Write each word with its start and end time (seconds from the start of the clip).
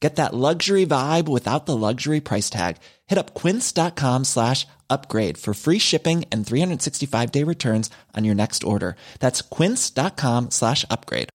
Get 0.00 0.16
that 0.16 0.34
luxury 0.34 0.84
vibe 0.86 1.26
without 1.28 1.66
the 1.66 1.76
luxury 1.76 2.20
price 2.20 2.50
tag. 2.50 2.76
Hit 3.06 3.18
up 3.18 3.34
quince.com 3.34 4.24
slash 4.24 4.66
upgrade 4.90 5.38
for 5.38 5.54
free 5.54 5.78
shipping 5.78 6.24
and 6.30 6.46
365 6.46 7.32
day 7.32 7.42
returns 7.44 7.90
on 8.16 8.24
your 8.24 8.34
next 8.34 8.62
order. 8.64 8.96
That's 9.20 9.40
quince.com 9.42 10.50
slash 10.50 10.84
upgrade. 10.90 11.28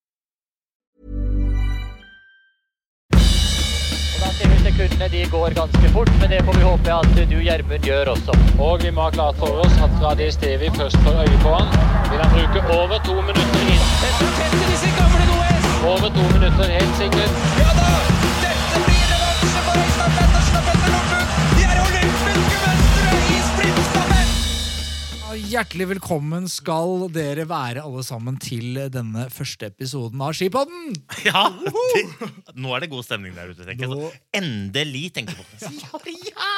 Da 4.21 4.29
ser 4.37 4.49
vi 4.49 4.57
sekundene 4.63 5.07
de 5.09 5.25
går 5.31 5.49
ganske 5.57 5.89
fort, 5.93 6.11
men 6.19 6.29
det 6.29 6.43
får 6.45 6.53
vi 6.53 6.63
håpe 6.63 6.93
at 6.93 7.29
du, 7.31 7.37
Gjermund, 7.41 7.83
gjør 7.83 8.13
også. 8.13 8.37
Og 8.59 8.83
vi 8.83 8.91
må 8.91 9.01
ha 9.01 9.09
klart 9.09 9.35
for 9.41 9.65
oss 9.65 9.73
at 9.81 9.97
Radis 10.03 10.37
TV 10.37 10.69
først 10.77 10.97
får 11.01 11.23
øye 11.25 11.41
på 11.41 11.55
han. 11.57 11.67
Vil 12.11 12.21
han 12.21 12.31
bruke 12.37 12.61
over 12.77 12.97
to 13.09 13.17
minutter 13.21 13.61
inn? 13.73 13.83
Over 15.83 16.09
to 16.17 16.23
minutter, 16.37 16.65
helt 16.77 16.95
sikkert. 17.01 18.10
Hjertelig 25.51 25.85
velkommen 25.89 26.45
skal 26.51 27.09
dere 27.11 27.43
være 27.47 27.81
alle 27.83 28.03
sammen 28.07 28.37
til 28.39 28.77
denne 28.91 29.25
første 29.31 29.67
episoden 29.71 30.21
av 30.23 30.31
Skipodden! 30.35 30.93
Ja, 31.27 31.45
det, 31.51 32.03
Nå 32.55 32.71
er 32.75 32.83
det 32.85 32.89
god 32.91 33.03
stemning 33.07 33.35
der 33.35 33.51
ute. 33.51 33.65
tenker 33.67 33.87
jeg 33.87 33.91
så, 33.91 34.11
Endelig, 34.39 35.05
tenker 35.15 35.35
folk. 35.35 35.51
Ja, 35.81 36.01
ja! 36.31 36.53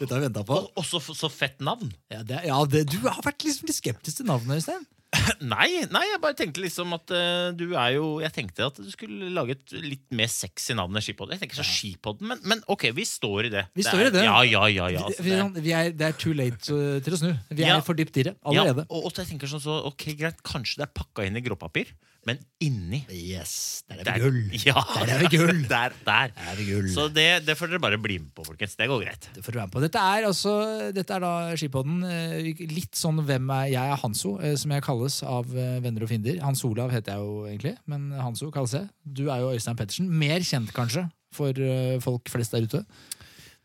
Dette 0.00 0.10
har 0.10 0.20
vi 0.20 0.26
ventet 0.26 0.46
på. 0.48 0.58
Og, 0.58 0.68
og 0.78 0.86
så, 0.86 1.00
så 1.18 1.30
fett 1.30 1.62
navn. 1.62 1.90
Ja, 2.12 2.22
det, 2.26 2.42
ja 2.46 2.58
det, 2.70 2.84
du 2.90 2.98
har 3.06 3.22
vært 3.26 3.46
liksom 3.46 3.70
litt 3.70 3.78
skeptisk 3.78 4.20
til 4.20 4.30
navnet, 4.30 4.58
Øystein. 4.58 4.86
Nei, 5.52 5.68
nei, 5.92 6.02
jeg 6.10 6.20
bare 6.22 6.36
tenkte 6.38 6.62
liksom 6.62 6.92
at 6.96 7.12
uh, 7.14 7.50
du 7.56 7.64
er 7.76 7.90
jo 7.96 8.06
Jeg 8.24 8.32
tenkte 8.34 8.66
at 8.70 8.78
du 8.80 8.88
skulle 8.92 9.28
lage 9.36 9.56
et 9.56 9.74
litt 9.84 10.04
mer 10.16 10.30
sexy 10.32 10.74
navn 10.78 10.96
enn 10.96 11.04
Skipodden. 11.04 11.36
Jeg 11.36 11.44
tenker 11.44 11.60
så 11.60 11.66
Skipodden, 11.66 12.28
men, 12.32 12.40
men 12.48 12.62
ok, 12.72 12.88
vi 12.96 13.04
står 13.08 13.48
i 13.48 13.52
det. 13.56 13.64
Vi 13.76 13.82
Det 13.84 13.88
står 13.90 14.04
er- 14.06 14.10
i 14.10 14.14
det. 14.16 14.24
Ja, 14.26 14.38
ja, 14.46 14.64
ja, 14.72 14.88
ja, 14.96 15.02
Vi- 15.02 15.04
altså, 15.10 15.26
vi, 15.26 15.62
vi 15.68 15.74
er, 15.76 15.90
det 15.92 16.08
er 16.10 16.18
too 16.20 16.34
late 16.36 16.58
til 17.06 17.16
å 17.16 17.20
snu. 17.20 17.30
Vi 17.50 17.62
er 17.66 17.74
Ja. 17.76 17.80
for 17.84 17.94
dypt 17.98 18.16
i 18.22 18.26
det 18.30 18.34
ja, 18.34 18.48
allerede. 18.52 18.86
og, 18.88 19.08
og 19.10 19.12
jeg 19.20 19.30
tenker 19.32 19.50
sånn 19.50 19.62
så, 19.64 19.78
ok, 19.92 20.08
greit, 20.18 20.42
Kanskje 20.46 20.82
det 20.82 20.88
er 20.88 20.94
pakka 21.02 21.26
inn 21.26 21.36
i 21.36 21.44
gråpapir, 21.44 21.92
men 22.26 22.40
inni 22.62 22.98
Yes, 23.14 23.84
der 23.88 24.00
er 24.02 24.08
det 24.08 24.14
vi 24.16 24.22
gull! 24.24 24.38
Ja, 24.66 24.82
Der 24.98 25.12
er 25.14 25.20
vi 25.22 25.30
gull! 25.36 25.60
Der, 25.72 25.94
der. 26.06 26.32
Der 26.34 26.50
er 26.50 26.56
vi 26.58 26.64
gull. 26.72 26.88
Så 26.90 27.06
det, 27.14 27.26
det 27.46 27.54
får 27.58 27.70
dere 27.72 27.80
bare 27.84 27.98
bli 28.02 28.16
med 28.18 28.32
på, 28.34 28.44
folkens. 28.48 28.74
Det 28.78 28.88
går 28.90 29.04
greit. 29.04 29.28
Det 29.36 29.44
får 29.46 29.54
dere 29.54 29.62
være 29.62 29.70
med 29.70 29.76
på. 29.76 29.82
Dette 29.86 30.02
er, 30.14 30.26
altså, 30.28 30.54
dette 30.96 31.14
er 31.16 31.22
da 31.24 31.32
Skipodden. 31.58 32.00
eh, 32.10 32.50
Litt 32.74 32.98
sånn 32.98 33.22
hvem 33.28 33.50
er 33.60 33.70
Jeg 33.72 33.92
er 33.94 34.00
Hanso, 34.02 34.34
eh, 34.42 34.56
som 34.58 34.74
jeg 34.74 34.84
kalles 34.86 35.20
av 35.22 35.50
eh, 35.54 35.76
venner 35.84 36.02
og 36.06 36.10
fiender. 36.10 36.40
Hans 36.42 36.64
Olav 36.66 36.90
heter 36.94 37.14
jeg 37.14 37.22
jo 37.22 37.46
egentlig, 37.46 37.76
men 37.86 38.10
Hanso 38.18 38.50
kalles 38.54 38.74
jeg. 38.78 38.88
Du 39.06 39.28
er 39.30 39.44
jo 39.44 39.52
Øystein 39.54 39.78
Pettersen. 39.78 40.10
Mer 40.10 40.42
kjent 40.46 40.74
kanskje 40.76 41.06
for 41.36 41.52
folk 42.02 42.30
flest 42.32 42.54
der 42.56 42.66
ute. 42.66 42.82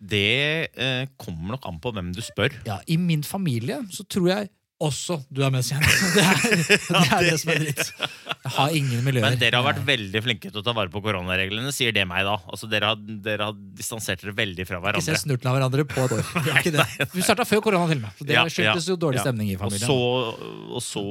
Det 0.02 0.70
eh, 0.74 1.04
kommer 1.22 1.54
nok 1.56 1.66
an 1.70 1.78
på 1.82 1.92
hvem 1.94 2.10
du 2.16 2.22
spør. 2.26 2.54
Ja, 2.66 2.80
I 2.90 2.98
min 2.98 3.22
familie 3.24 3.82
så 3.94 4.06
tror 4.10 4.32
jeg 4.32 4.50
også 4.82 5.20
du 5.30 5.44
er 5.46 5.52
mest 5.54 5.72
kjent. 5.74 5.86
Det 6.16 6.24
er 6.26 6.42
det, 6.58 7.02
er 7.14 7.26
det 7.30 7.36
som 7.42 7.52
er 7.54 7.62
dritt. 7.64 7.92
Jeg 8.42 8.52
har 8.56 8.74
ingen 8.76 9.04
miljøer. 9.06 9.26
Men 9.28 9.40
dere 9.42 9.60
har 9.60 9.66
vært 9.68 9.82
veldig 9.86 10.22
flinke 10.26 10.50
til 10.52 10.62
å 10.62 10.64
ta 10.66 10.74
vare 10.76 10.90
på 10.94 11.02
koronareglene, 11.06 11.72
sier 11.76 11.94
det 11.96 12.08
meg, 12.10 12.26
da. 12.28 12.38
Altså, 12.50 12.70
dere, 12.72 12.90
har, 12.92 13.02
dere 13.26 13.50
har 13.52 13.60
distansert 13.78 14.24
dere 14.26 14.34
veldig 14.38 14.66
fra 14.68 14.80
ikke 14.80 14.86
hverandre. 14.88 15.06
se 15.18 15.24
snurten 15.24 15.52
av 15.52 15.58
hverandre 15.60 15.86
på 15.92 16.06
et 16.08 16.16
år. 16.18 16.24
Det 16.48 16.56
er 16.56 16.62
ikke 16.64 16.74
det. 16.78 16.88
Vi 17.14 17.26
starta 17.26 17.46
før 17.48 17.64
korona, 17.68 17.86
til 17.92 18.02
og 18.02 18.08
med. 18.08 18.24
Det 18.32 18.42
skyldtes 18.56 18.90
jo 18.92 18.98
dårlig 19.06 19.22
stemning 19.22 19.52
i 19.54 19.58
Og 19.60 19.64
familien. 19.68 19.86
så, 19.86 20.00
og 20.78 20.82
så 20.86 21.06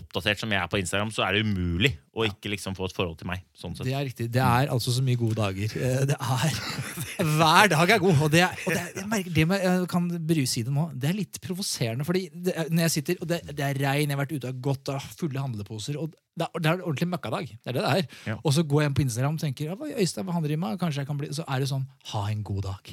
oppdatert 0.00 0.40
som 0.42 0.54
jeg 0.54 0.62
er 0.62 0.70
på 0.70 0.80
Instagram, 0.80 1.10
så 1.14 1.26
er 1.26 1.36
det 1.38 1.44
umulig 1.48 1.94
å 2.10 2.24
ikke 2.26 2.50
liksom 2.50 2.74
få 2.74 2.88
et 2.88 2.94
forhold 2.96 3.18
til 3.20 3.28
meg. 3.30 3.44
Sånn. 3.54 3.76
Det 3.78 3.92
er 3.94 4.02
riktig. 4.08 4.24
Det 4.34 4.40
er 4.42 4.70
altså 4.74 4.90
så 4.90 5.02
mye 5.06 5.14
gode 5.20 5.36
dager. 5.38 5.70
Eh, 5.78 6.00
Det 6.10 6.16
er 6.18 6.56
Hver 7.38 7.68
dag 7.70 7.92
er 7.94 8.00
god. 8.02 8.16
Og 8.26 8.30
det, 8.32 8.40
er, 8.42 8.56
og 8.66 8.72
det, 8.74 8.80
er, 8.80 8.88
jeg 8.98 9.08
merker, 9.12 9.34
det 9.36 9.44
med, 9.46 9.62
jeg 9.66 9.84
kan 9.92 10.08
bruse 10.32 10.58
i 10.58 10.64
det 10.66 10.74
nå, 10.74 10.86
det 10.98 11.10
er 11.12 11.16
litt 11.20 11.38
provoserende. 11.44 12.06
Fordi 12.08 12.24
det, 12.34 12.54
er- 12.58 12.70
når 12.72 12.82
jeg 12.88 12.94
sitter, 12.96 13.20
og 13.22 13.28
det, 13.30 13.38
det 13.52 13.66
er 13.68 13.78
regn, 13.78 14.08
jeg 14.10 14.16
har 14.16 14.22
vært 14.24 14.34
ute 14.34 14.50
og 14.50 14.58
gått 14.66 14.90
av 14.94 15.06
fulle 15.20 15.44
handleposer 15.44 16.00
og 16.02 16.10
det 16.40 16.46
er, 16.48 16.60
det 16.62 16.70
er 16.70 16.78
en 16.80 16.82
ordentlig 16.88 17.08
møkkadag. 17.12 17.52
Det 17.52 17.70
er 17.70 17.76
det 17.78 17.84
det 17.84 17.92
er. 18.00 18.18
Ja. 18.32 18.36
Og 18.42 18.54
så 18.56 18.62
går 18.64 18.82
jeg 18.82 18.90
inn 18.90 18.96
på 18.98 19.02
Instagram 19.04 19.36
og 19.38 19.42
tenker 19.44 19.70
ja, 19.70 19.76
Øystein, 20.00 20.26
hva 20.26 20.34
handler 20.38 20.56
med? 20.62 20.78
Kanskje 20.80 21.02
jeg 21.04 21.08
kan 21.10 21.18
bli 21.20 21.28
Så 21.36 21.44
er 21.46 21.60
det 21.62 21.68
sånn 21.70 21.84
ha 22.14 22.22
en 22.32 22.42
god 22.46 22.64
dag. 22.70 22.90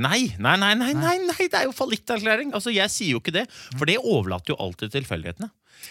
Nei, 0.00 0.20
nei, 0.40 0.54
nei, 0.56 0.72
nei, 0.78 0.90
nei, 0.96 1.16
nei, 1.28 1.46
det 1.50 1.58
er 1.58 1.66
jo 1.68 1.74
fallitterklæring! 1.76 2.54
Altså, 2.56 2.70
jeg 2.72 2.88
sier 2.94 3.14
jo 3.16 3.20
ikke 3.20 3.34
det, 3.34 3.42
for 3.76 3.90
det 3.90 3.98
overlater 4.00 4.54
jo 4.54 4.58
alltid 4.64 4.94
tilfeldighetene. 4.94 5.50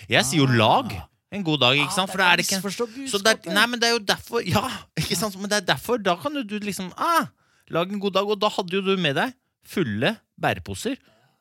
Jeg 0.09 0.25
sier 0.25 0.41
jo 0.41 0.47
lag. 0.59 0.91
En 1.29 1.43
god 1.45 1.59
dag, 1.61 1.77
ikke 1.77 1.93
sant? 1.93 2.09
For 2.09 2.17
det 2.17 2.25
er 2.25 2.41
ikke 2.41 3.07
Så 3.11 3.19
det 3.21 3.35
er, 3.35 3.51
nei, 3.53 3.65
men 3.69 3.81
det 3.81 3.89
er 3.89 3.93
jo 3.93 4.01
derfor 4.01 4.41
Ja, 4.45 4.63
ikke 4.97 5.17
sant? 5.17 5.37
Men 5.37 5.51
det 5.51 5.59
er 5.61 5.67
derfor. 5.75 6.01
Da 6.01 6.15
kan 6.17 6.33
jo 6.33 6.41
du 6.41 6.57
liksom 6.63 6.89
ah, 6.97 7.29
Lage 7.69 7.93
en 7.93 8.01
god 8.01 8.17
dag. 8.17 8.25
Og 8.25 8.39
da 8.41 8.49
hadde 8.49 8.73
jo 8.73 8.81
du 8.81 8.95
med 8.97 9.13
deg 9.19 9.35
fulle 9.69 10.15
bæreposer. 10.41 10.97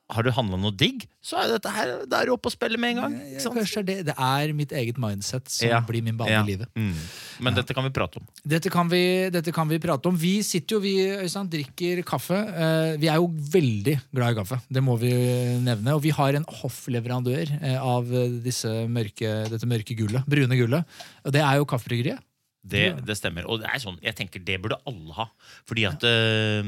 Har 0.08 0.24
du 0.24 0.30
handla 0.32 0.56
noe 0.56 0.72
digg, 0.72 1.02
så 1.20 1.36
er 1.42 1.50
dette 1.52 1.68
her 1.68 1.90
det 2.08 2.16
er 2.16 2.30
oppe 2.32 2.48
og 2.48 2.52
spiller 2.54 2.80
med 2.80 2.94
en 2.94 3.00
gang. 3.02 3.16
Kanskje 3.44 3.82
det, 3.84 3.96
det 4.08 4.14
er 4.16 4.52
mitt 4.56 4.70
eget 4.72 4.96
mindset 4.96 5.50
som 5.52 5.68
Ja. 5.68 5.80
blir 5.84 6.00
min 6.02 6.16
bane 6.16 6.30
Ja. 6.32 6.40
i 6.42 6.46
livet. 6.48 6.70
Mm. 6.74 6.94
Men 7.44 7.54
dette 7.58 7.74
kan 7.76 7.84
vi 7.84 7.90
prate 7.92 8.16
om. 8.16 8.24
Dette 8.42 8.70
kan, 8.72 8.88
vi, 8.88 9.28
dette 9.28 9.52
kan 9.52 9.68
vi 9.68 9.78
prate 9.78 10.08
om. 10.08 10.16
Vi 10.16 10.40
sitter 10.42 10.76
jo, 10.76 10.80
vi 10.80 10.94
Øystein, 11.12 11.50
drikker 11.52 12.00
kaffe. 12.08 12.38
Eh, 12.40 12.96
vi 12.96 13.08
er 13.12 13.20
jo 13.20 13.28
veldig 13.28 13.98
glad 14.14 14.32
i 14.32 14.38
kaffe, 14.40 14.60
det 14.72 14.82
må 14.82 14.96
vi 14.98 15.12
nevne. 15.60 15.92
Og 15.92 16.00
vi 16.02 16.10
har 16.16 16.32
en 16.40 16.48
hoffleverandør 16.62 17.52
eh, 17.60 17.76
av 17.76 18.08
disse 18.42 18.72
mørke, 18.88 19.50
dette 19.52 19.68
mørke 19.68 19.92
gullet, 19.98 20.24
brune 20.24 20.56
gullet. 20.56 20.84
Og 21.26 21.32
det 21.36 21.44
er 21.44 21.60
jo 21.60 21.68
Kaffebryggeriet. 21.68 22.24
Det, 22.68 23.04
det 23.06 23.14
stemmer. 23.16 23.44
Og 23.48 23.60
det 23.60 23.68
er 23.70 23.78
sånn, 23.80 24.00
jeg 24.02 24.16
tenker 24.18 24.40
det 24.44 24.56
burde 24.60 24.76
alle 24.88 25.12
ha. 25.20 25.28
Fordi 25.68 25.84
at 25.88 26.02
eh, 26.04 26.64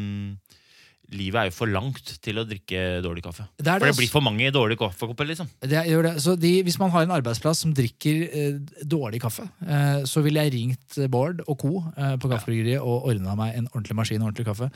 livet 1.15 1.41
er 1.41 1.49
jo 1.49 1.55
for 1.57 1.71
langt 1.71 2.13
til 2.23 2.41
å 2.41 2.45
drikke 2.49 3.01
dårlig 3.05 3.25
kaffe. 3.25 3.47
Det 3.59 3.65
det, 3.65 3.73
for 3.73 3.85
det 3.85 3.91
altså. 3.93 4.01
blir 4.01 4.13
for 4.13 4.25
mange 4.25 4.51
dårlige 4.55 4.81
kaffekopper, 4.81 5.29
liksom. 5.31 5.49
Det 5.63 5.83
gjør 5.89 6.07
det. 6.09 6.13
Så 6.23 6.35
de, 6.39 6.53
hvis 6.67 6.79
man 6.81 6.93
har 6.95 7.07
en 7.07 7.15
arbeidsplass 7.17 7.63
som 7.65 7.75
drikker 7.77 8.23
eh, 8.29 8.59
dårlig 8.87 9.23
kaffe, 9.25 9.47
eh, 9.67 10.03
så 10.09 10.23
ville 10.25 10.45
jeg 10.47 10.55
ringt 10.57 11.01
Bård 11.11 11.43
og 11.47 11.59
co. 11.61 11.73
Eh, 11.97 12.15
på 12.21 12.31
Kaffebryggeriet 12.31 12.83
og 12.83 13.09
ordna 13.11 13.35
meg 13.39 13.57
en 13.57 13.69
ordentlig 13.73 13.99
maskin 13.99 14.23
og 14.23 14.31
ordentlig 14.31 14.49
kaffe. 14.49 14.71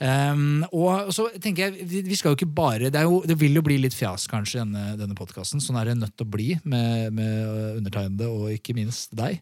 Um, 0.00 0.62
og 0.72 1.12
så 1.14 1.28
tenker 1.40 1.68
jeg, 1.68 1.88
vi, 1.88 2.02
vi 2.06 2.18
skal 2.18 2.32
jo 2.32 2.38
ikke 2.38 2.50
bare 2.58 2.90
Det, 2.90 2.98
er 3.00 3.06
jo, 3.08 3.20
det 3.26 3.36
vil 3.40 3.56
jo 3.58 3.64
bli 3.64 3.78
litt 3.82 3.96
fjas 3.96 4.28
kanskje 4.30 4.62
denne, 4.62 4.94
denne 5.00 5.16
podkasten. 5.18 5.62
Sånn 5.62 5.78
er 5.80 5.90
det 5.90 5.98
nødt 6.00 6.16
til 6.18 6.28
å 6.28 6.32
bli 6.36 6.52
med, 6.68 7.14
med 7.16 7.78
undertegnede 7.80 8.28
og 8.28 8.52
ikke 8.54 8.76
minst 8.76 9.14
deg. 9.16 9.40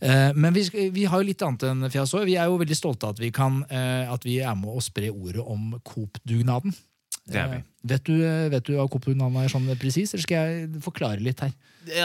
Eh, 0.00 0.32
men 0.34 0.54
vi, 0.56 0.64
vi 0.94 1.04
har 1.10 1.20
jo 1.22 1.28
litt 1.28 1.42
annet 1.46 1.62
enn 1.70 1.90
fjas 1.92 2.14
òg. 2.16 2.26
Vi 2.28 2.36
er 2.40 2.50
jo 2.50 2.58
veldig 2.60 2.76
stolte 2.78 3.06
av 3.06 3.14
at 3.16 3.22
vi, 3.22 3.30
kan, 3.34 3.62
eh, 3.70 4.10
at 4.10 4.24
vi 4.26 4.40
er 4.42 4.54
med 4.58 4.72
å 4.74 4.82
spre 4.84 5.10
ordet 5.12 5.44
om 5.44 5.74
Coop-dugnaden. 5.84 6.74
Det 7.24 7.38
er 7.40 7.48
vi. 7.54 7.56
Eh, 7.62 7.70
Vet 7.84 8.04
du, 8.08 8.14
vet 8.48 8.64
du 8.64 8.72
hva 8.78 8.86
Coop-dugnaden 8.88 9.36
er 9.42 9.50
sånn 9.52 9.66
presis, 9.80 10.14
eller 10.14 10.24
skal 10.24 10.46
jeg 10.48 10.82
forklare 10.84 11.20
litt 11.20 11.40
her? 11.44 11.50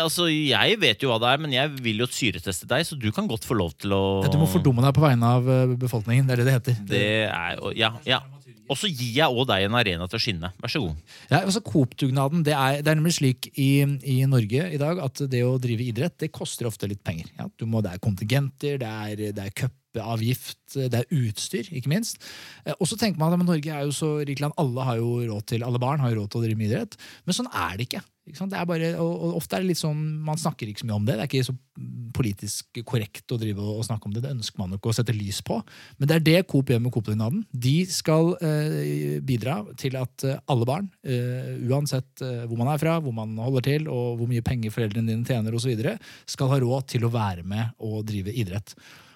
Altså, 0.02 0.26
jeg 0.28 0.76
vet 0.82 1.00
jo 1.04 1.08
hva 1.12 1.20
det 1.24 1.30
er, 1.32 1.40
men 1.40 1.54
jeg 1.56 1.72
vil 1.80 2.02
jo 2.04 2.08
syreteste 2.12 2.68
deg, 2.68 2.84
så 2.84 2.98
du 3.00 3.08
kan 3.16 3.30
godt 3.32 3.48
få 3.48 3.56
lov 3.56 3.72
til 3.80 3.96
å 3.96 4.02
Du 4.28 4.36
må 4.42 4.48
fordumme 4.52 4.84
deg 4.84 4.92
på 4.98 5.04
vegne 5.06 5.30
av 5.38 5.48
befolkningen. 5.80 6.28
Det 6.28 6.36
er 6.36 6.42
det 6.42 6.48
det 6.50 6.56
heter. 6.58 6.82
Det 6.90 7.04
er 7.32 7.64
Ja. 7.80 7.94
ja. 8.04 8.20
Og 8.70 8.78
så 8.78 8.90
gir 8.92 9.16
jeg 9.18 9.34
òg 9.34 9.48
deg 9.50 9.66
en 9.66 9.78
arena 9.80 10.08
til 10.10 10.20
å 10.20 10.24
skinne. 10.24 10.52
Vær 10.62 10.72
så 10.72 10.82
god. 10.84 11.00
Ja, 11.32 11.42
altså 11.42 11.62
Coop-dugnaden 11.66 12.44
det 12.46 12.54
det 12.86 12.92
er 12.92 12.98
nemlig 13.00 13.16
slik 13.18 13.50
i, 13.58 13.82
i 14.06 14.20
Norge 14.30 14.68
i 14.74 14.80
dag 14.82 15.02
at 15.04 15.24
det 15.32 15.42
å 15.46 15.58
drive 15.62 15.88
idrett 15.90 16.18
det 16.22 16.32
koster 16.36 16.70
ofte 16.70 16.90
litt 16.90 17.02
penger. 17.06 17.32
Ja, 17.40 17.48
må, 17.66 17.82
det 17.86 17.96
er 17.96 18.04
kontingenter, 18.04 18.78
det 18.82 18.90
er, 18.90 19.24
det 19.36 19.46
er 19.48 19.56
cupavgift, 19.58 20.60
det 20.76 21.02
er 21.02 21.10
utstyr, 21.18 21.70
ikke 21.74 21.92
minst. 21.92 22.22
Eh, 22.66 22.76
Og 22.78 22.88
så 22.90 22.98
tenker 23.00 23.20
man 23.22 23.34
at 23.34 23.46
Norge 23.46 23.74
er 23.74 23.88
jo 23.88 23.96
så 23.96 24.12
rikt 24.22 24.44
land, 24.44 24.56
alle 24.62 24.86
har 24.86 25.02
jo 25.02 25.18
råd 25.32 25.50
til, 25.54 25.66
alle 25.66 25.82
barn 25.82 26.04
har 26.04 26.14
jo 26.14 26.22
råd 26.22 26.32
til 26.34 26.42
å 26.42 26.46
drive 26.46 26.62
med 26.62 26.70
idrett. 26.70 27.00
Men 27.26 27.38
sånn 27.40 27.50
er 27.52 27.78
det 27.80 27.90
ikke? 27.90 28.04
Det 28.30 28.58
er 28.58 28.68
bare, 28.70 28.92
og, 29.02 29.10
og 29.10 29.40
ofte 29.40 29.58
er 29.58 29.64
det 29.64 29.72
litt 29.72 29.82
sånn, 29.82 30.00
Man 30.26 30.40
snakker 30.40 30.70
ikke 30.70 30.84
så 30.84 30.90
mye 30.90 30.98
om 31.00 31.08
det. 31.08 31.18
Det 31.18 31.26
er 31.26 31.30
ikke 31.32 31.50
så 31.50 31.56
politisk 32.16 32.80
korrekt 32.88 33.32
å 33.32 33.38
drive 33.40 33.64
og 33.64 33.84
snakke 33.88 34.10
om 34.10 34.14
det. 34.16 34.24
Det 34.26 34.34
ønsker 34.36 34.62
man 34.62 34.76
ikke 34.76 34.92
å 34.92 34.96
sette 34.96 35.16
lys 35.16 35.42
på. 35.46 35.60
Men 35.98 36.10
det 36.10 36.18
er 36.18 36.26
det 36.28 36.38
Coop 36.52 36.72
gjør 36.72 36.82
med 36.84 36.94
Coop-dugnaden. 36.96 37.44
De 37.52 37.76
skal 37.90 38.34
eh, 38.46 39.20
bidra 39.26 39.60
til 39.80 39.98
at 40.00 40.28
eh, 40.28 40.40
alle 40.52 40.68
barn, 40.70 40.90
eh, 41.04 41.56
uansett 41.70 42.26
eh, 42.26 42.46
hvor 42.46 42.60
man 42.60 42.74
er 42.74 42.82
fra, 42.82 42.98
hvor 43.04 43.16
man 43.16 43.36
holder 43.40 43.68
til, 43.70 43.92
og 43.92 44.20
hvor 44.20 44.32
mye 44.32 44.46
penger 44.46 44.74
foreldrene 44.76 45.14
dine 45.14 45.28
tjener 45.28 45.56
osv., 45.56 45.86
skal 46.30 46.52
ha 46.52 46.62
råd 46.62 46.90
til 46.96 47.06
å 47.08 47.14
være 47.14 47.46
med 47.48 47.78
og 47.86 48.02
drive 48.10 48.34
idrett. 48.36 48.76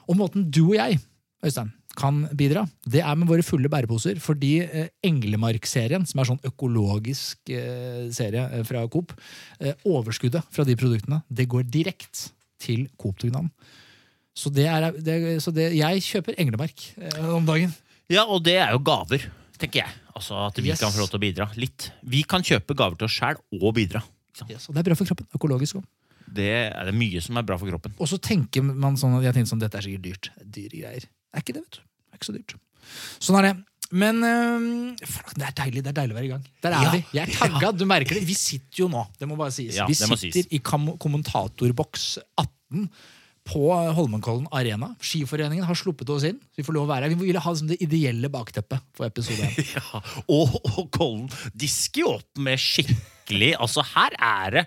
Og 0.09 0.19
måten 0.19 0.47
du 0.51 0.65
og 0.65 0.77
jeg 0.77 0.99
Øystein, 1.43 1.71
kan 1.99 2.23
bidra, 2.33 2.63
det 2.89 3.01
er 3.05 3.15
med 3.19 3.27
våre 3.29 3.43
fulle 3.45 3.69
bæreposer. 3.69 4.17
Fordi 4.23 4.53
eh, 4.63 4.87
Englemark-serien, 5.05 6.05
som 6.09 6.21
er 6.23 6.29
sånn 6.31 6.39
økologisk 6.47 7.51
eh, 7.53 8.07
serie 8.15 8.45
eh, 8.49 8.63
fra 8.65 8.81
Coop, 8.89 9.13
eh, 9.59 9.75
overskuddet 9.85 10.47
fra 10.55 10.65
de 10.65 10.77
produktene, 10.79 11.19
det 11.29 11.45
går 11.51 11.67
direkte 11.69 12.31
til 12.63 12.87
Coop-dugnaden. 12.97 13.51
Så, 14.33 14.49
det 14.49 14.65
er, 14.65 14.87
det, 15.05 15.17
så 15.43 15.51
det, 15.53 15.67
jeg 15.77 16.01
kjøper 16.07 16.39
Englemark 16.41 16.87
om 17.35 17.45
dagen. 17.45 17.73
Ja, 18.09 18.23
og 18.25 18.41
det 18.47 18.55
er 18.63 18.71
jo 18.73 18.79
gaver, 18.81 19.27
tenker 19.61 19.83
jeg. 19.83 19.99
Altså 20.13 20.37
At 20.47 20.57
vi 20.61 20.69
Yes. 20.71 20.79
kan 20.81 20.91
få 20.93 21.03
lov 21.03 21.09
til 21.11 21.19
å 21.19 21.21
bidra 21.21 21.47
litt. 21.57 21.91
Vi 22.05 22.23
kan 22.29 22.41
kjøpe 22.45 22.73
gaver 22.77 22.97
til 22.97 23.05
oss 23.05 23.13
sjæl 23.19 23.37
og 23.59 23.75
bidra. 23.77 24.01
Yes, 24.49 24.65
og 24.69 24.73
det 24.73 24.81
er 24.81 24.87
bra 24.89 24.97
for 24.97 25.05
kroppen. 25.09 25.27
Økologisk 25.37 25.77
òg. 25.81 25.85
Det 26.33 26.49
er 26.73 26.87
det 26.89 26.95
mye 26.97 27.21
som 27.21 27.37
er 27.37 27.45
bra 27.45 27.59
for 27.61 27.69
kroppen. 27.69 27.93
Og 28.01 28.09
så 28.09 28.17
tenker 28.17 28.63
man 28.65 28.95
sånn 28.97 29.19
Jeg 29.21 29.35
tenker 29.35 29.51
sånn, 29.51 29.61
dette 29.61 29.77
er 29.77 29.85
sikkert 29.85 30.05
dyrt. 30.07 30.29
Dyre 30.41 30.79
greier. 30.81 31.05
Er 31.33 31.41
ikke 31.43 31.55
det, 31.57 31.63
vet 31.65 31.77
du. 31.79 31.83
Det 31.83 32.13
er 32.13 32.19
ikke 32.21 32.29
så 32.29 32.35
dyrt. 32.37 32.55
Sånn 33.23 33.39
er 33.41 33.47
det. 33.49 33.53
Men 33.93 34.23
øh, 34.25 34.95
det 35.37 35.45
er 35.45 35.53
deilig 35.59 35.83
det 35.85 35.91
er 35.91 35.97
deilig 35.99 36.15
å 36.15 36.17
være 36.17 36.25
i 36.25 36.31
gang. 36.31 36.45
Der 36.65 36.73
er 36.73 36.85
Ja. 36.87 36.91
vi. 36.95 37.01
Jeg 37.13 37.27
er 37.29 37.33
tagga. 37.37 37.71
Du 37.77 37.83
merker 37.89 38.17
det. 38.17 38.23
Vi 38.25 38.33
sitter 38.37 38.85
jo 38.85 38.87
nå, 38.89 39.03
det 39.19 39.27
må 39.29 39.37
bare 39.37 39.53
sies. 39.53 39.75
Ja, 39.77 39.85
vi 39.85 39.93
sitter 39.97 40.17
sies. 40.17 40.47
i 40.49 40.59
kommentatorboks 40.65 42.17
18 42.41 42.87
på 43.43 43.61
Holmenkollen 43.93 44.47
Arena. 44.55 44.93
Skiforeningen 45.03 45.65
har 45.67 45.75
sluppet 45.77 46.09
oss 46.09 46.23
inn. 46.29 46.39
Vi 46.57 46.63
får 46.65 46.77
lov 46.77 46.87
å 46.87 46.91
være 46.93 47.09
her. 47.09 47.15
Vi 47.19 47.27
ville 47.27 47.41
ha 47.43 47.51
liksom 47.53 47.69
det 47.73 47.77
ideelle 47.83 48.29
bakteppet 48.33 48.81
for 48.95 49.05
episode 49.05 49.49
1. 49.51 49.59
Ja, 49.75 50.01
og, 50.31 50.55
og 50.77 50.87
Kollen 50.95 51.27
disker 51.53 52.05
jo 52.05 52.13
opp 52.17 52.39
med 52.41 52.57
skikkelig 52.61 52.97
Altså, 53.57 53.83
her 53.95 54.15
er 54.19 54.51
det 54.51 54.63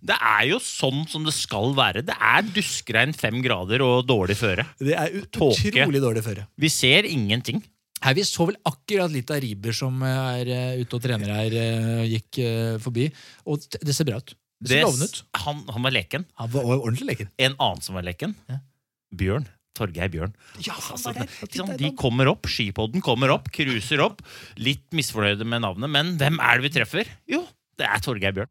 Det 0.00 0.14
er 0.14 0.44
jo 0.48 0.58
sånn 0.62 1.08
som 1.10 1.24
det 1.26 1.34
skal 1.34 1.72
være. 1.74 2.04
Det 2.06 2.14
er 2.14 2.42
duskregn, 2.54 3.12
fem 3.18 3.40
grader 3.42 3.82
og 3.82 4.06
dårlig 4.06 4.36
føre. 4.38 4.64
Det 4.78 4.94
er 4.94 5.16
Tåke. 5.34 5.72
utrolig 5.72 6.00
dårlig 6.00 6.22
føre. 6.22 6.46
Vi 6.56 6.68
ser 6.70 7.04
ingenting. 7.04 7.62
Her, 8.00 8.14
vi 8.14 8.22
så 8.22 8.46
vel 8.46 8.56
akkurat 8.64 9.10
litt 9.10 9.28
av 9.34 9.40
Riber 9.42 9.74
som 9.74 9.98
er 10.06 10.46
uh, 10.46 10.78
ute 10.78 10.94
og 10.94 11.02
trener 11.02 11.32
her, 11.34 11.50
uh, 11.58 12.04
gikk 12.06 12.38
uh, 12.46 12.76
forbi. 12.78 13.08
Og 13.50 13.58
det 13.82 13.90
ser 13.96 14.06
bra 14.06 14.20
ut. 14.22 14.36
Det 14.62 14.70
ser 14.70 14.84
lovende 14.86 15.08
ut. 15.10 15.18
han, 15.42 15.64
han 15.74 15.82
var 15.82 15.94
leken. 15.96 16.24
Han 16.38 16.52
var 16.54 16.70
ordentlig 16.76 17.08
leken. 17.10 17.32
En 17.42 17.56
annen 17.58 17.82
som 17.82 17.98
var 17.98 18.06
leken. 18.06 18.36
Ja. 18.46 18.60
Bjørn. 19.18 19.48
Torgeir 19.78 20.08
Bjørn. 20.10 20.32
Ja, 20.62 20.74
han 20.74 20.94
Altså, 20.94 21.10
var 21.10 21.20
der. 21.26 21.34
ikke? 21.46 21.76
De 21.78 21.90
kommer 21.98 22.30
opp, 22.30 22.46
skipodden 22.50 23.02
kommer 23.02 23.30
opp, 23.34 23.50
cruiser 23.54 24.00
opp. 24.02 24.22
Litt 24.58 24.86
misfornøyde 24.94 25.46
med 25.46 25.62
navnet, 25.66 25.90
men 25.90 26.14
hvem 26.18 26.38
er 26.42 26.58
det 26.58 26.66
vi 26.66 26.72
treffer? 26.78 27.10
Jo, 27.30 27.44
det 27.78 27.86
er 27.88 28.02
Torgeir 28.04 28.34
Bjørn. 28.36 28.50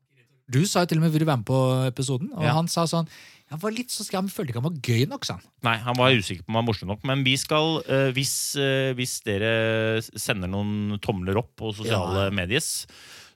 Du 0.49 0.61
sa 0.65 0.85
jo 0.85 0.87
til 0.93 1.01
og 1.01 1.03
med 1.03 1.11
vil 1.11 1.25
du 1.25 1.27
være 1.27 1.41
med 1.41 1.49
på 1.49 1.57
episoden, 1.89 2.29
og 2.33 2.43
Ja. 2.45 2.53
han 2.55 2.67
sa 2.71 2.85
sånn 2.87 3.07
han 3.49 3.59
var 3.59 3.71
litt 3.71 3.87
så 3.91 4.03
skam, 4.03 4.27
følte 4.27 4.51
ikke 4.51 4.59
han 4.59 4.73
var 4.73 4.79
gøy 4.83 5.05
nok, 5.07 5.23
sa 5.23 5.37
han. 5.37 5.43
Nei, 5.63 5.77
han 5.79 5.95
var 5.95 6.11
usikker 6.11 6.43
på 6.43 6.49
om 6.51 6.55
han 6.55 6.65
var 6.65 6.67
morsom 6.73 6.89
nok, 6.91 7.03
men 7.07 7.23
vi 7.23 7.37
skal, 7.39 7.77
eh, 7.87 8.11
hvis, 8.11 8.33
eh, 8.59 8.91
hvis 8.93 9.21
dere 9.23 10.01
sender 10.19 10.49
noen 10.51 10.99
tomler 10.99 11.37
opp 11.39 11.53
på 11.55 11.71
sosiale 11.73 12.25
Ja. 12.27 12.29
medies, 12.29 12.85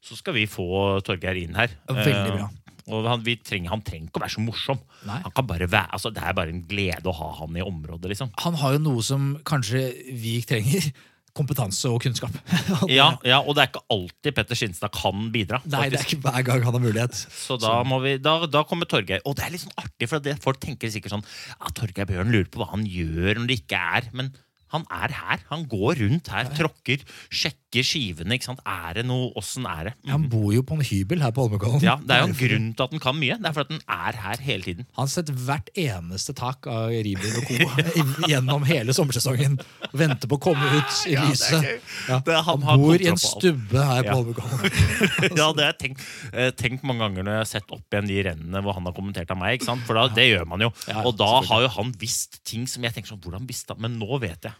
så 0.03 0.17
skal 0.17 0.33
vi 0.33 0.45
få 0.47 0.99
Torgeir 1.01 1.37
inn 1.41 1.55
her. 1.55 1.69
Veldig 1.87 2.33
bra. 2.35 2.49
Eh, 2.49 2.91
og 2.91 3.05
han, 3.07 3.23
vi 3.23 3.37
trenger, 3.37 3.69
han 3.69 3.81
trenger 3.81 4.09
ikke 4.09 4.19
å 4.19 4.25
være 4.25 4.35
så 4.35 4.43
morsom. 4.43 4.79
Nei. 5.07 5.21
Han 5.21 5.31
kan 5.31 5.47
bare 5.47 5.67
være, 5.69 5.91
altså, 5.93 6.11
det 6.13 6.23
er 6.23 6.33
bare 6.33 6.49
en 6.49 6.63
glede 6.67 7.03
å 7.07 7.13
ha 7.15 7.31
han 7.39 7.55
i 7.55 7.61
området, 7.61 8.09
liksom. 8.11 8.31
Han 8.39 8.53
har 8.55 8.73
jo 8.73 8.79
noe 8.79 9.01
som 9.01 9.37
kanskje 9.45 9.93
vi 10.11 10.41
trenger. 10.41 10.91
Kompetanse 11.37 11.87
og 11.89 12.01
kunnskap. 12.03 12.33
Og 12.81 12.87
det- 12.89 12.97
Ja, 12.97 13.07
ja, 13.23 13.39
og 13.39 13.55
det 13.55 13.63
er 13.63 13.69
ikke 13.71 13.83
alltid 13.95 14.35
Petter 14.35 14.59
Skinstad 14.59 14.91
kan 14.95 15.29
bidra. 15.31 15.61
Nei, 15.71 15.87
det 15.93 16.01
er 16.01 16.07
ikke 16.09 16.19
hver 16.25 16.43
gang 16.49 16.63
han 16.67 16.75
har 16.77 16.83
mulighet. 16.83 17.15
Så 17.31 17.57
da, 17.61 17.77
må 17.87 18.01
vi, 18.03 18.17
da, 18.19 18.37
da 18.51 18.63
kommer 18.67 18.89
Torgeir. 18.91 19.23
Og 19.25 19.35
det 19.39 19.45
er 19.47 19.53
litt 19.55 19.63
sånn 19.63 19.77
artig, 19.79 20.09
for 20.11 20.19
det, 20.23 20.37
folk 20.43 20.59
tenker 20.63 20.91
sikkert 20.91 21.15
sånn 21.15 21.23
ja, 21.25 21.71
Torgeir 21.77 22.09
Bjørn 22.09 22.33
lurer 22.35 22.49
på 22.51 22.59
hva 22.63 22.69
han 22.73 22.83
gjør 22.87 23.39
når 23.41 23.47
det 23.51 23.59
ikke 23.63 23.79
er 24.01 24.09
Men 24.17 24.33
han 24.71 24.85
er 24.91 25.11
her. 25.11 25.41
Han 25.51 25.65
går 25.71 25.99
rundt 26.01 26.29
her, 26.31 26.47
tråkker, 26.57 27.01
sjekker 27.31 27.85
skivene. 27.87 28.35
ikke 28.35 28.49
sant? 28.49 28.61
Er 28.67 28.97
det 28.99 29.05
noe? 29.07 29.29
Åssen 29.39 29.65
er 29.69 29.89
det? 29.89 29.93
Han 30.09 30.25
bor 30.31 30.49
jo 30.55 30.61
på 30.67 30.75
en 30.77 30.83
hybel 30.83 31.21
her 31.23 31.31
på 31.35 31.45
Holmenkollen. 31.45 31.83
Ja, 31.83 31.97
Det 32.01 32.15
er 32.15 32.23
jo 32.25 32.29
en 32.31 32.37
grunn 32.39 32.69
til 32.75 32.83
at 32.87 32.95
han 32.95 33.03
kan 33.03 33.19
mye. 33.19 33.37
Det 33.39 33.47
er 33.51 33.55
fordi 33.55 33.77
han 33.77 34.09
er 34.11 34.19
her 34.25 34.43
hele 34.43 34.63
tiden. 34.67 34.87
Han 34.97 35.05
har 35.07 35.11
sett 35.13 35.31
hvert 35.31 35.69
eneste 35.79 36.35
tak 36.37 36.67
av 36.71 36.89
Riber 36.91 37.37
og 37.39 37.47
co. 37.49 38.27
gjennom 38.27 38.65
hele 38.67 38.95
sommersesongen. 38.95 39.59
Venter 39.95 40.27
på 40.31 40.39
å 40.39 40.43
komme 40.49 40.67
ut 40.75 40.97
i 41.11 41.15
lyset. 41.19 41.69
Ja, 42.09 42.19
Det 42.25 42.35
er 42.35 42.43
han 42.47 42.65
han 42.67 42.79
bor 42.83 42.95
i 43.01 43.07
en 43.11 43.19
stubbe 43.21 43.85
her 43.87 44.03
på 44.03 44.11
Ja. 44.11 44.17
Holmenkollen. 44.19 44.71
ja, 45.39 45.47
det 45.55 45.63
har 45.63 45.71
jeg 45.71 45.79
tenkt, 45.85 46.05
eh, 46.33 46.51
tenkt 46.59 46.83
mange 46.87 47.05
ganger 47.05 47.23
når 47.27 47.37
jeg 47.37 47.43
har 47.45 47.51
sett 47.55 47.71
opp 47.75 47.87
igjen 47.95 48.07
de 48.11 48.19
rennene 48.29 48.61
hvor 48.65 48.75
han 48.77 48.87
har 48.87 48.95
kommentert 48.97 49.31
av 49.33 49.39
meg. 49.39 49.57
ikke 49.59 49.69
sant? 49.71 49.83
For 49.87 49.97
da, 49.99 50.07
det 50.15 50.27
gjør 50.31 50.47
man 50.51 50.63
jo. 50.67 50.71
Ja, 50.91 51.03
og 51.07 51.15
da 51.19 51.31
har 51.47 51.65
jo 51.65 51.71
han 51.79 51.93
visst 52.01 52.41
ting 52.47 52.67
som 52.69 52.83
jeg 52.85 52.93
tenker 52.95 53.13
sånn, 53.13 53.21
hvordan 53.23 53.47
visste 53.49 53.73
han? 53.75 53.81
Men 53.87 53.97
nå 54.01 54.19
vet 54.21 54.47
jeg. 54.49 54.53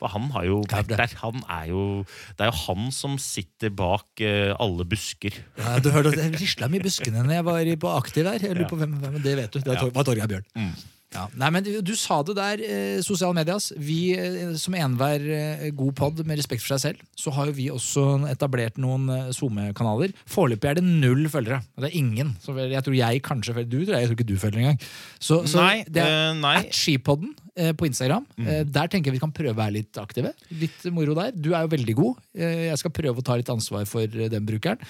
For 0.00 0.12
han 0.14 0.30
har 0.34 0.46
jo 0.48 0.60
vært 0.70 0.90
der. 0.90 1.16
Han 1.22 1.42
er 1.46 1.68
jo, 1.70 1.82
det 2.38 2.46
er 2.46 2.50
jo 2.52 2.58
han 2.66 2.88
som 2.94 3.18
sitter 3.22 3.72
bak 3.74 4.22
uh, 4.24 4.54
alle 4.62 4.86
busker. 4.88 5.42
Ja, 5.60 5.76
du 5.82 5.92
hørte 5.94 6.14
at 6.14 6.18
Det 6.18 6.40
risla 6.42 6.70
mye 6.72 6.82
i 6.82 6.86
buskene 6.88 7.22
når 7.22 7.38
jeg 7.38 7.46
var 7.50 7.70
på 7.84 7.94
aktiv 7.98 8.26
der. 8.26 8.42
Jeg 8.42 8.58
lurer 8.58 8.72
på 8.72 8.80
hvem, 8.80 8.98
hvem 9.04 9.22
Det 9.22 9.36
vet 9.38 9.54
du. 9.54 9.62
Det 9.62 9.78
var 9.94 10.08
Torgeir 10.08 10.30
Bjørn. 10.30 10.50
Mm. 10.58 10.74
Ja. 11.12 11.26
Nei, 11.36 11.50
men 11.52 11.66
du, 11.84 11.92
sa 11.98 12.20
det 12.24 12.34
der, 12.38 12.62
eh, 12.64 13.00
sosiale 13.04 13.36
medias. 13.36 13.70
Vi, 13.76 14.14
eh, 14.16 14.54
som 14.60 14.76
enhver 14.76 15.20
eh, 15.20 15.66
god 15.76 15.92
pod 15.98 16.22
med 16.24 16.40
respekt 16.40 16.64
for 16.64 16.72
seg 16.74 16.82
selv, 16.86 17.02
så 17.18 17.32
har 17.36 17.50
jo 17.50 17.56
vi 17.56 17.68
også 17.72 18.06
etablert 18.30 18.80
noen 18.80 19.10
eh, 19.12 19.30
SoMe-kanaler. 19.36 20.14
Foreløpig 20.30 20.70
er 20.70 20.80
det 20.80 20.86
null 20.86 21.28
følgere. 21.32 21.60
Det 21.76 21.90
er 21.90 21.98
ingen. 22.00 22.34
Så 22.40 22.56
jeg 22.56 22.84
tror 22.84 22.96
jeg 22.96 23.24
kanskje 23.28 23.56
følger. 23.58 23.70
Du 23.72 23.84
tror 23.84 23.98
jeg, 23.98 24.06
jeg 24.06 24.12
tror 24.12 24.20
ikke 24.20 24.30
du 24.32 24.38
følger 24.40 24.64
engang. 24.64 24.80
Så, 25.20 25.42
så 25.50 25.60
Nei, 25.60 25.84
det 25.88 26.04
er 26.04 26.18
eh, 26.30 26.40
nei. 26.40 26.56
at 26.62 26.76
Skipodden 26.76 27.34
på 27.76 27.88
Instagram. 27.88 28.24
Mm. 28.38 28.46
Eh, 28.48 28.62
der 28.64 28.88
tenker 28.88 29.10
jeg 29.10 29.18
vi 29.18 29.22
kan 29.22 29.34
prøve 29.34 29.52
å 29.52 29.58
være 29.58 29.76
litt 29.80 29.98
aktive. 30.00 30.32
Litt 30.56 30.86
moro 30.94 31.16
der. 31.18 31.34
Du 31.36 31.50
er 31.52 31.66
jo 31.66 31.72
veldig 31.74 31.96
god. 31.98 32.22
Eh, 32.36 32.68
jeg 32.70 32.78
skal 32.80 32.94
prøve 32.96 33.20
å 33.20 33.26
ta 33.26 33.36
litt 33.36 33.50
ansvar 33.52 33.84
for 33.88 34.06
eh, 34.06 34.30
den 34.32 34.46
brukeren. 34.48 34.80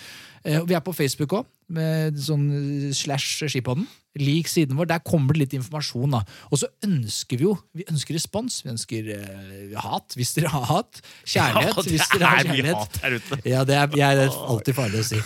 Eh, 0.44 0.60
vi 0.66 0.74
er 0.74 0.82
på 0.82 0.94
Facebook 0.94 1.34
òg, 1.38 1.50
med 1.74 2.18
sånn 2.22 2.46
eh, 2.54 2.86
slash 2.94 3.48
Skipodden. 3.50 3.88
Lik 4.20 4.50
siden 4.50 4.76
vår. 4.76 4.90
Der 4.90 5.02
kommer 5.06 5.34
det 5.34 5.44
litt 5.44 5.54
informasjon. 5.56 6.14
da. 6.14 6.22
Og 6.52 6.60
så 6.60 6.68
ønsker 6.84 7.40
vi 7.40 7.46
jo 7.46 7.54
vi 7.74 7.86
ønsker 7.88 8.14
respons. 8.14 8.58
Vi 8.62 8.70
ønsker 8.74 9.06
uh, 9.16 9.78
hat, 9.80 10.12
hvis 10.18 10.34
dere 10.36 10.50
har 10.52 10.66
hat. 10.68 11.00
Kjærlighet, 11.24 11.78
Ja, 11.78 11.86
hvis 11.88 12.10
dere 12.12 12.28
har 12.28 12.42
er 12.42 12.50
mye 12.50 12.58
kjærlighet. 12.58 12.98
hat 13.00 13.30
der. 13.32 13.46
Ja, 13.48 13.62
det 13.64 13.78
er, 13.78 13.96
jeg, 14.02 14.18
det 14.20 14.26
er 14.26 14.42
alltid 14.52 14.76
farlig 14.76 15.00
å 15.00 15.06
si. 15.08 15.22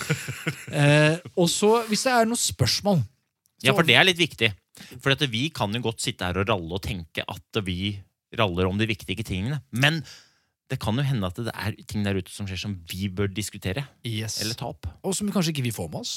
Uh, 0.70 1.16
og 1.34 1.50
så, 1.50 1.72
hvis 1.90 2.06
det 2.06 2.14
er 2.14 2.30
noen 2.30 2.40
spørsmål 2.40 3.02
Ja, 3.66 3.74
for 3.74 3.88
det 3.88 3.98
er 3.98 4.06
litt 4.06 4.22
viktig. 4.22 4.52
For 5.00 5.14
at 5.14 5.24
vi 5.32 5.48
kan 5.54 5.72
jo 5.74 5.82
godt 5.84 6.04
sitte 6.04 6.26
her 6.26 6.42
og 6.42 6.48
ralle 6.50 6.78
og 6.78 6.84
tenke 6.84 7.24
at 7.24 7.60
vi 7.66 7.96
raller 8.36 8.68
om 8.68 8.78
de 8.78 8.88
viktige 8.88 9.24
tingene. 9.26 9.60
Men 9.72 10.02
det 10.70 10.80
kan 10.82 10.98
jo 10.98 11.04
hende 11.06 11.28
at 11.28 11.38
det 11.38 11.52
er 11.54 11.76
ting 11.86 12.04
der 12.06 12.18
ute 12.18 12.32
som 12.32 12.48
skjer 12.48 12.60
som 12.60 12.74
vi 12.90 13.08
bør 13.08 13.30
diskutere. 13.30 13.86
yes. 14.04 14.40
Eller 14.42 14.58
ta 14.58 14.72
opp. 14.72 14.88
Og 15.02 15.14
som 15.14 15.30
kanskje 15.30 15.54
ikke 15.54 15.68
vi 15.68 15.74
får 15.74 15.90
med 15.92 16.02
oss. 16.02 16.16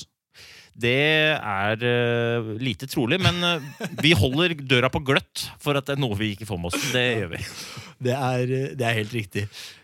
Det 0.80 0.96
er 1.36 1.82
uh, 1.84 2.54
lite 2.62 2.88
trolig, 2.88 3.18
men 3.20 3.42
uh, 3.44 3.88
vi 4.00 4.14
holder 4.16 4.54
døra 4.64 4.88
på 4.94 5.02
gløtt 5.04 5.50
for 5.60 5.76
at 5.76 5.90
det 5.90 5.98
er 5.98 6.00
noe 6.00 6.16
vi 6.16 6.32
ikke 6.36 6.48
får 6.48 6.62
med 6.62 6.72
oss. 6.72 6.86
Det 6.94 7.06
gjør 7.20 7.34
vi. 7.34 7.42
Det 8.00 8.14
er, 8.16 8.52
det 8.80 8.86
er 8.88 8.94
helt 8.96 9.12
riktig. 9.12 9.42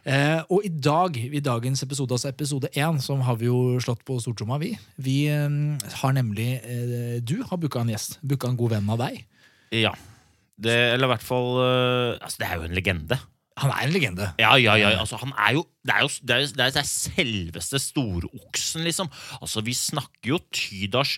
Eh, 0.07 0.39
og 0.47 0.63
i 0.63 0.69
dag, 0.71 1.17
i 1.19 1.41
dagens 1.43 1.83
episode, 1.83 2.15
altså 2.15 2.29
episode 2.31 2.69
én, 2.71 3.01
som 3.03 3.19
har 3.27 3.35
vi 3.41 3.49
jo 3.49 3.75
slått 3.83 4.05
på 4.07 4.15
stortromma, 4.23 4.55
vi. 4.61 4.69
Vi 4.95 5.17
eh, 5.27 5.57
har 5.99 6.15
nemlig 6.15 6.47
eh, 6.63 7.17
Du 7.19 7.41
har 7.43 7.59
booka 7.59 7.83
en 7.83 7.91
gjest. 7.91 8.21
Booka 8.23 8.47
en 8.47 8.55
god 8.55 8.77
venn 8.77 8.87
av 8.95 9.03
deg. 9.03 9.19
Ja. 9.75 9.91
Det, 10.55 10.77
eller 10.93 11.09
i 11.09 11.11
hvert 11.11 11.25
fall 11.27 11.49
eh, 11.59 12.23
Altså, 12.23 12.39
det 12.39 12.47
er 12.47 12.55
jo 12.55 12.69
en 12.69 12.77
legende. 12.79 13.19
Han 13.61 13.71
er 13.71 13.85
en 13.85 13.93
legende. 13.95 14.27
Ja, 14.41 14.55
ja, 14.59 14.75
ja. 14.75 14.91
Altså, 14.99 15.15
han 15.21 15.31
er 15.39 15.55
jo 15.55 15.63
Det 15.85 15.93
er 15.95 16.01
jo 16.03 16.09
det 16.27 16.35
er, 16.35 16.47
det 16.57 16.65
er, 16.65 16.79
er 16.81 16.89
selveste 16.89 17.79
storoksen, 17.79 18.83
liksom. 18.83 19.11
Altså, 19.39 19.63
vi 19.63 19.75
snakker 19.77 20.33
jo 20.33 20.41
Tydars 20.51 21.15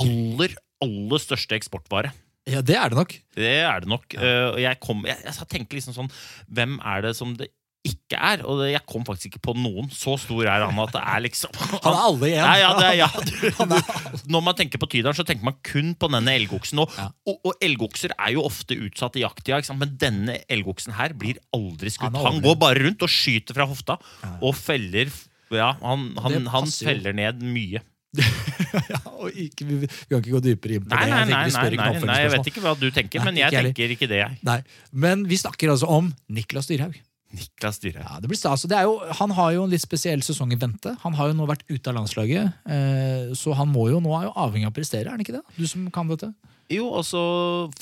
aller, 0.00 0.56
aller 0.84 1.22
største 1.22 1.56
eksportvare. 1.56 2.12
Ja, 2.50 2.60
det 2.60 2.76
er 2.76 2.92
det 2.92 2.98
nok. 2.98 3.14
Det 3.36 3.52
er 3.56 3.80
det 3.80 3.88
nok. 3.88 4.04
Ja. 4.12 4.52
Uh, 4.52 4.60
jeg, 4.60 4.80
kom, 4.84 5.04
jeg, 5.08 5.16
jeg 5.24 5.48
tenkte 5.48 5.78
liksom 5.78 5.94
sånn 5.96 6.10
Hvem 6.52 6.76
er 6.84 7.06
det 7.06 7.14
som 7.16 7.32
det 7.38 7.48
ikke 7.84 8.16
er? 8.16 8.40
Og 8.48 8.62
det, 8.62 8.70
jeg 8.72 8.82
kom 8.88 9.02
faktisk 9.04 9.28
ikke 9.34 9.42
på 9.50 9.54
noen. 9.60 9.90
Så 9.92 10.14
stor 10.22 10.46
er 10.48 10.64
han 10.64 10.78
at 10.80 10.92
det 10.94 11.02
er 11.04 11.22
liksom 11.26 11.52
Han 11.84 11.90
er 11.90 12.00
alle 12.08 12.30
igjen. 12.30 12.46
Nei, 12.48 12.56
ja, 12.62 12.70
det 12.80 12.90
ja. 12.96 13.08
Du, 13.28 13.34
du, 13.74 13.92
når 14.34 14.44
man 14.46 14.56
tenker 14.58 14.80
på 14.80 14.88
Tydalen, 14.94 15.16
så 15.18 15.26
tenker 15.28 15.44
man 15.50 15.58
kun 15.66 15.92
på 16.00 16.10
denne 16.14 16.34
elgoksen. 16.40 16.80
Og, 16.84 16.96
Ja. 16.96 17.10
og, 17.28 17.38
og 17.50 17.64
elgokser 17.64 18.14
er 18.16 18.34
jo 18.36 18.44
ofte 18.48 18.78
utsatt 18.86 19.18
i 19.20 19.24
jakttida, 19.24 19.60
men 19.76 19.94
denne 20.00 20.38
elgoksen 20.52 20.96
her 20.96 21.12
blir 21.18 21.40
aldri 21.54 21.92
skutt. 21.92 22.14
Han 22.16 22.24
Han, 22.24 22.42
går 22.44 22.56
bare 22.62 22.84
rundt 22.86 23.04
og 23.04 23.12
skyter 23.12 23.56
fra 23.56 23.66
hofta 23.68 23.98
og 24.40 24.54
feller 24.56 25.12
Ja, 25.52 25.74
han, 25.82 26.12
han, 26.24 26.46
han 26.50 26.70
feller 26.72 27.12
ned 27.16 27.42
mye. 27.44 27.82
ja, 28.14 28.98
og 29.18 29.34
ikke, 29.34 29.64
vi, 29.66 29.88
kan 30.08 30.20
ikke 30.20 30.34
gå 30.36 30.40
dypere 30.44 30.76
inn 30.78 30.84
på 30.84 30.92
Nei, 30.92 31.06
det. 31.08 31.14
nei, 31.14 31.24
nei, 31.50 31.96
nei, 32.06 32.18
jeg 32.22 32.30
vet 32.36 32.50
ikke 32.52 32.62
hva 32.62 32.74
du 32.78 32.86
tenker, 32.94 33.24
men 33.26 33.38
jeg 33.40 33.50
tenker 33.54 33.94
ikke 33.96 34.08
det, 34.10 34.20
jeg. 34.22 34.38
Nei, 34.46 34.60
Men 34.94 35.24
vi 35.30 35.38
snakker 35.40 35.72
altså 35.74 35.90
om 35.90 36.12
Niklas 36.30 36.70
Dyrhaug. 36.70 36.94
Niklas 37.34 37.80
Dyrhaug. 37.82 38.06
Ja, 38.06 38.20
det 38.22 38.30
blir 38.30 38.38
stas. 38.38 38.64
Det 38.70 38.78
er 38.78 38.88
jo, 38.88 38.96
han 39.20 39.34
har 39.36 39.52
jo 39.56 39.66
en 39.66 39.72
litt 39.72 39.82
spesiell 39.82 40.22
sesong 40.24 40.54
i 40.54 40.58
vente. 40.60 40.94
Han 41.02 41.16
har 41.18 41.30
jo 41.30 41.36
nå 41.38 41.46
vært 41.50 41.66
ute 41.68 41.90
av 41.90 41.98
landslaget, 41.98 42.64
eh, 42.70 43.34
så 43.38 43.54
han 43.58 43.70
må 43.72 43.88
jo 43.92 44.00
nå 44.04 44.14
er 44.18 44.28
jo 44.28 44.34
avhengig 44.46 44.68
av 44.68 44.74
å 44.74 44.78
prestere, 44.78 45.08
er 45.08 45.16
han 45.16 45.24
ikke 45.24 45.36
det? 45.36 45.44
Du 45.58 45.66
som 45.70 45.86
kan 45.94 46.10
dette? 46.10 46.32
Jo, 46.72 46.86
altså 46.96 47.20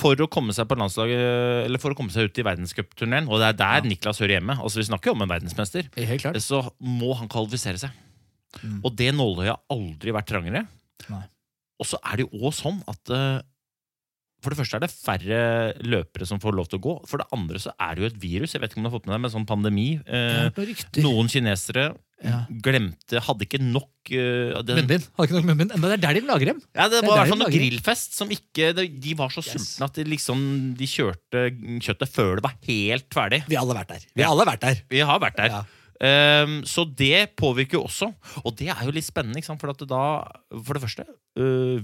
For 0.00 0.18
å 0.18 0.26
komme 0.26 0.50
seg 0.56 0.66
på 0.66 0.75
landslaget 0.75 1.68
Eller 1.68 1.78
for 1.78 1.94
å 1.94 1.99
komme 1.99 2.11
seg 2.11 2.26
ut 2.26 2.38
i 2.40 2.44
verdenscupturneen, 2.47 3.28
og 3.30 3.38
det 3.38 3.52
er 3.52 3.59
der 3.61 3.87
Niklas 3.87 4.18
hører 4.18 4.40
hjemme 4.40 4.56
Altså 4.59 4.80
Vi 4.80 4.88
snakker 4.88 5.12
jo 5.12 5.14
om 5.14 5.23
en 5.23 5.30
verdensmester. 5.30 5.87
Helt 5.94 6.25
klart. 6.25 6.40
Så 6.42 6.64
må 6.82 7.12
han 7.21 7.30
kvalifisere 7.30 7.78
seg. 7.78 7.94
Mm. 8.59 8.80
Og 8.82 8.90
det 8.99 9.12
nåløyet 9.14 9.52
har 9.52 9.62
aldri 9.73 10.14
vært 10.14 10.28
trangere. 10.28 10.64
Nei. 11.12 11.23
Og 11.82 11.88
så 11.88 11.99
er 12.02 12.18
det 12.18 12.26
jo 12.26 12.42
òg 12.42 12.56
sånn 12.56 12.82
at 12.90 13.14
eh, 13.14 13.38
For 14.42 14.50
det 14.50 14.58
første 14.58 14.78
er 14.78 14.82
det 14.82 14.90
færre 14.92 15.42
løpere 15.87 16.26
som 16.26 16.40
får 16.42 16.56
lov 16.58 16.66
til 16.70 16.80
å 16.80 16.82
gå. 16.82 16.94
For 17.06 17.22
det 17.22 17.28
andre 17.34 17.61
så 17.62 17.70
er 17.78 17.94
det 17.94 18.02
jo 18.02 18.08
et 18.11 18.22
virus. 18.25 18.54
Jeg 18.56 18.62
vet 18.62 18.72
ikke 18.72 18.80
om 18.82 18.87
du 18.87 18.90
har 18.90 18.96
fått 18.96 19.06
med 19.06 19.14
deg 19.14 19.22
med 19.22 19.34
sånn 19.34 19.46
pandemi. 19.46 19.87
Eh, 20.02 20.64
noen 21.04 21.30
kinesere 21.30 21.92
Ja. 22.22 22.44
glemte 22.62 23.18
Hadde 23.18 23.42
ikke 23.49 23.58
nok 23.58 24.12
uh, 24.14 24.61
Munnbind. 24.62 25.08
Hadde 25.18 25.26
ikke 25.26 25.38
nok 25.40 25.46
munnbind. 25.49 25.72
Men 25.75 25.88
det 25.90 25.96
er 25.96 26.02
der 26.04 26.18
de 26.20 26.26
lager 26.28 26.50
dem. 26.52 26.61
Ja, 26.70 26.84
det 26.87 27.00
Det 27.02 27.08
var 27.08 27.16
i 27.16 27.20
hvert 27.22 27.32
fall 27.32 27.40
noe 27.40 27.50
grillfest 27.50 28.14
som 28.14 28.30
ikke 28.30 28.68
De, 28.78 29.14
var 29.18 29.30
så 29.34 29.42
Yes. 29.42 29.50
sultne 29.54 29.88
at 29.88 29.94
de 29.99 30.04
liksom 30.06 30.44
De 30.78 30.87
kjørte 30.87 31.42
kjøttet 31.82 32.08
før 32.14 32.37
det 32.38 32.44
var 32.46 32.54
helt 32.68 33.08
ferdig. 33.11 33.42
Vi 33.49 33.56
har 33.58 33.62
alle 33.66 33.75
vært 33.80 33.94
der. 33.94 34.06
Vi 34.14 34.22
har 34.22 34.30
alle 34.37 34.46
vært 34.46 34.62
der. 34.62 34.82
Vi 34.90 35.02
har 35.02 35.18
vært 35.22 35.37
der. 35.40 35.56
Ja. 35.58 35.62
Um, 36.02 36.62
så 36.66 36.82
det 36.99 37.37
påvirker 37.38 37.78
jo 37.78 37.84
også. 37.87 38.08
Og 38.44 38.56
det 38.58 38.70
er 38.75 38.80
jo 38.87 38.94
litt 38.94 39.06
spennende? 39.06 39.42
For, 39.42 39.70
da, 39.87 40.00
for 40.62 40.75
det 40.75 40.82
første 40.82 41.04
uh, 41.38 41.78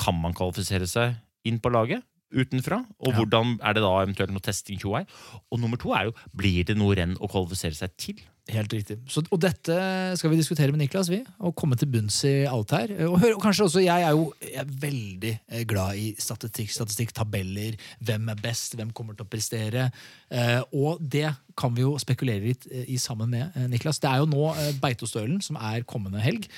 Kan 0.00 0.16
man 0.20 0.36
kvalifisere 0.36 0.88
seg 0.88 1.16
inn 1.44 1.60
på 1.60 1.70
laget 1.72 2.02
utenfra? 2.30 2.84
Og 3.00 3.08
Ja. 3.12 3.16
hvordan 3.18 3.58
er 3.62 3.72
det 3.74 3.82
da 3.82 3.92
eventuelt 4.04 4.30
noe 4.30 4.40
testing? 4.40 4.78
tjoei? 4.78 5.04
Og 5.50 5.58
nummer 5.60 5.76
to 5.76 5.92
er 5.92 6.04
jo 6.04 6.12
blir 6.36 6.64
det 6.64 6.76
noe 6.76 6.94
renn 6.94 7.16
å 7.16 7.28
kvalifisere 7.28 7.74
seg 7.74 7.96
til? 7.96 8.20
Helt 8.50 8.72
riktig. 8.74 8.96
Så, 9.10 9.22
og 9.30 9.40
dette 9.42 9.76
skal 10.18 10.32
vi 10.32 10.38
diskutere 10.40 10.74
med 10.74 10.82
Niklas, 10.82 11.10
vi. 11.12 11.20
Og 11.46 11.54
komme 11.58 11.78
til 11.78 11.90
bunns 11.92 12.20
i 12.28 12.34
alt 12.50 12.74
her. 12.76 12.94
Og, 13.08 13.18
hør, 13.22 13.36
og 13.36 13.44
kanskje 13.44 13.68
også, 13.68 13.84
Jeg 13.84 14.06
er 14.06 14.16
jo 14.16 14.32
jeg 14.42 14.58
er 14.62 14.72
veldig 14.86 15.34
eh, 15.48 15.64
glad 15.68 16.00
i 16.00 16.08
statistikk, 16.18 16.72
statistikk, 16.74 17.14
tabeller. 17.16 17.78
Hvem 18.00 18.28
er 18.32 18.42
best, 18.42 18.74
hvem 18.78 18.90
kommer 18.96 19.14
til 19.18 19.26
å 19.26 19.30
prestere. 19.30 19.90
Eh, 20.30 20.60
og 20.72 21.00
det 21.00 21.28
kan 21.60 21.74
vi 21.76 21.84
jo 21.84 21.96
spekulere 22.00 22.46
litt 22.50 22.66
eh, 22.70 22.86
i 22.94 22.98
sammen 23.00 23.30
med 23.32 23.56
eh, 23.56 23.66
Niklas. 23.70 24.00
Det 24.02 24.10
er 24.10 24.22
jo 24.22 24.28
nå 24.30 24.50
eh, 24.54 24.70
Beitostølen 24.80 25.40
som 25.44 25.58
er 25.60 25.84
kommende 25.88 26.22
helg. 26.22 26.48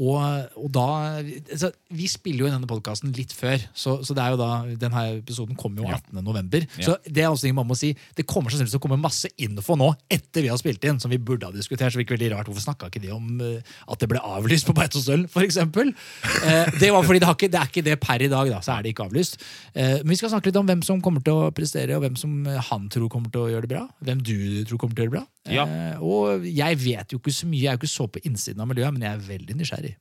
Og, 0.00 0.20
og 0.56 0.68
da 0.72 0.84
altså, 1.20 1.72
Vi 1.92 2.06
spiller 2.08 2.44
jo 2.44 2.48
i 2.48 2.52
denne 2.52 2.68
podkasten 2.70 3.10
litt 3.12 3.34
før, 3.36 3.60
så, 3.76 3.98
så 4.06 4.14
det 4.16 4.22
er 4.22 4.32
jo 4.32 4.38
da 4.40 4.50
denne 4.80 5.02
episoden 5.18 5.58
kommer 5.60 5.82
jo 5.82 5.88
Ja. 5.90 5.98
18. 5.98 6.22
november. 6.24 6.64
Så 6.78 6.96
det 7.04 7.24
er 7.24 7.28
også 7.28 7.48
ting 7.48 7.56
man 7.58 7.68
må 7.68 7.76
si. 7.76 7.92
Det 8.16 8.24
kommer 8.28 8.52
sannsynligvis 8.52 8.76
til 8.76 8.80
å 8.80 8.84
komme 8.84 9.00
masse 9.00 9.28
info 9.40 9.76
nå 9.76 9.90
etter 10.12 10.44
vi 10.46 10.52
har 10.52 10.60
spilt 10.60 10.84
inn, 10.88 11.00
som 11.02 11.12
vi 11.12 11.18
burde 11.20 11.39
ha 11.48 11.54
diskutert. 11.54 11.92
så 11.92 11.98
det 11.98 12.04
virker 12.04 12.16
veldig 12.18 12.30
rart. 12.34 12.48
Hvorfor 12.50 12.64
snakka 12.64 12.90
ikke 12.90 13.02
de 13.02 13.12
om 13.14 13.40
eh, 13.44 13.72
at 13.90 14.02
det 14.02 14.08
ble 14.10 14.20
avlyst 14.20 14.68
på 14.68 14.74
Beitostølen, 14.76 15.26
f.eks.? 15.30 15.58
Eh, 15.60 16.70
det 16.80 16.90
var 16.92 17.06
fordi 17.06 17.22
det, 17.22 17.28
har 17.28 17.38
ikke, 17.38 17.50
det 17.52 17.60
er 17.60 17.70
ikke 17.70 17.84
det 17.86 17.96
per 18.02 18.24
i 18.24 18.30
dag, 18.32 18.50
da, 18.52 18.60
så 18.64 18.76
er 18.76 18.84
det 18.84 18.94
ikke 18.94 19.06
avlyst. 19.08 19.40
Eh, 19.74 20.00
men 20.02 20.12
vi 20.12 20.20
skal 20.20 20.34
snakke 20.34 20.50
litt 20.50 20.60
om 20.60 20.68
hvem 20.68 20.84
som 20.86 21.00
kommer 21.04 21.24
til 21.24 21.38
å 21.38 21.50
prestere, 21.56 21.96
og 21.96 22.04
hvem 22.04 22.18
som 22.20 22.36
eh, 22.48 22.60
han 22.70 22.90
tror 22.92 23.08
kommer 23.12 23.32
til 23.32 23.46
å 23.46 23.50
gjøre 23.54 23.68
det 23.68 23.72
bra. 23.74 23.86
Hvem 24.04 24.22
du 24.26 24.36
tror 24.68 24.82
kommer 24.82 24.98
til 24.98 25.06
å 25.06 25.08
gjøre 25.08 25.14
det 25.14 25.18
bra. 25.18 25.54
Ja. 25.54 25.66
Eh, 25.66 26.04
og 26.04 26.46
jeg 26.46 26.82
vet 26.84 27.14
jo 27.14 27.22
ikke 27.22 27.34
så 27.34 27.48
mye, 27.50 27.64
jeg 27.64 27.72
er 27.72 27.78
jo 27.78 27.84
ikke 27.84 27.94
så 27.94 28.08
på 28.10 28.24
innsiden 28.26 28.62
av 28.62 28.70
miljøet, 28.70 28.94
men 28.96 29.06
jeg 29.06 29.16
er 29.16 29.26
veldig 29.30 29.58
nysgjerrig. 29.62 29.96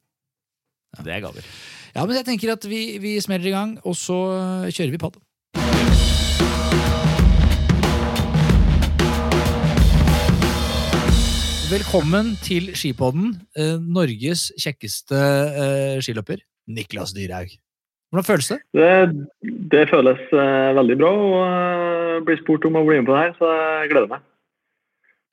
Det 1.06 1.14
er 1.14 1.22
gaver. 1.22 1.46
Ja, 1.94 2.04
men 2.04 2.16
jeg 2.18 2.26
tenker 2.26 2.56
at 2.56 2.66
vi, 2.66 2.98
vi 3.02 3.18
smeller 3.22 3.52
i 3.52 3.54
gang, 3.54 3.76
og 3.86 3.98
så 3.98 4.18
kjører 4.74 4.96
vi 4.96 5.02
på 5.02 5.12
Velkommen 11.70 12.32
til 12.42 12.72
Skipodden, 12.74 13.36
eh, 13.54 13.76
Norges 13.78 14.48
kjekkeste 14.58 15.14
eh, 15.14 16.00
skiløper, 16.02 16.40
Niklas 16.66 17.12
Dyrhaug. 17.14 17.52
Hvordan 18.10 18.26
føles 18.26 18.48
det? 18.50 18.58
Det, 18.74 18.88
det 19.70 19.84
føles 19.92 20.24
eh, 20.34 20.70
veldig 20.80 20.96
bra 20.98 21.12
å 21.14 21.28
uh, 21.38 22.16
bli 22.26 22.40
spurt 22.40 22.66
om 22.66 22.80
å 22.80 22.82
bli 22.88 22.98
med 22.98 23.06
på 23.06 23.14
det 23.14 23.22
her, 23.22 23.36
så 23.38 23.52
jeg 23.54 23.92
gleder 23.92 24.10
meg. 24.16 24.24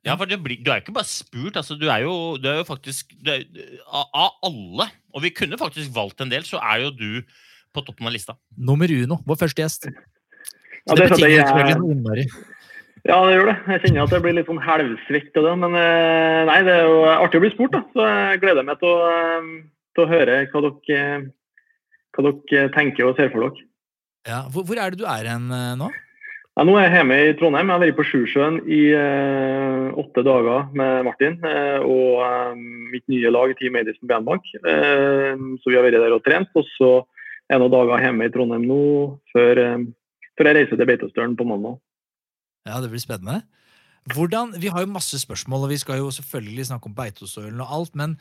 Ja, 0.05 0.19
for 0.19 0.29
det 0.29 0.37
blir, 0.45 0.61
Du 0.61 0.69
er 0.69 0.83
jo 0.83 0.85
ikke 0.85 0.99
bare 0.99 1.09
spurt. 1.09 1.57
altså 1.57 1.79
Du 1.81 1.87
er 1.89 2.05
jo, 2.05 2.13
du 2.37 2.51
er 2.53 2.61
jo 2.61 2.69
faktisk 2.69 3.17
er, 3.25 3.47
av, 3.89 4.37
alle, 4.45 4.91
og 5.17 5.25
vi 5.25 5.33
kunne 5.33 5.57
faktisk 5.57 5.95
valgt 5.97 6.21
en 6.21 6.35
del, 6.35 6.45
så 6.45 6.61
er 6.61 6.85
jo 6.85 6.93
du 6.99 7.39
på 7.73 7.87
toppen 7.87 8.11
av 8.11 8.13
lista. 8.13 8.37
Nummer 8.61 8.93
uno, 8.93 9.23
vår 9.25 9.41
første 9.47 9.65
gjest. 9.65 9.89
Ja, 9.89 10.93
det 10.93 11.01
det 11.01 11.09
betyr 11.15 11.33
selvfølgelig 11.41 11.81
noe 11.81 11.97
innmari. 11.97 12.29
Ja, 13.07 13.21
det 13.23 13.37
gjør 13.37 13.51
det. 13.53 13.57
Jeg 13.71 13.83
kjenner 13.85 14.03
at 14.03 14.15
jeg 14.17 14.23
blir 14.25 14.35
litt 14.35 14.49
sånn 14.51 14.65
halvsvett 14.65 15.39
av 15.39 15.47
det. 15.47 15.55
Men 15.63 15.79
eh, 15.79 16.41
nei, 16.49 16.59
det 16.67 16.75
er 16.75 16.89
jo 16.89 17.05
artig 17.13 17.39
å 17.39 17.45
bli 17.45 17.53
spurt, 17.53 17.77
da. 17.77 17.83
Så 17.95 18.07
jeg 18.11 18.41
gleder 18.43 18.67
meg 18.67 18.81
til 18.81 18.91
å, 18.91 19.13
eh, 19.13 19.53
til 19.95 20.05
å 20.07 20.11
høre 20.11 20.41
hva 20.51 20.65
dere, 20.65 21.05
hva 22.17 22.27
dere 22.27 22.73
tenker 22.75 23.07
og 23.07 23.15
ser 23.21 23.31
for 23.31 23.47
dere. 23.47 23.69
Ja, 24.27 24.43
hvor, 24.51 24.67
hvor 24.67 24.81
er 24.83 24.91
det 24.91 24.99
du 24.99 25.07
er 25.07 25.31
hen 25.31 25.47
eh, 25.55 25.77
nå? 25.79 25.93
Ja, 26.57 26.65
nå 26.65 26.75
er 26.81 26.87
jeg 26.89 26.97
hjemme 26.97 27.17
i 27.21 27.33
Trondheim. 27.39 27.69
Jeg 27.69 27.77
har 27.77 27.83
vært 27.85 27.99
på 27.99 28.09
Sjusjøen 28.11 28.55
i 28.65 28.83
eh, 28.97 29.89
åtte 30.03 30.27
dager 30.27 30.71
med 30.75 31.07
Martin 31.07 31.37
eh, 31.45 31.83
og 31.85 32.23
eh, 32.25 32.55
mitt 32.95 33.05
nye 33.13 33.31
lag, 33.31 33.53
Team 33.61 33.77
Edison 33.77 34.09
Bandbank. 34.11 34.49
Eh, 34.57 35.37
så 35.61 35.71
vi 35.71 35.79
har 35.79 35.87
vært 35.87 36.01
der 36.01 36.17
og 36.17 36.25
trent. 36.27 36.51
Og 36.59 36.67
så 36.75 36.95
er 37.53 37.63
noen 37.63 37.75
dager 37.77 38.03
hjemme 38.09 38.27
i 38.27 38.33
Trondheim 38.35 38.67
nå 38.67 38.81
før, 39.31 39.63
eh, 39.63 39.85
før 40.35 40.51
jeg 40.51 40.59
reiser 40.59 40.81
til 40.81 40.91
Beitostølen 40.91 41.37
på 41.39 41.47
mandag. 41.47 41.77
Ja, 42.67 42.81
det 42.83 42.91
blir 42.91 43.03
spennende. 43.03 43.45
Hvordan, 44.15 44.53
vi 44.63 44.71
har 44.71 44.85
jo 44.85 44.91
masse 44.95 45.19
spørsmål, 45.19 45.65
og 45.67 45.73
vi 45.73 45.81
skal 45.83 45.99
jo 45.99 46.13
selvfølgelig 46.15 46.69
snakke 46.69 46.87
om 46.87 46.95
Beitostølen 46.95 47.63
og 47.65 47.73
alt, 47.75 47.97
men 47.99 48.13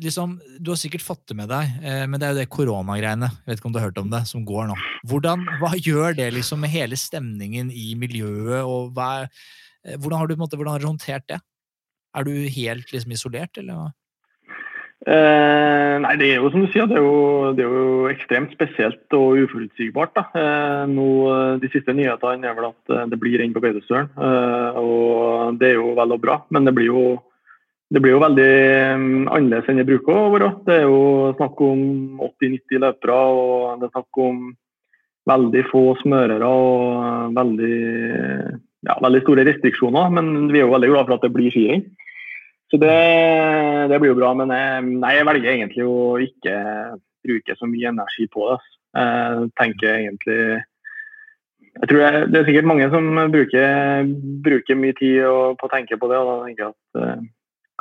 liksom, 0.00 0.38
du 0.56 0.70
har 0.72 0.78
sikkert 0.80 1.04
fått 1.04 1.26
det 1.28 1.36
med 1.36 1.50
deg, 1.52 1.74
eh, 1.84 2.04
men 2.08 2.16
det 2.20 2.26
er 2.26 2.32
jo 2.32 2.38
det 2.38 2.46
koronagreiene, 2.52 3.28
jeg 3.28 3.50
vet 3.50 3.60
ikke 3.60 3.68
om 3.68 3.74
du 3.74 3.80
har 3.80 3.90
hørt 3.90 4.00
om 4.00 4.08
det, 4.14 4.22
som 4.30 4.46
går 4.48 4.70
nå. 4.70 4.78
Hvordan, 5.10 5.44
hva 5.60 5.74
gjør 5.76 6.16
det 6.16 6.30
liksom 6.32 6.64
med 6.64 6.72
hele 6.72 6.96
stemningen 6.96 7.68
i 7.68 7.92
miljøet, 8.00 8.62
og 8.62 8.96
hva, 8.96 9.26
eh, 9.84 9.98
hvordan, 9.98 10.16
har 10.22 10.32
du, 10.32 10.38
måte, 10.40 10.56
hvordan 10.56 10.78
har 10.78 10.84
du 10.84 10.88
håndtert 10.88 11.28
det? 11.28 11.42
Er 12.16 12.24
du 12.24 12.32
helt 12.56 12.94
liksom 12.94 13.12
isolert, 13.12 13.60
eller 13.60 13.82
hva? 13.82 13.92
Eh, 15.04 15.94
nei, 16.00 16.14
det 16.16 16.30
er 16.32 16.38
jo 16.40 16.48
som 16.48 16.62
du 16.64 16.70
sier, 16.72 16.86
det 16.88 16.96
er 16.96 17.04
jo, 17.04 17.50
det 17.52 17.64
er 17.66 17.72
jo 17.76 18.06
ekstremt 18.08 18.54
spesielt 18.56 19.16
og 19.16 19.42
uforutsigbart. 19.44 20.16
Eh, 20.32 20.84
nå, 20.88 21.08
eh, 21.28 21.50
de 21.60 21.68
siste 21.74 21.92
nyhetene 21.92 22.48
er 22.48 22.56
vel 22.56 22.70
at 22.70 22.94
eh, 22.94 23.04
det 23.12 23.18
blir 23.20 23.42
inn 23.44 23.52
på 23.52 23.60
Beitostølen. 23.60 24.08
Eh, 24.16 24.80
og 24.80 25.60
det 25.60 25.74
er 25.74 25.76
jo 25.76 25.92
vel 25.98 26.16
og 26.16 26.22
bra, 26.24 26.38
men 26.56 26.64
det 26.64 26.72
blir 26.78 26.88
jo, 26.88 27.04
det 27.92 28.00
blir 28.00 28.16
jo 28.16 28.22
veldig 28.24 28.54
mm, 29.02 29.26
annerledes 29.28 29.68
enn 29.68 29.82
det 29.82 29.88
bruker 29.90 30.16
å 30.16 30.30
være. 30.32 30.50
Det 30.64 30.78
er 30.78 30.86
jo 30.88 31.02
snakk 31.36 31.60
om 31.68 31.82
80-90 32.30 32.84
løpere, 32.86 33.18
og 33.36 33.82
det 33.82 33.90
er 33.90 33.96
snakk 33.98 34.22
om 34.24 34.40
veldig 35.28 35.66
få 35.68 35.84
smørere 36.00 36.48
og 36.48 37.36
veldig, 37.36 37.76
ja, 38.88 38.96
veldig 39.04 39.20
store 39.26 39.44
restriksjoner. 39.50 40.16
Men 40.16 40.48
vi 40.48 40.62
er 40.62 40.64
jo 40.64 40.72
veldig 40.72 40.92
glad 40.94 41.10
for 41.10 41.18
at 41.18 41.28
det 41.28 41.34
blir 41.36 41.52
skirenn. 41.52 41.84
Så 42.74 42.78
det, 42.82 42.94
det 43.92 43.98
blir 44.02 44.10
jo 44.10 44.18
bra, 44.18 44.32
men 44.34 44.50
jeg, 44.50 44.82
nei, 44.98 45.12
jeg 45.14 45.26
velger 45.28 45.50
egentlig 45.52 45.84
å 45.86 45.98
ikke 46.24 46.54
bruke 47.22 47.54
så 47.54 47.68
mye 47.70 47.92
energi 47.92 48.26
på 48.32 48.48
det. 48.50 48.56
Jeg 48.98 49.50
tenker 49.60 49.92
egentlig 49.92 50.38
jeg 51.74 51.88
tror 51.90 52.00
jeg, 52.04 52.26
Det 52.30 52.38
er 52.40 52.44
sikkert 52.46 52.66
mange 52.70 52.86
som 52.90 53.06
bruker, 53.34 54.10
bruker 54.46 54.76
mye 54.78 54.94
tid 54.98 55.22
og, 55.26 55.54
på 55.58 55.66
å 55.66 55.72
tenke 55.72 55.98
på 55.98 56.10
det, 56.10 56.18
og 56.18 56.28
da 56.30 56.34
tenker 56.48 56.64
jeg 56.64 56.74
at 56.74 57.00
eh, 57.02 57.24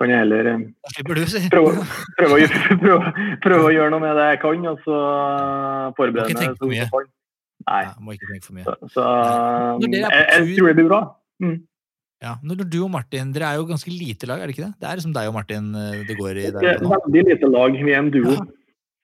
kan 0.01 0.09
jeg 0.13 0.21
heller 0.23 0.49
eh, 0.53 0.63
prøve, 1.53 1.73
prøve, 2.17 2.37
å, 2.37 2.47
prøve, 2.81 3.11
prøve 3.45 3.67
å 3.67 3.73
gjøre 3.73 3.93
noe 3.93 4.01
med 4.05 4.17
det 4.17 4.29
jeg 4.31 4.41
kan, 4.45 4.65
og 4.71 4.81
så 4.85 5.01
forberede 5.99 6.25
Må 6.25 6.33
ikke 6.33 6.39
meg. 6.39 6.47
tenke 6.47 6.61
for 6.63 6.73
mye. 6.73 6.87
så- 6.93 7.05
Nei. 7.63 7.83
Ja, 7.85 7.91
må 8.03 8.11
ikke 8.17 8.27
tenke 8.31 8.45
for 8.49 8.57
mye. 8.57 8.65
Så, 8.65 8.89
så 8.97 9.03
på 9.79 9.91
jeg, 9.93 10.01
jeg 10.03 10.57
tror 10.57 10.67
det 10.69 10.77
blir 10.81 10.89
bra. 10.89 11.01
Mm. 11.41 11.59
Ja, 12.23 12.37
når 12.39 12.63
du 12.71 12.79
og 12.85 12.91
Martin, 12.93 13.33
dere 13.35 13.51
er 13.51 13.59
jo 13.59 13.67
ganske 13.67 13.91
lite 13.91 14.29
lag, 14.29 14.39
er 14.39 14.47
det 14.47 14.55
ikke 14.55 14.67
det? 14.69 14.73
Det 14.79 14.87
er 14.89 14.99
liksom 14.99 15.13
deg 15.15 15.27
og 15.27 15.35
Martin 15.35 15.73
eh, 15.75 16.03
det 16.07 16.15
går 16.15 16.37
i 16.39 16.45
Det 16.47 16.53
der. 16.55 16.67
er 16.77 16.83
nå. 16.85 16.91
veldig 16.95 17.23
lite 17.29 17.49
lag. 17.51 17.79
Vi 17.83 17.91
er 17.91 17.99
en 17.99 18.11
duo. 18.13 18.35
Ja. 18.37 18.43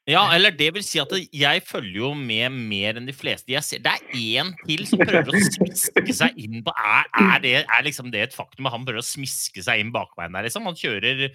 Ja, 0.09 0.23
eller 0.33 0.49
det 0.57 0.71
vil 0.73 0.81
si 0.81 0.97
at 0.97 1.11
jeg 1.38 1.61
følger 1.67 1.99
jo 1.99 2.07
med 2.17 2.55
mer 2.55 2.97
enn 2.97 3.05
de 3.05 3.13
fleste. 3.13 3.51
Jeg 3.53 3.61
ser, 3.67 3.81
det 3.85 3.91
er 3.91 4.15
én 4.17 4.47
til 4.63 4.81
som 4.89 5.03
prøver 5.03 5.35
å 5.35 5.41
smiske 5.51 6.15
seg 6.17 6.39
inn 6.41 6.63
på 6.65 6.73
Er, 6.73 7.05
er, 7.13 7.35
det, 7.43 7.51
er 7.67 7.85
liksom 7.85 8.09
det 8.09 8.23
et 8.23 8.33
faktum 8.33 8.65
at 8.65 8.73
han 8.73 8.88
prøver 8.88 9.03
å 9.03 9.05
smiske 9.05 9.61
seg 9.67 9.83
inn 9.83 9.91
bakveien 9.93 10.33
der, 10.33 10.47
liksom? 10.47 10.65
Han 10.65 10.79
kjører 10.79 11.27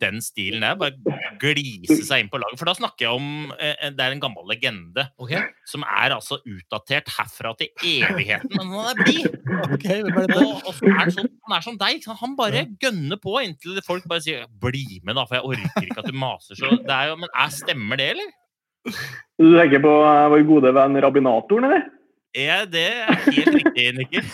den 0.00 0.20
stilen 0.24 0.64
der. 0.64 0.76
Bare 0.80 1.22
glise 1.40 1.98
seg 2.06 2.24
inn 2.24 2.30
på 2.32 2.40
laget. 2.40 2.58
For 2.60 2.68
da 2.68 2.76
snakker 2.78 3.06
jeg 3.06 3.18
om 3.18 3.52
eh, 3.56 3.90
Det 3.94 4.04
er 4.04 4.14
en 4.14 4.22
gammel 4.22 4.46
legende 4.48 5.06
okay. 5.22 5.42
som 5.68 5.84
er 5.86 6.14
altså 6.16 6.38
utdatert 6.42 7.10
herfra 7.16 7.52
til 7.58 7.72
evigheten. 7.84 8.54
Men 8.56 8.72
han 8.72 8.92
er 8.92 9.02
blid! 9.02 9.38
ok, 9.66 9.86
hvem 9.86 10.20
dette? 10.22 10.40
Og, 10.42 10.62
og 10.62 10.76
så 10.76 10.88
er 10.88 10.98
han, 11.00 11.14
sånn, 11.14 11.30
han 11.46 11.56
er 11.58 11.66
som 11.66 11.78
deg. 11.80 12.08
Han 12.22 12.38
bare 12.38 12.64
gønner 12.82 13.20
på 13.22 13.38
inntil 13.44 13.80
folk 13.86 14.06
bare 14.10 14.24
sier 14.24 14.46
'bli 14.48 15.02
med', 15.04 15.16
da, 15.16 15.26
for 15.26 15.38
jeg 15.38 15.46
orker 15.52 15.88
ikke 15.88 16.02
at 16.02 16.10
du 16.10 16.16
maser 16.16 16.58
så. 16.58 16.72
Det 16.80 16.96
er 16.96 17.12
jo, 17.12 17.20
men 17.20 17.30
er, 17.32 17.52
stemmer 17.54 18.00
det, 18.00 18.10
eller? 18.16 18.34
Du 19.36 19.52
tenker 19.56 19.82
på 19.82 19.92
eh, 20.06 20.26
vår 20.32 20.46
gode 20.48 20.72
venn 20.76 21.00
rabbinatoren, 21.02 21.68
eller? 21.68 21.86
Er 22.36 22.66
det 22.68 22.84
er 23.00 23.20
helt 23.32 23.54
riktig, 23.54 23.84
Nikker. 23.96 24.26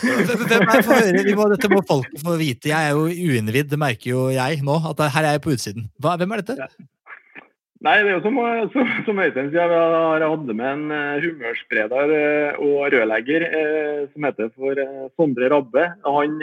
Hvem 0.49 0.71
er 0.73 0.87
høre, 0.87 1.21
vi 1.23 1.35
må, 1.39 1.45
dette 1.53 1.69
må 1.71 1.79
folk 1.87 2.09
få 2.19 2.35
vite. 2.39 2.71
Jeg 2.73 2.89
er 2.89 2.97
jo 2.97 3.05
uinnvidd, 3.07 3.69
det 3.71 3.79
merker 3.79 4.09
jo 4.09 4.25
jeg 4.33 4.59
nå. 4.65 4.75
at 4.89 5.05
Her 5.13 5.29
er 5.29 5.37
jeg 5.37 5.43
på 5.45 5.53
utsiden. 5.55 5.87
Hva, 6.03 6.17
hvem 6.19 6.35
er 6.35 6.43
dette? 6.43 6.67
Nei, 7.83 7.95
det 7.99 8.11
er 8.11 8.17
jo 8.17 8.23
som, 8.23 8.41
som, 8.73 8.91
som 9.07 9.23
Øystein 9.23 9.49
sier, 9.51 9.71
jeg 9.71 9.71
har 9.71 10.23
hatt 10.23 10.29
hadde 10.33 10.55
med 10.55 10.67
en 10.69 10.83
eh, 10.95 11.23
humørspreder 11.25 12.13
eh, 12.15 12.61
og 12.63 12.93
rørlegger 12.93 13.43
eh, 13.49 14.03
som 14.13 14.27
heter 14.27 14.51
for 14.55 14.83
Sondre 15.19 15.49
Rabbe. 15.51 15.89
Han, 16.07 16.37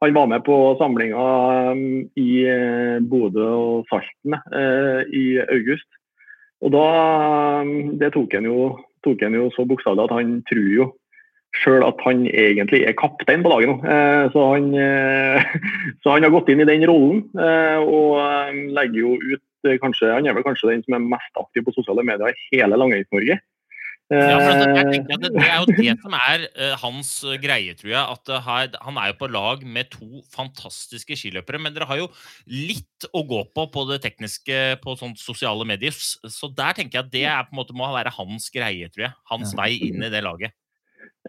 han 0.00 0.14
var 0.16 0.30
med 0.32 0.44
på 0.46 0.56
samlinga 0.80 1.26
eh, 1.72 1.82
i 2.20 2.30
Bodø 3.04 3.50
og 3.52 3.90
Salten 3.92 4.38
i 5.12 5.26
august. 5.44 5.88
Og 6.62 6.72
da 6.74 6.86
eh, 7.62 7.92
Det 8.00 8.12
tok 8.14 8.38
han 8.38 8.48
jo, 8.48 8.58
tok 9.04 9.22
han 9.24 9.38
jo 9.38 9.50
så 9.54 9.66
bokstavelig 9.68 10.08
at 10.08 10.16
han 10.18 10.34
tror 10.48 10.68
jo 10.72 10.90
sjøl 11.60 11.84
at 11.84 12.00
han 12.06 12.24
egentlig 12.26 12.82
er 12.88 12.96
kaptein 12.96 13.44
på 13.44 13.52
laget 13.52 13.70
nå. 13.70 13.76
Eh, 13.84 14.24
Så 14.32 14.44
han, 14.54 14.68
eh, 14.74 15.56
så 16.02 16.14
han 16.14 16.24
har 16.24 16.32
gått 16.32 16.48
inn 16.48 16.64
i 16.64 16.68
den 16.68 16.86
rollen 16.88 17.24
eh, 17.36 17.78
og 17.82 18.20
legger 18.72 19.00
jo 19.02 19.16
ut 19.20 19.42
kanskje, 19.78 20.10
Han 20.10 20.26
er 20.26 20.34
vel 20.34 20.42
kanskje 20.42 20.72
den 20.72 20.82
som 20.82 20.96
er 20.96 21.10
mest 21.12 21.36
aktiv 21.38 21.62
på 21.62 21.74
sosiale 21.76 22.02
medier 22.02 22.34
i 22.50 22.58
hele 22.58 22.74
Langøys-Norge. 22.74 23.38
Ja, 24.12 24.36
for 24.36 24.50
jeg 24.52 24.72
Eh, 24.72 24.90
tenker 24.92 25.16
at 25.16 25.22
det, 25.24 25.30
det 25.34 25.44
er 25.46 25.58
jo 25.60 25.76
det 25.78 25.94
som 26.02 26.16
er 26.16 26.44
uh, 26.52 26.74
hans 26.82 27.10
eh, 27.24 27.38
greie, 27.40 27.74
tror 27.78 27.92
jeg. 27.92 28.02
At 28.16 28.32
her, 28.46 28.78
han 28.84 28.98
er 29.00 29.12
jo 29.12 29.18
på 29.20 29.30
lag 29.32 29.64
med 29.64 29.90
to 29.92 30.22
fantastiske 30.34 31.16
skiløpere. 31.18 31.60
Men 31.62 31.74
dere 31.74 31.88
har 31.88 32.02
jo 32.02 32.08
litt 32.50 33.08
å 33.12 33.24
gå 33.28 33.44
på 33.54 33.66
på 33.72 33.84
det 33.90 34.02
tekniske 34.04 34.62
på 34.82 34.96
sånt 35.00 35.20
sosiale 35.22 35.66
medier. 35.68 35.94
Så 35.96 36.50
der 36.52 36.76
tenker 36.78 37.00
jeg 37.00 37.06
at 37.06 37.14
det 37.14 37.24
er, 37.26 37.46
på 37.46 37.56
en 37.56 37.62
måte, 37.62 37.76
må 37.76 37.88
være 37.92 38.14
hans 38.18 38.50
greie, 38.54 38.90
tror 38.92 39.08
jeg. 39.08 39.16
Hans 39.32 39.54
vei 39.58 39.72
inn 39.88 40.04
i 40.04 40.12
det 40.12 40.24
laget. 40.24 40.56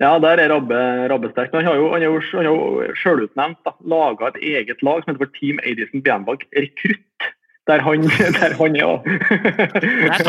Ja, 0.02 0.18
der 0.18 0.42
er 0.42 0.50
Rabbe, 0.50 0.78
Rabbe 1.12 1.30
sterk. 1.32 1.54
Han 1.54 1.68
har 1.68 1.78
jo, 1.78 1.92
han 1.94 2.02
er 2.02 2.10
jo, 2.10 2.20
han 2.34 2.48
er 2.48 2.50
jo 2.50 2.94
sjølutnevnt 2.98 3.74
laga 3.90 4.32
et 4.32 4.40
eget 4.56 4.82
lag 4.86 5.04
som 5.04 5.13
heter 5.13 5.22
for 5.22 5.36
Team 5.38 5.62
Adison 5.62 6.02
Bianbag 6.02 6.46
Rekrutt. 6.58 7.28
Der 7.67 7.79
han, 7.79 8.01
der 8.39 8.53
han 8.60 8.75
er 8.75 8.89
er 8.91 10.20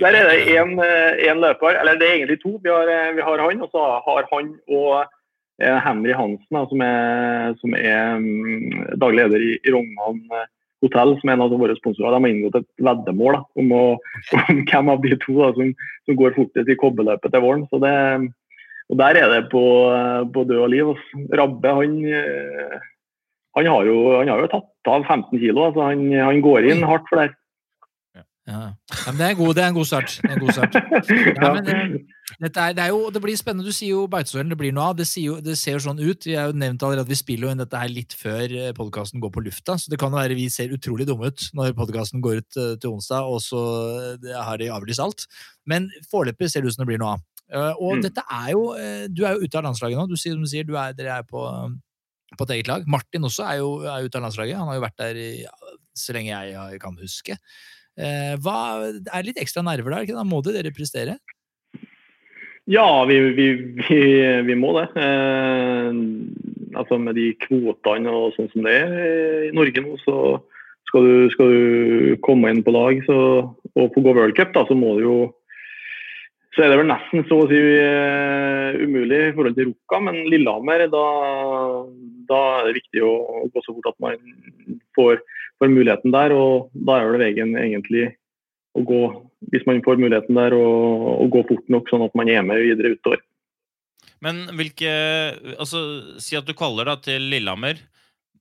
Der, 0.00 0.14
er 0.16 0.24
det 0.30 0.38
én 0.56 0.72
én 1.28 1.40
løper, 1.44 1.76
eller 1.80 1.98
det 2.00 2.08
er 2.08 2.14
egentlig 2.14 2.40
to. 2.40 2.56
Vi 2.62 2.70
har, 2.70 2.88
eh, 2.88 3.16
vi 3.16 3.22
har 3.22 3.38
han, 3.48 3.62
og 3.62 3.68
så 3.72 3.82
har 4.06 4.24
han 4.32 4.54
og 4.68 5.04
eh, 5.60 5.78
Henry 5.84 6.12
Hansen, 6.16 6.56
da, 6.56 6.64
som 6.70 6.80
er, 6.80 7.54
som 7.60 7.74
er 7.74 8.18
mm, 8.18 8.96
daglig 9.00 9.24
leder 9.24 9.40
i, 9.40 9.52
i 9.66 9.72
Rognan 9.74 10.22
eh, 10.32 10.48
hotell, 10.84 11.16
som 11.20 11.28
er 11.28 11.36
en 11.36 11.44
av 11.44 11.52
våre 11.52 11.76
sponsorer. 11.76 12.16
De 12.16 12.24
har 12.24 12.32
inngått 12.32 12.58
et 12.60 12.68
veddemål 12.88 13.38
da, 13.38 13.42
om, 13.60 13.72
å, 13.76 13.84
om 14.48 14.64
hvem 14.64 14.92
av 14.92 15.04
de 15.04 15.20
to 15.24 15.38
da, 15.42 15.52
som, 15.58 15.72
som 16.08 16.20
går 16.20 16.36
fortest 16.38 16.72
i 16.72 16.80
kobberløpet 16.80 17.32
til 17.34 17.44
våren. 17.44 17.66
Så 17.70 17.80
det, 17.84 17.94
og 18.90 19.00
Der 19.00 19.18
er 19.18 19.32
det 19.32 19.48
på, 19.50 19.64
på 20.32 20.44
død 20.46 20.62
og 20.62 20.70
liv. 20.72 20.92
Rabbe 21.40 21.76
han, 21.80 21.98
eh, 22.06 22.76
han, 23.58 23.70
har 23.72 23.88
jo, 23.88 23.96
han 24.20 24.30
har 24.30 24.44
jo 24.44 24.52
tatt 24.52 24.70
av 24.90 25.04
15 25.08 25.38
kilo. 25.42 25.66
Altså 25.70 25.82
han, 25.90 26.06
han 26.12 26.40
går 26.44 26.70
inn 26.72 26.82
hardt 26.86 27.06
for 27.10 27.22
det. 27.22 27.32
Ja. 28.16 28.22
Ja, 28.46 29.10
men 29.10 29.16
det, 29.18 29.24
er 29.26 29.34
god, 29.34 29.54
det 29.58 29.62
er 29.64 29.68
en 29.72 29.74
god 29.74 29.88
start. 29.88 30.12
Det 30.22 30.28
er 30.30 30.36
en 30.36 30.44
god 30.44 30.52
start. 30.54 30.76
Ja, 31.42 31.48
men, 31.56 31.66
eh, 31.66 32.44
er, 32.46 32.72
det, 32.76 32.82
er 32.84 32.88
jo, 32.92 33.00
det 33.10 33.22
blir 33.24 33.34
spennende. 33.38 33.66
Du 33.66 33.74
sier 33.74 33.90
jo 33.96 34.04
Beitostølen, 34.10 34.52
det 34.52 34.58
blir 34.60 34.70
noe 34.76 34.90
av. 34.92 34.96
Det, 34.98 35.06
sier 35.10 35.32
jo, 35.32 35.34
det 35.42 35.56
ser 35.58 35.74
jo 35.74 35.82
sånn 35.82 35.98
ut. 35.98 36.26
Vi 36.28 36.36
har 36.38 36.52
jo 36.52 36.58
nevnt 36.58 36.82
allerede 36.86 37.02
at 37.06 37.10
vi 37.10 37.18
spiller 37.18 37.48
jo 37.48 37.54
inn 37.56 37.62
dette 37.62 37.80
her 37.80 37.90
litt 37.90 38.14
før 38.14 38.54
podkasten 38.78 39.22
går 39.22 39.32
på 39.34 39.42
lufta, 39.48 39.74
så 39.82 39.90
det 39.90 39.98
kan 39.98 40.14
være 40.14 40.36
vi 40.38 40.46
ser 40.52 40.70
utrolig 40.76 41.06
dumme 41.10 41.32
ut 41.32 41.48
når 41.58 41.74
podkasten 41.78 42.22
går 42.22 42.42
ut 42.44 42.58
eh, 42.62 42.74
til 42.82 42.94
onsdag, 42.94 43.26
og 43.34 43.42
så 43.42 43.62
eh, 44.14 44.36
har 44.38 44.62
de 44.62 44.70
avlyst 44.74 45.02
alt. 45.02 45.26
Men 45.66 45.90
foreløpig 46.12 46.50
ser 46.52 46.62
det 46.62 46.70
ut 46.70 46.78
som 46.78 46.84
det 46.86 46.92
blir 46.92 47.02
noe 47.02 47.16
av. 47.18 47.26
Eh, 47.50 47.72
Og 47.82 47.96
Mm. 47.98 48.02
dette 48.02 48.22
er 48.30 48.48
jo 48.54 48.62
eh, 48.74 49.04
Du 49.10 49.24
er 49.26 49.34
jo 49.36 49.46
ute 49.46 49.58
av 49.58 49.62
landslaget 49.66 49.98
nå. 49.98 50.06
Du 50.10 50.16
sier, 50.18 50.34
som 50.34 50.42
du 50.42 50.50
sier, 50.50 50.64
du 50.66 50.74
er, 50.78 50.94
dere 50.98 51.18
er 51.20 51.26
på, 51.26 51.42
på 52.34 52.46
et 52.46 52.56
eget 52.56 52.70
lag. 52.70 52.84
Martin 52.90 53.26
også 53.28 53.46
er 53.46 53.60
jo 53.60 53.70
er 53.86 54.06
ute 54.06 54.18
av 54.18 54.26
landslaget. 54.26 54.58
Han 54.58 54.70
har 54.70 54.78
jo 54.78 54.84
vært 54.86 55.00
der 55.02 55.20
i, 55.20 55.30
ja, 55.44 55.72
så 55.96 56.16
lenge 56.16 56.42
jeg 56.50 56.80
kan 56.82 56.98
huske. 56.98 57.38
Eh, 57.96 58.34
hva, 58.42 58.58
det 58.92 59.12
er 59.14 59.28
litt 59.28 59.40
ekstra 59.40 59.62
nerver 59.64 59.94
der, 59.94 60.18
da 60.18 60.26
må 60.26 60.42
dere 60.44 60.74
prestere? 60.74 61.16
Ja, 62.66 63.04
vi, 63.06 63.20
vi, 63.36 63.46
vi, 63.86 64.00
vi 64.48 64.58
må 64.58 64.74
det. 64.76 64.88
Eh, 64.98 66.02
altså 66.76 66.98
Med 67.00 67.16
de 67.16 67.30
kvotene 67.46 68.12
og 68.12 68.34
sånn 68.36 68.50
som 68.52 68.66
det 68.66 68.74
er 68.82 69.48
i 69.48 69.54
Norge 69.56 69.84
nå, 69.84 69.96
så 70.02 70.36
skal 70.90 71.06
du, 71.06 71.14
skal 71.32 71.50
du 71.50 72.16
komme 72.26 72.50
inn 72.52 72.62
på 72.66 72.74
lag 72.74 73.00
så, 73.06 73.18
og 73.74 73.94
få 73.94 74.02
gå 74.02 74.14
World 74.14 74.36
Cup, 74.38 74.52
da, 74.54 74.66
så 74.68 74.76
må 74.78 74.96
du 74.98 75.06
jo 75.06 75.16
så 76.56 76.64
er 76.64 76.72
det 76.72 76.78
vel 76.80 76.88
nesten 76.88 77.24
så 77.28 77.36
å 77.42 77.46
si 77.50 77.56
eh, 77.60 78.76
umulig 78.80 79.18
i 79.26 79.32
forhold 79.36 79.56
til 79.58 79.68
Rukka, 79.68 79.98
men 80.06 80.22
Lillehammer, 80.32 80.86
da, 80.88 81.02
da 82.30 82.38
er 82.60 82.68
det 82.70 82.78
viktig 82.78 83.02
å, 83.04 83.12
gå 83.52 83.62
så 83.64 83.74
fort 83.76 83.90
at 83.90 83.98
man 84.00 84.16
får, 84.96 85.20
får 85.60 85.72
muligheten 85.74 86.14
der. 86.14 86.32
Og 86.32 86.70
da 86.88 86.96
er 86.96 87.10
vel 87.10 87.20
veien 87.26 87.52
egentlig 87.60 88.06
å 88.76 88.84
gå, 88.88 89.02
hvis 89.52 89.66
man 89.68 89.82
får 89.84 90.00
muligheten 90.00 90.40
der, 90.40 90.56
å, 90.56 91.28
gå 91.32 91.44
fort 91.50 91.68
nok 91.72 91.92
sånn 91.92 92.06
at 92.08 92.16
man 92.16 92.32
er 92.32 92.40
med 92.48 92.64
videre 92.64 92.94
utover. 92.96 93.20
Men 94.24 94.46
hvilke 94.56 94.90
Altså, 95.60 95.82
si 96.24 96.38
at 96.40 96.48
du 96.48 96.56
kaller 96.56 96.88
da 96.88 96.96
til 97.04 97.28
Lillehammer. 97.34 97.84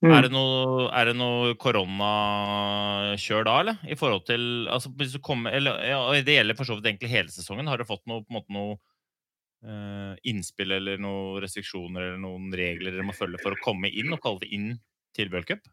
Mm. 0.03 0.12
Er 0.12 0.25
det 0.25 0.31
noe, 0.34 0.88
er 0.91 1.08
det 1.10 1.15
noe 1.17 1.53
koronakjør 1.62 3.45
da, 3.47 3.53
eller? 3.63 3.77
I 3.88 3.97
forhold 3.99 4.25
til 4.27 4.43
altså, 4.71 4.91
hvis 4.99 5.15
du 5.15 5.21
kommer, 5.23 5.55
eller, 5.55 5.79
ja, 5.88 6.01
Det 6.25 6.36
gjelder 6.36 6.58
for 6.58 6.67
så 6.67 6.77
vidt 6.77 6.89
egentlig 6.91 7.13
hele 7.13 7.31
sesongen. 7.31 7.69
Har 7.71 7.79
du 7.79 7.88
fått 7.88 8.03
noe, 8.10 8.25
på 8.25 8.34
en 8.34 8.39
måte, 8.39 8.53
noe 8.55 8.75
eh, 9.65 10.13
innspill 10.31 10.75
eller 10.77 11.01
noen 11.01 11.39
restriksjoner 11.43 12.10
eller 12.10 12.21
noen 12.21 12.51
regler 12.55 12.91
dere 12.91 13.08
må 13.08 13.15
følge 13.15 13.41
for 13.43 13.55
å 13.55 13.63
komme 13.63 13.91
inn 13.91 14.13
og 14.13 14.21
kalle 14.23 14.43
det 14.43 14.51
inn 14.55 14.69
til 15.15 15.31
World 15.34 15.49
Cup? 15.49 15.65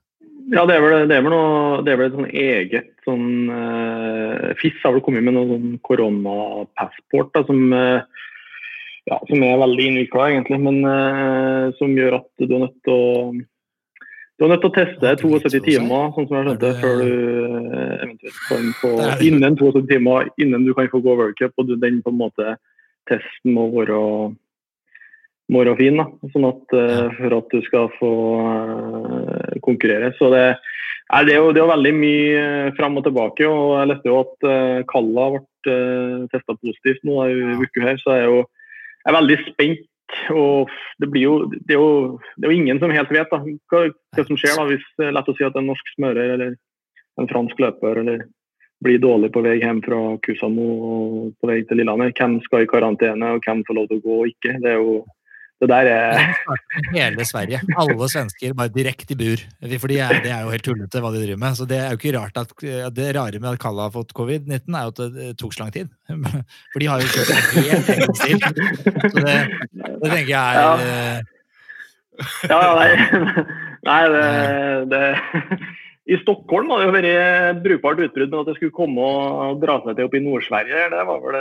Ja, 0.53 0.65
det 0.67 0.77
er 0.77 0.83
vel, 0.85 1.09
det 1.09 1.17
er 1.17 1.23
vel, 1.25 1.35
noe, 1.35 1.83
det 1.85 1.93
er 1.93 1.99
vel 1.99 2.11
et 2.11 2.17
sånn 2.17 2.31
eget 2.31 2.91
sånn 3.07 3.29
uh, 3.51 4.51
FIS 4.59 4.83
har 4.85 4.95
vel 4.95 5.05
kommet 5.05 5.25
med 5.27 5.37
noe 5.37 5.49
sånn 5.51 5.79
koronapassport 5.87 7.33
da, 7.37 7.43
som, 7.49 7.63
uh, 7.75 8.03
ja, 9.09 9.19
som 9.29 9.45
er 9.47 9.63
veldig 9.63 9.87
innvikla, 9.89 10.29
egentlig. 10.31 10.59
Men 10.63 10.83
uh, 10.87 11.73
som 11.79 11.95
gjør 11.99 12.21
at 12.21 12.29
du 12.43 12.47
er 12.49 12.65
nødt 12.67 12.79
til 12.87 12.95
å 12.95 13.03
du 14.43 14.49
er 14.49 14.51
nødt 14.57 14.63
til 14.65 14.71
å 14.73 14.75
teste 14.75 15.07
Har 15.07 15.19
du 15.21 15.29
litt 15.31 15.45
72 15.47 15.61
timer, 15.63 16.09
sånn 16.17 16.27
som 16.27 16.37
jeg 16.37 16.47
skjønte, 16.47 16.67
Er 16.67 16.73
det- 16.73 16.83
før 16.83 16.95
du 16.99 17.11
eh, 17.79 17.99
eventuelt 18.03 18.39
kan 18.49 18.65
få 18.81 18.91
er. 18.99 19.23
Innen 19.23 19.57
72 19.57 19.83
timer 19.89 20.31
innen 20.37 20.65
du 20.67 20.75
kan 20.75 20.89
få 20.91 21.01
gå 21.03 21.17
World 21.17 21.37
Cup, 21.39 21.53
og 21.59 21.69
du, 21.69 21.77
den 21.77 22.01
på 22.03 22.11
en 22.11 22.19
måte 22.19 22.57
testen 23.07 23.55
må 23.55 23.69
være, 23.71 24.35
må 25.49 25.63
være 25.63 25.77
fin. 25.79 25.97
Da. 25.97 26.07
Sånn 26.35 26.49
at 26.49 26.75
eh, 26.75 27.15
For 27.21 27.39
at 27.39 27.55
du 27.55 27.63
skal 27.63 27.89
få 28.01 28.13
eh, 28.51 29.61
konkurrere. 29.63 30.11
Så 30.19 30.33
det, 30.35 30.59
nei, 31.13 31.23
det, 31.25 31.37
er 31.37 31.39
jo, 31.39 31.53
det 31.53 31.63
er 31.63 31.67
jo 31.67 31.75
veldig 31.77 31.95
mye 31.95 32.43
fram 32.77 32.99
og 32.99 33.07
tilbake. 33.07 33.47
og 33.47 33.79
Jeg 33.79 33.93
leste 33.93 34.11
jo 34.11 34.19
at 34.27 34.87
Kalla 34.91 35.31
ble 35.37 35.79
testa 36.35 36.59
positivt 36.59 37.07
nå 37.07 37.23
i 37.31 37.63
uka 37.63 37.87
her, 37.87 38.03
så 38.03 38.19
jeg 38.19 38.27
er 38.27 38.31
jo 38.33 38.43
jeg 39.03 39.11
er 39.11 39.19
veldig 39.19 39.39
spent. 39.47 39.89
Og 40.35 40.71
det, 41.01 41.09
jo, 41.21 41.39
det, 41.53 41.75
er 41.75 41.81
jo, 41.81 42.19
det 42.37 42.47
er 42.47 42.53
jo 42.53 42.59
ingen 42.61 42.81
som 42.83 42.93
helt 42.95 43.13
vet 43.15 43.33
da, 43.33 43.41
hva, 43.73 43.83
hva 44.17 44.27
som 44.29 44.39
skjer 44.39 44.59
da, 44.59 44.69
hvis 44.69 44.85
er 45.01 45.17
lett 45.17 45.33
å 45.33 45.35
si 45.39 45.47
at 45.47 45.59
en 45.59 45.69
norsk 45.71 45.93
smører 45.97 46.37
eller 46.37 46.55
en 47.21 47.29
fransk 47.31 47.61
løper 47.61 48.03
eller 48.03 48.25
blir 48.83 48.99
dårlig 48.99 49.31
på 49.33 49.43
vei 49.45 49.59
hjem 49.61 49.81
fra 49.85 49.99
Kusamo 50.25 50.69
og 50.93 51.17
på 51.39 51.51
vei 51.51 51.61
til 51.67 51.79
Lillehammer. 51.79 52.13
Hvem 52.19 52.41
skal 52.47 52.65
i 52.65 52.71
karantene, 52.71 53.35
og 53.37 53.45
hvem 53.47 53.63
får 53.69 53.79
lov 53.79 53.91
til 53.91 54.01
å 54.01 54.05
gå 54.07 54.17
og 54.25 54.33
ikke. 54.33 54.57
Det 54.63 54.73
er 54.73 54.81
jo 54.81 54.97
det 55.63 55.69
der 55.71 55.89
er 55.89 56.23
Hele 56.93 57.25
Sverige. 57.29 57.61
Alle 57.79 58.09
svensker 58.11 58.55
bare 58.59 58.73
direkte 58.75 59.15
i 59.15 59.19
bur. 59.21 59.43
For 59.79 59.93
de 59.93 59.99
er, 60.03 60.17
det 60.25 60.33
er 60.35 60.43
jo 60.43 60.51
helt 60.53 60.65
tullete 60.67 61.03
hva 61.05 61.13
de 61.15 61.21
driver 61.23 61.39
med. 61.45 61.55
Så 61.59 61.67
det 61.71 61.79
er 61.79 61.93
jo 61.95 62.01
ikke 62.01 62.15
rart 62.19 62.41
at 62.43 62.55
Det 62.97 63.09
rare 63.17 63.39
med 63.39 63.53
at 63.53 63.61
Kalla 63.63 63.87
har 63.87 63.95
fått 63.95 64.11
covid-19, 64.19 64.75
er 64.75 64.89
jo 64.89 64.95
at 64.95 65.03
det 65.15 65.29
tok 65.41 65.55
så 65.55 65.63
lang 65.65 65.73
tid. 65.77 65.93
For 66.75 66.83
de 66.83 66.91
har 66.91 67.05
jo 67.05 67.13
kjørt 67.15 67.31
en 67.31 67.69
helt 67.71 67.93
egen 67.95 68.17
stil. 68.19 68.43
Så 68.43 69.23
det, 69.23 69.39
det 69.79 70.11
tenker 70.11 70.33
jeg 70.35 70.43
er 70.43 70.61
Ja. 70.61 70.73
eh, 70.83 71.31
Ja, 72.51 72.59
nei, 72.77 72.91
nei 73.89 74.01
det, 74.13 74.27
det 74.93 75.03
I 76.13 76.19
Stockholm 76.21 76.69
har 76.75 76.83
det 76.83 76.89
jo 76.91 76.95
vært 76.99 77.63
brukbart 77.65 78.03
utbrudd, 78.05 78.31
men 78.35 78.43
at 78.43 78.51
det 78.51 78.57
skulle 78.59 78.75
komme 78.77 78.99
og 79.01 79.63
dra 79.63 79.79
seg 79.85 79.95
til 79.97 80.09
oppe 80.11 80.19
i 80.19 80.25
Nord-Sverige, 80.27 80.89
det 80.93 81.05
var 81.09 81.23
vel 81.25 81.39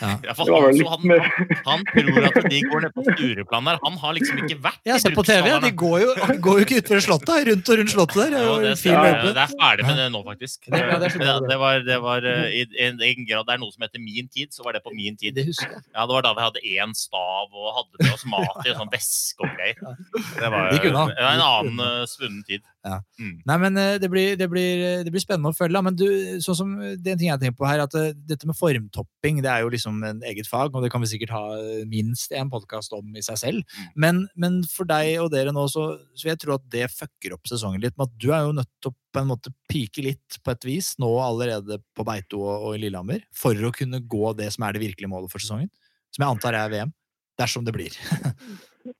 Ja, 0.00 0.08
Ja, 0.24 0.34
han, 0.34 0.80
han, 0.88 1.54
han 1.66 1.84
tror 1.88 2.26
at 2.28 2.38
de 2.50 2.60
går 2.68 2.84
ned 2.84 2.92
på 2.96 3.04
Stureplan 3.08 3.68
der. 3.68 3.78
Han 3.84 3.96
har 4.02 4.14
liksom 4.16 4.40
ikke 4.44 4.58
vært 4.64 4.80
Jeg 4.88 5.00
ser 5.02 5.14
på 5.16 5.24
TV, 5.26 5.48
ja, 5.50 5.58
de 5.62 5.70
går 5.84 5.96
jo, 6.04 6.10
går 6.44 6.60
jo 6.60 6.66
ikke 6.66 6.80
utover 6.82 7.04
slottet. 7.06 7.48
Rundt 7.50 7.70
og 7.72 7.78
rundt 7.80 7.92
slottet 7.94 8.20
der. 8.20 8.34
Det 8.34 8.40
er 8.40 8.44
Ja, 8.44 8.56
det, 8.64 9.14
løype. 9.14 9.32
det 9.38 9.42
er 9.44 9.54
ferdig 9.60 9.86
med 9.88 9.96
det 10.02 10.08
nå, 10.14 10.22
faktisk. 10.28 10.58
Det- 10.68 10.82
ja, 10.84 10.98
det 10.98 11.12
det, 11.14 11.20
det. 11.24 11.36
det 11.50 11.58
var, 11.62 11.80
det 11.88 11.98
var 12.04 12.28
eh, 12.34 12.58
i 12.60 12.64
en, 12.86 13.00
en 13.02 13.26
grad 13.28 13.46
det 13.48 13.56
er 13.56 13.62
noe 13.64 13.72
som 13.74 13.86
heter 13.86 14.02
min 14.02 14.28
tid, 14.28 14.52
så 14.54 14.64
var 14.66 14.76
det 14.76 14.82
på 14.84 14.92
min 14.94 15.16
tid. 15.20 15.34
Det 15.38 15.46
husker 15.48 15.70
jeg. 15.70 15.82
Ja, 15.94 16.06
Det 16.06 16.14
var 16.18 16.26
da 16.28 16.34
vi 16.38 16.44
hadde 16.46 16.64
én 16.74 16.94
stav 16.98 17.48
og 17.54 17.72
hadde 17.78 18.04
med 18.04 18.12
oss 18.14 18.24
mat 18.30 18.60
i 18.66 18.72
en 18.74 18.78
sånn 18.82 18.92
veske 18.92 19.44
og 19.44 19.50
greier. 19.56 19.98
Det 20.38 20.50
var 20.52 20.70
det 20.74 20.92
en 20.94 21.44
annen 21.44 21.80
uh, 21.80 22.04
svunnen 22.10 22.42
tid. 22.46 22.62
Nei, 22.84 23.56
men 23.62 23.78
eh, 23.80 23.94
det 24.00 24.10
blir, 24.12 24.34
det, 24.36 24.48
blir, 24.52 24.82
det 25.06 25.12
blir 25.12 25.22
spennende 25.22 25.52
å 25.54 25.56
følge. 25.56 25.80
Men 25.86 25.96
du, 25.96 26.06
sånn 26.44 26.58
som, 26.58 26.74
det 26.76 27.10
er 27.10 27.14
en 27.14 27.20
ting 27.22 27.30
jeg 27.30 27.40
tenker 27.42 27.58
på 27.60 27.68
her, 27.68 27.84
at 27.84 27.96
eh, 27.98 28.12
dette 28.28 28.48
med 28.48 28.58
formtopping 28.58 29.40
det 29.44 29.50
er 29.50 29.64
jo 29.64 29.72
liksom 29.72 30.02
en 30.04 30.20
eget 30.28 30.48
fag, 30.50 30.74
og 30.74 30.84
det 30.84 30.90
kan 30.92 31.02
vi 31.04 31.10
sikkert 31.10 31.32
ha 31.34 31.44
eh, 31.56 31.84
minst 31.90 32.34
en 32.36 32.52
podkast 32.52 32.92
om 32.96 33.16
i 33.16 33.24
seg 33.24 33.40
selv. 33.40 33.78
Men, 33.96 34.26
men 34.40 34.60
for 34.70 34.88
deg 34.90 35.16
og 35.22 35.32
dere 35.34 35.54
nå, 35.54 35.64
så, 35.72 35.86
så 36.12 36.26
vil 36.26 36.34
jeg 36.34 36.42
tro 36.44 36.58
at 36.58 36.68
det 36.74 36.90
fucker 36.92 37.38
opp 37.38 37.48
sesongen 37.50 37.82
litt. 37.84 37.96
med 37.96 38.10
at 38.10 38.20
Du 38.20 38.28
er 38.32 38.44
jo 38.44 38.58
nødt 38.60 38.70
til 38.80 38.92
å 38.92 38.98
på 39.14 39.22
en 39.22 39.30
måte 39.30 39.52
pike 39.70 40.02
litt 40.02 40.40
på 40.42 40.50
et 40.50 40.64
vis 40.66 40.88
nå 40.98 41.08
allerede 41.22 41.78
på 41.94 42.02
Beito 42.06 42.40
og, 42.42 42.66
og 42.66 42.72
i 42.74 42.80
Lillehammer 42.82 43.22
for 43.30 43.54
å 43.54 43.70
kunne 43.74 44.02
gå 44.02 44.32
det 44.34 44.48
som 44.50 44.66
er 44.66 44.74
det 44.74 44.82
virkelige 44.82 45.12
målet 45.12 45.30
for 45.30 45.42
sesongen. 45.42 45.70
Som 46.10 46.24
jeg 46.24 46.34
antar 46.34 46.58
er 46.58 46.72
VM. 46.72 46.94
Dersom 47.38 47.66
det 47.66 47.76
blir. 47.76 47.94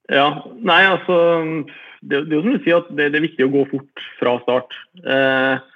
Ja, 0.09 0.29
nei 0.65 0.79
altså 0.89 1.17
Det, 2.05 2.25
det 2.29 2.35
er 2.35 2.39
jo 2.39 2.43
som 2.45 2.57
du 2.57 2.65
sier 2.65 2.81
at 2.83 2.91
det, 2.93 3.13
det 3.13 3.21
er 3.21 3.29
viktig 3.29 3.47
å 3.47 3.53
gå 3.53 3.63
fort 3.71 4.05
fra 4.19 4.35
start. 4.43 4.77
Eh, 5.05 5.71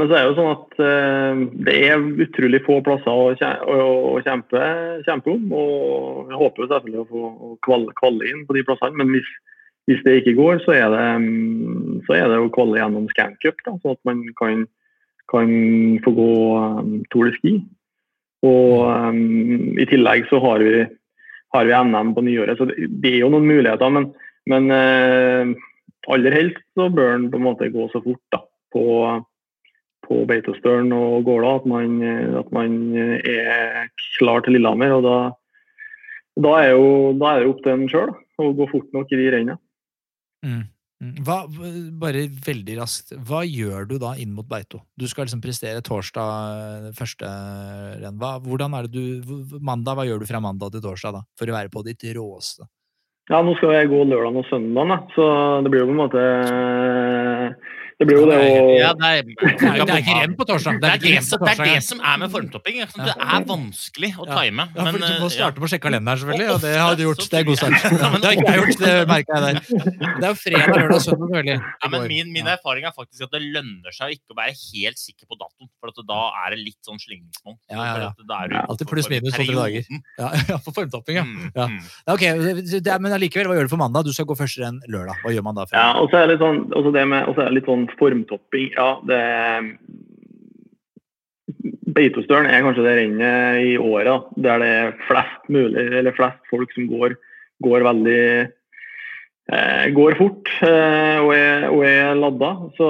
men 0.00 0.08
så 0.08 0.16
er 0.16 0.22
det 0.22 0.28
jo 0.30 0.36
sånn 0.38 0.52
at 0.54 0.82
eh, 0.86 1.40
det 1.68 1.74
er 1.88 2.04
utrolig 2.24 2.62
få 2.64 2.78
plasser 2.84 3.12
å, 3.12 3.32
å, 3.32 3.88
å 4.14 4.20
kjempe, 4.24 4.62
kjempe 5.08 5.34
om. 5.34 5.50
Og 5.52 6.32
jeg 6.32 6.40
håper 6.40 6.64
jo 6.64 6.68
selvfølgelig 6.70 7.02
å 7.02 7.08
få 7.10 7.56
kvalle, 8.00 8.30
inn 8.30 8.46
på 8.48 8.56
de 8.56 8.64
plassene. 8.68 8.96
Men 9.00 9.12
hvis, 9.12 9.28
hvis 9.90 10.00
det 10.06 10.20
ikke 10.20 10.38
går, 10.40 10.62
så 10.64 10.76
er 10.78 10.88
det, 10.94 11.04
mm, 11.26 12.00
så 12.08 12.16
er 12.16 12.32
det 12.32 12.40
å 12.40 12.48
kvalle 12.54 12.80
gjennom 12.80 13.10
Scancup, 13.12 13.60
sånn 13.66 13.82
at 13.92 14.02
man 14.08 14.24
kan, 14.40 14.64
kan 15.32 15.54
få 16.06 16.16
gå 16.16 16.32
um, 16.80 16.96
Tour 17.12 17.28
de 17.28 17.36
Ski. 17.36 17.54
Og 18.48 18.88
um, 18.88 19.76
i 19.76 19.86
tillegg 19.92 20.24
så 20.32 20.40
har 20.42 20.64
vi 20.64 20.82
har 21.52 21.68
vi 21.68 21.76
NM 21.84 22.14
på 22.16 22.24
nyåret. 22.24 22.56
Så 22.56 22.64
det, 22.70 22.88
det 23.04 23.12
er 23.12 23.24
jo 23.26 23.32
noen 23.34 23.44
muligheter. 23.44 23.92
Men, 23.92 24.08
men 24.50 24.70
eh, 24.74 25.52
aller 26.10 26.34
helst 26.34 26.64
så 26.78 26.88
bør 26.90 27.14
den 27.16 27.28
på 27.30 27.38
en 27.38 27.46
måte 27.46 27.70
gå 27.72 27.86
så 27.92 28.02
fort 28.02 28.22
da, 28.34 28.42
på, 28.74 28.84
på 30.06 30.22
Beitostølen 30.30 30.92
og 30.96 31.22
Gåla 31.28 31.56
at 31.60 31.68
man, 31.70 32.00
at 32.40 32.50
man 32.54 32.76
eh, 32.98 33.16
er 33.22 33.88
klar 34.18 34.42
til 34.42 34.58
Lillehammer. 34.58 34.96
og 34.98 35.06
Da, 35.06 35.16
da, 36.48 36.54
er, 36.64 36.74
jo, 36.74 37.12
da 37.20 37.34
er 37.34 37.42
det 37.42 37.52
opp 37.52 37.64
til 37.64 37.76
en 37.76 37.88
sjøl 37.92 38.14
å 38.42 38.52
gå 38.58 38.68
fort 38.72 38.94
nok 38.96 39.12
i 39.12 39.20
de 39.20 39.32
rennene. 39.34 39.60
Mm. 40.42 40.62
Mm. 41.02 41.16
Bare 41.98 42.28
veldig 42.46 42.76
raskt, 42.78 43.10
hva 43.26 43.40
gjør 43.42 43.88
du 43.90 43.96
da 43.98 44.12
inn 44.22 44.34
mot 44.36 44.46
Beito? 44.46 44.84
Du 44.94 45.08
skal 45.10 45.26
liksom 45.26 45.40
prestere 45.42 45.82
torsdag 45.82 46.58
eh, 46.58 46.92
første 46.94 47.30
renn. 48.04 48.20
Hva, 48.20 48.36
hvordan 48.44 48.76
er 48.78 48.86
det 48.86 49.00
du, 49.02 49.48
mandag, 49.58 49.98
hva 49.98 50.06
gjør 50.06 50.22
du 50.22 50.28
fra 50.28 50.42
mandag 50.42 50.76
til 50.76 50.84
torsdag 50.84 51.16
da, 51.18 51.24
for 51.38 51.50
å 51.50 51.56
være 51.56 51.72
på 51.74 51.82
ditt 51.88 52.06
råeste? 52.14 52.68
Ja, 53.30 53.38
nå 53.46 53.54
skal 53.56 53.70
jeg 53.76 53.88
gå 53.92 54.02
lørdag 54.10 54.34
og 54.42 54.46
søndag, 54.50 54.88
da. 54.90 54.96
så 55.14 55.26
det 55.62 55.70
blir 55.70 55.84
jo 55.84 55.90
på 55.92 55.94
en 55.94 56.00
måte 56.02 56.22
Det 58.00 58.06
blir 58.08 58.18
jo 58.18 58.24
det 58.26 58.38
å 58.42 58.62
Ja, 58.80 58.88
det 58.98 59.10
er, 59.14 59.22
Det 59.22 59.50
er, 59.62 59.76
det 59.86 59.94
er 59.94 60.00
ikke 60.02 60.16
renn 60.18 60.32
på 60.40 60.46
torsdag. 60.48 60.80
Det 60.82 60.88
er 60.90 60.98
det, 61.04 61.12
renn 61.12 61.26
som- 61.28 61.44
det 61.44 61.52
er 61.52 61.68
det 61.70 61.82
som 61.86 62.00
er 62.02 62.16
med 62.18 62.32
formtopping. 62.32 62.80
Det 62.82 63.14
er 63.14 63.44
vanskelig 63.46 64.10
å 64.18 64.26
time. 64.26 64.66
Ja, 64.74 64.86
for 64.88 64.98
du 64.98 65.06
må 65.22 65.28
eh, 65.28 65.34
starte 65.36 65.62
på 65.62 65.68
å 65.68 65.70
sjekke 65.70 65.86
kalenderen, 65.86 66.18
selvfølgelig, 66.18 66.48
Og 66.56 66.60
det 66.66 66.72
har 66.82 66.96
du 66.98 67.04
gjort. 67.06 67.22
Det 67.30 67.38
er 67.38 67.46
god 67.46 67.60
start. 67.62 67.78
Det 67.92 68.26
har 68.26 68.34
ikke 68.34 68.48
jeg 68.50 68.62
gjort, 68.62 68.82
det 68.82 68.96
merker 69.12 69.38
jeg 69.38 69.42
der. 69.46 69.62
Det 70.18 70.26
er 70.26 70.28
jo 70.32 70.40
fredag, 70.42 70.74
lørdag 70.82 70.96
og 70.98 71.04
søndag, 71.06 71.28
selvfølgelig. 71.30 71.58
Ja, 71.62 71.92
men 71.94 72.08
min, 72.10 72.32
min 72.40 72.50
erfaring 72.56 72.84
er 72.90 72.96
faktisk 72.98 73.28
at 73.28 73.38
det 73.38 73.42
lønner 73.54 73.94
seg 73.94 74.18
ikke 74.18 74.34
å 74.34 74.40
være 74.42 74.58
helt 74.58 74.98
sikker 74.98 75.30
på 75.30 75.38
datoen. 75.38 75.71
For 75.82 75.90
at 75.90 75.98
da 76.06 76.18
er 76.44 76.54
det 76.54 76.60
litt 76.62 76.78
sånn 76.86 77.00
slingringsmonn. 77.02 77.56
Ja, 77.72 77.82
ja, 77.82 77.94
ja. 78.04 78.36
Er 78.38 78.52
Alltid 78.70 78.86
pluss-minus 78.86 79.34
to-tre 79.34 79.56
dager. 79.56 79.88
Ja, 80.20 80.28
ja, 80.52 80.58
for 80.62 80.76
formtopping, 80.76 81.18
ja. 81.18 81.24
Mm, 81.26 81.48
Ja. 81.56 81.66
mm. 81.66 81.80
Ja, 82.06 82.14
Ok, 82.14 82.22
det 82.86 82.98
Men 83.02 83.16
allikevel, 83.16 83.50
hva 83.50 83.56
gjør 83.58 83.66
du 83.66 83.72
for 83.74 83.82
mandag? 83.82 84.06
Du 84.06 84.12
skal 84.14 84.28
gå 84.30 84.36
først 84.38 84.60
renn 84.62 84.78
lørdag. 84.86 85.18
Hva 85.24 85.34
gjør 85.34 85.46
man 85.48 85.58
da? 85.58 85.66
Ja, 85.74 85.88
og 85.98 86.06
så 86.12 86.20
er 86.20 86.28
det 86.30 86.36
litt 86.36 86.44
sånn, 86.46 86.62
også 86.70 86.94
det 86.94 87.02
med, 87.10 87.26
er 87.34 87.42
det 87.50 87.56
litt 87.58 87.68
sånn 87.72 87.88
formtopping. 87.98 88.70
Ja, 88.78 88.88
det 89.10 89.20
Beitostølen 91.92 92.46
er 92.48 92.62
kanskje 92.64 92.84
det 92.86 92.94
rennet 92.96 93.66
i 93.66 93.74
året 93.76 94.30
der 94.40 94.62
det 94.62 94.68
er 94.78 94.94
flest 95.08 95.50
mulig, 95.52 95.82
eller 95.98 96.14
flest 96.16 96.40
folk 96.48 96.70
som 96.76 96.86
går, 96.88 97.16
går 97.66 97.84
veldig 97.84 98.22
går 99.50 100.16
fort 100.16 100.48
eh, 100.62 101.18
og, 101.18 101.32
er, 101.34 101.68
og 101.68 101.84
er 101.86 102.14
ladda. 102.14 102.50
Så 102.78 102.88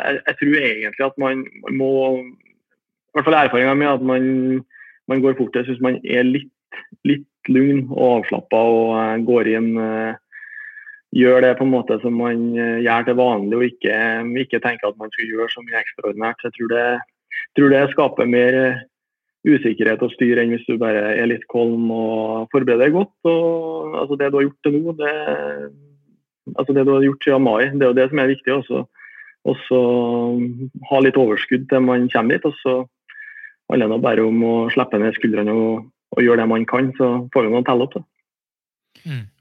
jeg, 0.00 0.20
jeg 0.26 0.36
tror 0.40 0.66
egentlig 0.70 1.06
at 1.06 1.18
man, 1.20 1.44
må 1.70 1.90
I 2.16 3.16
hvert 3.16 3.28
fall 3.28 3.38
erfaringa 3.40 3.74
mi 3.74 3.88
at 3.88 4.02
man, 4.02 4.28
man 5.08 5.24
går 5.24 5.36
fortest 5.38 5.70
hvis 5.70 5.82
man 5.84 6.00
er 6.04 6.24
litt, 6.26 6.52
litt 7.08 7.50
lugn 7.52 7.84
og 7.90 8.22
avslappa 8.22 8.62
og 8.72 8.94
eh, 9.00 9.26
går 9.28 9.52
inn 9.52 9.74
eh, 9.78 10.14
gjør 11.16 11.44
det 11.44 11.54
på 11.58 11.64
en 11.66 11.72
måte 11.72 11.98
som 12.02 12.16
man 12.18 12.48
eh, 12.58 12.82
gjør 12.84 13.06
til 13.06 13.18
vanlig, 13.20 13.56
og 13.56 13.68
ikke, 13.70 13.96
ikke 14.42 14.62
tenker 14.64 14.90
at 14.90 14.98
man 15.00 15.12
skal 15.14 15.30
gjøre 15.30 15.48
så 15.52 15.64
mye 15.64 15.80
ekstraordinært. 15.80 16.44
Jeg 16.44 16.56
tror 16.56 16.72
det, 16.72 16.86
tror 17.56 17.72
det 17.72 17.82
skaper 17.92 18.30
mer 18.32 18.60
eh, 18.62 18.84
usikkerhet 19.46 20.02
og 20.02 20.12
styre 20.14 20.42
enn 20.42 20.54
hvis 20.54 20.66
du 20.66 20.74
bare 20.80 21.14
er 21.14 21.28
litt 21.30 21.46
kolm 21.52 21.90
og 21.94 22.50
forbereder 22.54 22.88
deg 22.88 22.96
godt. 22.96 23.14
Og, 23.30 23.94
altså 24.02 24.18
det 24.18 24.30
du 24.32 24.40
har 24.40 24.46
gjort 24.48 24.66
til 24.66 24.76
nå, 24.80 24.96
det, 24.98 25.14
altså 26.56 26.76
det 26.76 26.86
du 26.86 26.92
har 26.96 27.06
gjort 27.06 27.28
siden 27.28 27.46
mai, 27.46 27.62
det 27.70 27.86
er 27.86 27.92
jo 27.92 27.98
det 28.00 28.08
som 28.10 28.22
er 28.22 28.32
viktig. 28.32 28.56
Også, 28.56 28.82
også 29.52 29.80
ha 30.90 31.00
litt 31.04 31.20
overskudd 31.22 31.68
til 31.70 31.86
man 31.86 32.10
kommer 32.12 32.36
dit. 32.36 32.50
og 32.50 32.58
så 32.64 32.76
handler 33.70 33.94
det 33.94 34.02
bare 34.04 34.26
om 34.26 34.44
å 34.46 34.56
slippe 34.74 35.00
ned 35.02 35.16
skuldrene 35.16 35.54
og, 35.54 35.88
og 36.16 36.22
gjøre 36.22 36.42
det 36.42 36.50
man 36.50 36.68
kan, 36.68 36.92
så 36.98 37.14
får 37.34 37.46
vi 37.46 37.54
noe 37.54 37.64
å 37.64 37.70
telle 37.70 37.86
opp. 37.86 37.96
Da. 37.98 38.04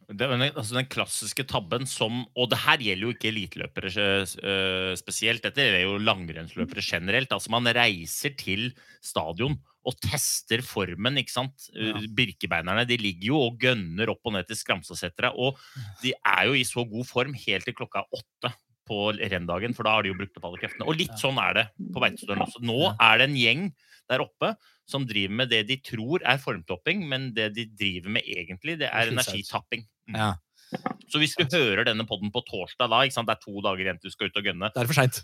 Det 0.06 0.22
er 0.22 0.36
den, 0.36 0.44
altså 0.52 0.76
den 0.76 0.90
klassiske 0.92 1.48
tabben 1.50 1.88
som 1.90 2.20
Og 2.38 2.50
det 2.52 2.60
her 2.62 2.82
gjelder 2.84 3.08
jo 3.08 3.14
ikke 3.16 3.30
eliteløpere 3.32 3.90
eh, 3.90 4.92
spesielt, 5.00 5.42
dette 5.42 5.64
er 5.64 5.82
jo 5.82 5.96
langrennsløpere 5.98 6.84
generelt. 6.86 7.34
Altså 7.34 7.50
Man 7.54 7.66
reiser 7.74 8.36
til 8.38 8.70
stadion 9.02 9.58
og 9.86 9.98
tester 10.04 10.64
formen. 10.66 11.20
ikke 11.22 11.34
sant? 11.34 11.70
Ja. 11.74 11.96
Eh, 11.96 12.10
Birkebeinerne 12.18 12.86
de 12.90 12.98
ligger 13.02 13.32
jo 13.32 13.42
og 13.48 13.60
gønner 13.62 14.12
opp 14.14 14.26
og 14.26 14.36
ned 14.36 14.48
til 14.50 14.60
Skramsaseteret. 14.60 15.38
Og 15.38 15.60
de 16.04 16.14
er 16.18 16.46
jo 16.50 16.58
i 16.58 16.66
så 16.68 16.86
god 16.90 17.10
form 17.10 17.36
helt 17.46 17.68
til 17.68 17.78
klokka 17.78 18.06
åtte 18.10 18.54
på 18.86 19.00
renndagen, 19.18 19.74
for 19.74 19.88
da 19.88 19.96
har 19.96 20.06
de 20.06 20.12
jo 20.12 20.18
brukt 20.20 20.36
opp 20.38 20.46
alle 20.52 20.62
kreftene. 20.62 20.86
Og 20.86 20.98
litt 21.00 21.16
sånn 21.18 21.40
er 21.42 21.58
det 21.58 21.66
på 21.94 22.02
Beitostølen 22.04 22.46
også. 22.46 22.62
Nå 22.66 22.80
er 22.94 23.18
det 23.18 23.30
en 23.32 23.38
gjeng 23.40 23.64
der 24.12 24.22
oppe 24.22 24.52
som 24.86 25.08
driver 25.10 25.40
med 25.42 25.50
det 25.50 25.64
de 25.72 25.80
tror 25.82 26.22
er 26.22 26.38
formtopping, 26.42 27.02
men 27.10 27.32
det 27.34 27.50
de 27.56 27.66
driver 27.74 28.14
med 28.20 28.28
egentlig, 28.30 28.78
det 28.84 28.92
er 28.92 29.10
energitapping. 29.10 29.88
Mm. 30.12 30.20
Ja, 30.20 30.28
Så 31.12 31.22
hvis 31.22 31.36
du 31.38 31.46
hører 31.46 31.86
denne 31.88 32.06
podden 32.08 32.32
på 32.34 32.42
torsdag, 32.48 32.90
da, 32.92 33.02
ikke 33.06 33.16
sant? 33.16 33.30
det 33.30 33.38
er 33.38 33.44
to 33.46 33.64
dager 33.64 33.86
igjen 33.86 34.00
til 34.02 34.12
du 34.12 34.16
skal 34.16 34.30
ut 34.30 34.40
og 34.40 34.50
gønne 34.50 34.70
det 34.74 34.82
er 34.82 34.90
for 34.90 34.98
seint. 34.98 35.22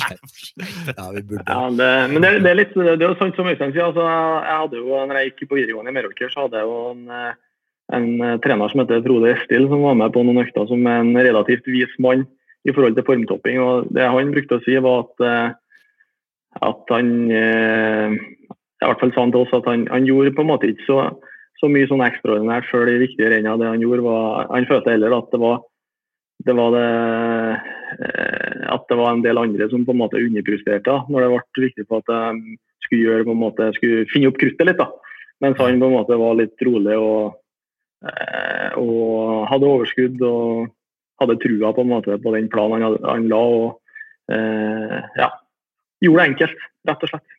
Er. 0.00 0.96
Ja, 0.96 1.06
vi 1.16 1.22
burde 1.26 1.44
Ja, 1.46 1.60
det, 1.80 1.90
men 2.12 2.24
det, 2.24 2.32
det 2.44 2.52
er 2.52 2.58
litt, 2.58 2.74
det 2.76 2.96
er 2.96 3.06
jo 3.08 3.20
sant 3.20 3.38
som 3.38 3.50
Øystein 3.50 3.74
sier. 3.74 3.88
Altså, 3.90 4.06
jeg 4.06 4.58
hadde 4.64 4.82
jo, 4.82 4.90
når 4.98 5.20
jeg 5.20 5.30
gikk 5.30 5.50
på 5.50 5.60
videregående 5.60 5.94
i 5.94 5.96
Meråker, 5.98 6.32
så 6.32 6.46
hadde 6.46 6.60
jeg 6.60 6.70
jo 6.70 6.82
en, 6.94 7.06
eh, 7.16 7.32
en 7.98 8.10
eh, 8.26 8.36
trener 8.44 8.72
som 8.72 8.84
heter 8.84 9.06
Frode 9.06 9.32
Estil, 9.34 9.66
som 9.70 9.86
var 9.86 9.98
med 10.02 10.14
på 10.14 10.24
noen 10.26 10.44
økter 10.44 10.68
som 10.70 10.92
en 10.92 11.14
relativt 11.18 11.70
vis 11.70 11.96
mann 12.02 12.26
i 12.68 12.74
forhold 12.76 12.96
til 12.96 13.06
formtopping. 13.06 13.60
og 13.64 13.90
Det 13.96 14.06
han 14.06 14.34
brukte 14.34 14.60
å 14.60 14.64
si, 14.66 14.76
var 14.84 15.06
at, 15.06 15.26
eh, 15.26 15.48
at 16.70 16.94
han 16.94 17.10
I 17.30 18.86
hvert 18.86 19.02
fall 19.02 19.12
sa 19.14 19.22
han 19.22 19.32
til 19.34 19.44
oss 19.44 19.52
at 19.54 19.68
han, 19.68 19.84
han 19.92 20.06
gjorde 20.08 20.32
på 20.34 20.42
en 20.42 20.48
måte 20.50 20.70
ikke 20.70 20.86
så, 20.88 21.02
så 21.58 21.68
mye 21.68 21.88
sånn 21.90 22.04
ekstraordinært 22.04 22.68
før 22.70 22.86
de 22.88 23.00
viktige 23.02 23.28
rennene. 23.32 23.58
Det 23.60 23.68
han 23.68 23.82
gjorde, 23.82 24.06
var 24.06 24.48
Han 24.52 24.68
følte 24.68 24.94
heller 24.94 25.18
at 25.18 25.28
det 25.32 25.40
var 25.42 25.60
det 26.40 26.54
var 26.56 26.72
det 26.72 26.88
eh, 28.00 28.60
at 28.72 28.86
det 28.88 28.96
var 28.96 29.12
en 29.12 29.22
del 29.24 29.38
andre 29.40 29.66
som 29.68 29.84
på 29.84 29.92
en 29.92 30.00
måte 30.00 30.20
underpresterte 30.20 30.94
når 31.12 31.26
det 31.26 31.30
ble 31.34 31.64
viktig 31.66 31.84
på 31.88 32.00
at 32.00 32.08
de 32.08 32.56
skulle 32.86 33.04
gjøre 33.04 33.26
på 33.28 33.34
en 33.34 33.42
måte, 33.42 33.66
skulle 33.76 34.06
finne 34.08 34.30
opp 34.30 34.40
kruttet 34.40 34.66
litt. 34.66 34.80
da. 34.80 34.88
Mens 35.44 35.60
han 35.60 35.80
på 35.80 35.88
en 35.90 35.96
måte 35.98 36.16
var 36.20 36.38
litt 36.38 36.64
rolig 36.64 36.96
og, 36.96 37.36
eh, 38.08 38.78
og 38.80 39.46
hadde 39.50 39.68
overskudd 39.68 40.24
og 40.24 40.70
hadde 41.20 41.38
trua 41.44 41.74
på 41.76 41.84
en 41.84 41.92
måte 41.92 42.16
på 42.24 42.34
den 42.36 42.48
planen 42.52 42.86
han, 42.86 42.96
han 43.04 43.28
la. 43.28 43.40
og 43.40 44.32
eh, 44.32 44.96
ja, 45.20 45.30
Gjorde 46.00 46.22
det 46.22 46.30
enkelt, 46.30 46.62
rett 46.88 47.04
og 47.04 47.12
slett. 47.12 47.36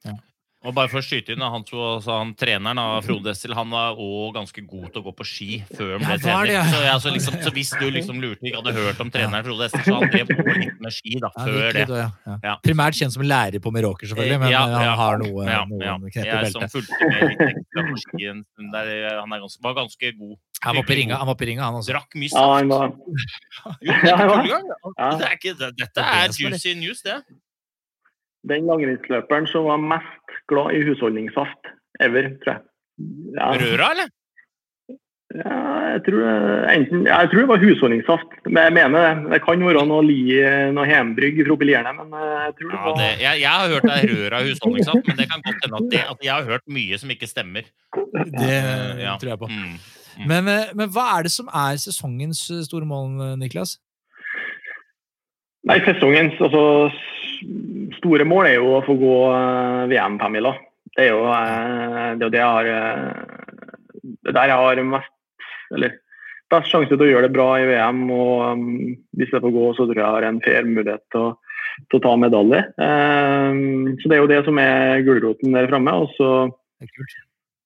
Og 0.62 0.76
bare 0.78 0.92
for 0.92 1.00
å 1.00 1.02
skyte 1.02 1.34
inn, 1.34 1.42
han, 1.42 1.64
så, 1.66 1.86
så 2.06 2.20
han 2.20 2.36
treneren 2.38 2.78
av 2.78 3.00
Frode 3.02 3.32
Essel 3.32 3.56
han 3.58 3.72
var 3.74 3.96
òg 3.98 4.36
ganske 4.36 4.62
god 4.70 4.92
til 4.94 5.02
å 5.02 5.06
gå 5.08 5.14
på 5.18 5.26
ski 5.26 5.48
før 5.74 5.96
han 5.96 6.04
ble 6.06 6.14
ja, 6.14 6.20
trener. 6.22 6.52
ja. 6.54 6.62
Så, 6.70 6.82
ja, 6.86 6.92
så, 7.02 7.14
liksom, 7.16 7.38
så 7.42 7.54
hvis 7.56 7.72
du 7.82 7.86
liksom 7.96 8.20
lurte 8.22 8.46
ikke 8.46 8.60
hadde 8.62 8.74
hørt 8.76 9.02
om 9.02 9.10
treneren 9.10 9.48
Frode 9.48 9.66
Essel, 9.66 9.82
så 9.88 9.96
han 9.98 10.14
drev 10.14 10.30
på 10.30 10.46
litt 10.60 10.78
med 10.86 10.94
ski 10.94 11.16
da, 11.24 11.32
Ja, 11.34 11.48
før 11.48 11.74
det. 11.80 11.86
ja, 11.90 11.98
ja. 12.30 12.36
Ja. 12.46 12.54
Primært 12.62 13.00
kjent 13.00 13.16
som 13.18 13.26
lærer 13.26 13.58
på 13.66 13.74
Meråker, 13.74 14.12
selvfølgelig, 14.12 14.40
men 14.46 14.54
Ja, 14.54 14.62
eh, 14.70 14.78
han 14.86 14.94
har 15.02 15.18
noe, 15.26 15.50
Ja, 15.50 15.66
noen 15.66 15.82
ja. 15.88 15.98
knep 15.98 16.22
i 16.22 16.30
Jeg 16.30 16.54
som 16.54 16.62
beltet. 16.62 16.78
fulgte 16.78 17.10
med 17.10 17.26
litt 17.26 17.44
ekstra 17.50 17.88
på 17.90 18.00
ski 18.06 18.30
en 18.36 18.46
stund 18.54 18.78
der, 18.78 18.94
han 19.18 19.34
er 19.34 19.44
ganske, 19.48 19.64
var 19.66 19.78
ganske 19.82 20.14
god. 20.22 20.38
Han 20.62 20.76
var 20.78 20.86
på 20.86 20.94
ringa, 21.02 21.18
han 21.18 21.32
var 21.34 21.40
på 21.42 21.50
ringa, 21.50 21.66
han 21.72 21.82
også. 21.82 21.96
Drakk 21.96 22.14
mye 22.22 22.30
Ja, 22.38 22.46
han 22.54 22.70
saft. 22.70 22.76
var 22.78 23.78
Jo, 23.82 23.94
det 23.98 24.12
Ja, 24.14 24.14
er 24.14 24.18
han 24.22 24.30
var-. 24.30 24.52
Ja. 24.94 25.10
Det 25.18 25.26
er 25.26 25.40
ikke, 25.42 25.56
dette 25.82 26.06
er 26.06 26.28
det 26.30 26.38
juicy 26.38 26.78
news, 26.78 27.02
det. 27.02 27.18
Den 28.50 28.66
langrennsløperen 28.70 29.46
som 29.52 29.68
var 29.70 29.78
mest 29.84 30.40
glad 30.50 30.74
i 30.78 30.82
husholdningssaft 30.88 31.70
ever, 32.02 32.32
tror 32.44 32.56
jeg. 32.56 32.62
Ja, 33.38 33.52
Røra, 33.62 33.92
eller? 33.94 34.10
ja, 35.32 35.58
jeg, 35.94 36.02
tror, 36.08 36.24
enten, 36.74 37.06
jeg 37.08 37.30
tror 37.32 37.40
det 37.40 37.48
var 37.52 37.62
husholdningssaft, 37.64 38.34
men 38.50 38.58
jeg 38.66 38.74
mener 38.76 39.06
det. 39.06 39.12
Det 39.32 39.40
kan 39.46 39.64
være 39.64 39.84
noe, 39.88 40.02
li, 40.04 40.18
noe 40.76 40.88
hjembrygg 40.90 41.40
fra 41.48 41.56
Biljernet, 41.62 41.96
men 42.02 42.18
eh, 42.18 42.34
jeg 42.48 42.56
tror 42.58 42.68
det 42.74 42.76
Ja, 42.76 42.84
var 42.90 42.98
det, 43.00 43.12
jeg, 43.22 43.40
jeg 43.46 43.54
har 43.62 43.72
hørt 43.76 43.88
det 43.88 43.96
er 44.02 44.12
røra 44.12 44.42
husholdningssaft, 44.50 45.08
men 45.08 45.22
det 45.22 45.30
kan 45.32 45.46
godt 45.48 45.64
hende 45.68 45.80
at, 45.80 45.88
det, 45.94 46.04
at 46.16 46.26
jeg 46.28 46.34
har 46.36 46.50
hørt 46.52 46.68
mye 46.80 47.00
som 47.00 47.14
ikke 47.16 47.30
stemmer. 47.32 47.70
Det 47.96 48.52
Eh, 48.52 49.02
ja. 49.06 49.16
tror 49.22 49.34
jeg 49.36 49.42
på. 49.46 49.52
Mm. 49.54 49.78
Men, 50.28 50.52
eh, 50.52 50.74
men 50.76 50.92
hva 50.92 51.06
er 51.20 51.30
det 51.30 51.32
som 51.38 51.48
er 51.48 51.80
sesongens 51.80 52.44
store 52.68 52.86
mål, 52.86 53.38
Niklas? 53.40 53.78
Nei, 55.72 55.80
sesongens 55.86 56.36
altså, 56.44 56.62
store 58.02 58.26
mål 58.28 58.50
er 58.50 58.58
jo 58.58 58.74
å 58.76 58.84
få 58.84 58.98
gå 59.00 59.16
eh, 59.32 59.84
VM-femmila. 59.94 60.52
Det 60.92 61.06
er 61.06 61.14
jo 61.14 61.22
eh, 61.32 62.08
det, 62.20 62.28
er 62.28 62.34
det 62.34 62.42
jeg 62.42 62.50
har 62.50 62.72
eh, 62.76 63.22
Det 64.02 64.34
er 64.34 64.36
der 64.36 64.52
jeg 64.52 64.60
har 64.60 64.82
mest 64.90 65.46
Eller 65.78 65.94
best 66.52 66.68
sjanse 66.68 66.92
til 66.92 67.06
å 67.06 67.08
gjøre 67.08 67.30
det 67.30 67.36
bra 67.38 67.48
i 67.62 67.68
VM. 67.70 68.02
Og 68.12 68.34
um, 68.52 68.66
hvis 69.16 69.32
jeg 69.32 69.44
får 69.44 69.54
gå, 69.56 69.70
så 69.78 69.86
tror 69.88 69.96
jeg 69.96 70.04
jeg 70.04 70.16
har 70.18 70.28
en 70.28 70.42
fair 70.44 70.68
mulighet 70.68 71.04
til 71.14 71.22
å, 71.22 71.30
til 71.88 72.00
å 72.00 72.04
ta 72.04 72.16
medalje. 72.20 72.60
Eh, 72.88 73.62
så 74.02 74.12
det 74.12 74.18
er 74.18 74.24
jo 74.24 74.32
det 74.34 74.42
som 74.48 74.60
er 74.60 75.06
gulroten 75.08 75.56
der 75.56 75.70
framme. 75.72 75.96
Og 76.04 76.12
så 76.18 76.32
Det 76.52 76.90
er 76.90 76.92
kult. 76.98 77.16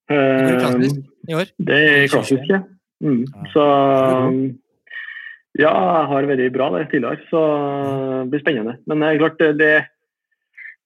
Det 0.06 0.20
er 0.22 0.52
eh, 0.52 0.60
klassisk 0.62 1.02
i 1.26 1.40
år. 1.40 1.50
det 1.72 1.80
er 1.90 2.08
klassisk, 2.14 2.46
ja. 2.54 2.62
Mm. 3.02 3.26
Så 3.52 3.64
um, 3.66 4.38
ja, 5.56 5.72
jeg 5.72 6.08
har 6.12 6.28
vært 6.28 6.54
bra 6.56 6.70
der 6.74 6.88
tidligere, 6.92 7.22
så 7.30 7.42
det 8.26 8.32
blir 8.34 8.44
spennende. 8.44 8.78
Men 8.90 9.02
det 9.02 9.10
er 9.10 9.22
klart, 9.22 9.44
det, 9.60 9.76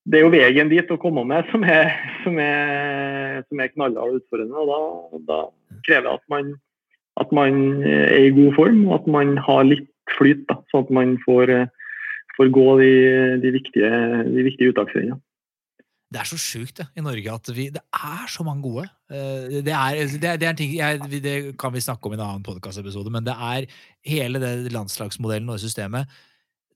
det, 0.05 0.19
er 0.19 0.25
jo 0.25 0.33
veien 0.33 0.69
dit 0.69 0.91
å 0.93 0.99
komme 1.01 1.23
med 1.27 1.49
som 1.49 1.65
er, 1.65 1.95
som 2.25 2.37
er, 2.43 3.41
som 3.49 3.63
er 3.63 3.71
knallhard 3.73 4.13
og 4.13 4.19
utfordrende. 4.21 4.61
og 4.61 4.69
da, 4.69 4.81
da 5.31 5.39
krever 5.87 6.05
det 6.05 6.13
at 6.19 6.25
man, 6.33 6.53
at 7.19 7.33
man 7.33 7.63
er 7.81 8.27
i 8.27 8.35
god 8.35 8.53
form, 8.59 8.83
og 8.91 8.99
at 8.99 9.09
man 9.17 9.37
har 9.47 9.65
litt 9.65 9.89
flyt, 10.17 10.45
da, 10.51 10.59
sånn 10.69 10.85
at 10.85 10.93
man 10.99 11.17
får, 11.25 11.55
får 12.37 12.53
gå 12.53 12.67
de, 12.83 12.93
de 13.41 13.55
viktige, 13.57 13.91
de 14.29 14.45
viktige 14.45 14.75
uttaksrennene. 14.75 15.17
Det 16.09 16.17
er 16.23 16.25
så 16.25 16.39
sjukt 16.41 16.79
i 16.97 17.03
Norge 17.05 17.33
at 17.35 17.51
vi, 17.53 17.67
det 17.69 17.83
er 17.93 18.29
så 18.33 18.41
mange 18.45 18.63
gode. 18.65 18.87
Eh, 19.13 19.61
Det 19.61 19.73
er, 19.75 19.99
det 20.17 20.31
det 20.41 20.47
er 20.49 20.57
ting, 20.57 20.73
jeg, 20.73 20.99
det 21.21 21.35
kan 21.61 21.73
vi 21.73 21.83
snakke 21.85 22.09
om 22.09 22.15
i 22.15 22.17
en 22.17 22.25
annen 22.25 22.45
podkastepisode, 22.47 23.11
men 23.13 23.27
det 23.27 23.35
er 23.35 23.67
hele 24.09 24.41
det 24.41 24.71
landslagsmodellen 24.73 25.49
og 25.53 25.59
systemet. 25.61 26.09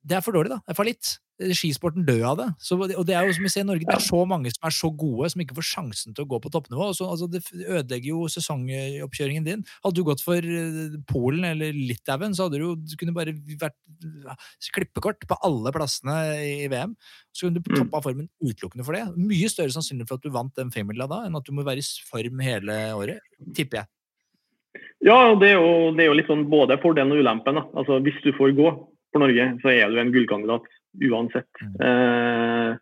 Det 0.05 0.17
er 0.17 0.21
for 0.21 0.35
dårlig, 0.35 0.51
da. 0.53 0.59
Det 0.61 0.75
er 0.75 0.77
for 0.77 0.85
litt. 0.85 1.15
Skisporten 1.41 2.05
dør 2.05 2.21
av 2.29 2.35
det. 2.37 2.45
Så, 2.61 2.77
og 2.77 3.05
det 3.07 3.15
er 3.17 3.25
jo 3.25 3.33
som 3.33 3.43
vi 3.43 3.49
ser 3.49 3.63
i 3.65 3.67
Norge, 3.67 3.87
det 3.89 3.95
er 3.95 4.03
så 4.05 4.19
mange 4.29 4.51
som 4.53 4.67
er 4.69 4.75
så 4.75 4.89
gode, 4.93 5.31
som 5.33 5.41
ikke 5.41 5.55
får 5.57 5.65
sjansen 5.65 6.13
til 6.13 6.23
å 6.27 6.29
gå 6.29 6.39
på 6.43 6.51
toppnivå. 6.53 6.91
Så, 6.93 7.07
altså, 7.09 7.25
det 7.31 7.41
ødelegger 7.65 8.11
jo 8.11 8.27
sesongoppkjøringen 8.29 9.47
din. 9.47 9.63
Hadde 9.83 9.97
du 9.97 10.03
gått 10.07 10.21
for 10.23 10.37
eh, 10.37 10.93
Polen 11.09 11.47
eller 11.49 11.73
Litauen, 11.73 12.35
så 12.37 12.45
hadde 12.45 12.61
du 12.61 12.67
jo 12.67 12.75
du 12.77 12.93
kunne 13.01 13.15
bare 13.17 13.33
vært 13.33 13.75
ja, 14.27 14.35
klippekort 14.77 15.25
på 15.29 15.39
alle 15.49 15.73
plassene 15.75 16.19
i 16.43 16.69
VM. 16.71 16.93
Så 17.33 17.47
kunne 17.47 17.57
du 17.59 17.71
Mm. 17.73 17.79
toppa 17.81 18.03
formen 18.05 18.29
utelukkende 18.43 18.85
for 18.85 18.93
det. 18.93 19.07
Mye 19.17 19.49
større 19.49 19.73
sannsynlig 19.73 20.05
for 20.07 20.19
at 20.19 20.23
du 20.27 20.29
vant 20.29 20.53
den 20.55 20.69
femmila 20.69 21.07
da, 21.09 21.23
enn 21.25 21.35
at 21.39 21.45
du 21.47 21.51
må 21.57 21.63
være 21.65 21.81
i 21.81 22.05
form 22.05 22.39
hele 22.45 22.75
året, 22.93 23.19
tipper 23.57 23.81
jeg. 23.81 23.87
Ja, 25.05 25.33
det 25.35 25.49
er, 25.53 25.57
jo, 25.57 25.91
det 25.97 26.05
er 26.05 26.09
jo 26.11 26.15
litt 26.17 26.29
sånn 26.29 26.45
både 26.49 26.77
fordelen 26.81 27.11
og 27.13 27.19
ulempen. 27.23 27.57
Da. 27.59 27.63
Altså, 27.77 27.97
hvis 28.05 28.17
du 28.23 28.31
får 28.37 28.53
gå 28.57 28.69
for 29.13 29.21
Norge, 29.21 29.49
så 29.61 29.73
er 29.73 29.89
du 29.91 29.99
en 30.01 30.13
gullkandidat 30.13 30.65
uansett. 31.01 31.49
Mm. 31.61 31.75
Eh, 31.87 32.81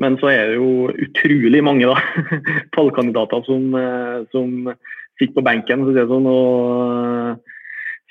men 0.00 0.16
så 0.20 0.30
er 0.32 0.50
det 0.50 0.56
jo 0.56 0.88
utrolig 0.90 1.60
mange 1.64 1.88
da, 1.88 1.96
tallkandidater 2.76 3.44
som, 3.46 3.68
eh, 3.76 4.18
som 4.32 4.72
sitter 5.20 5.34
på 5.36 5.44
benken. 5.44 5.84
Så, 5.84 5.94
det 5.96 6.06
sånn, 6.08 6.28
og, 6.30 7.52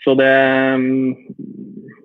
så 0.06 0.16
det 0.20 0.32
mm, 0.82 1.10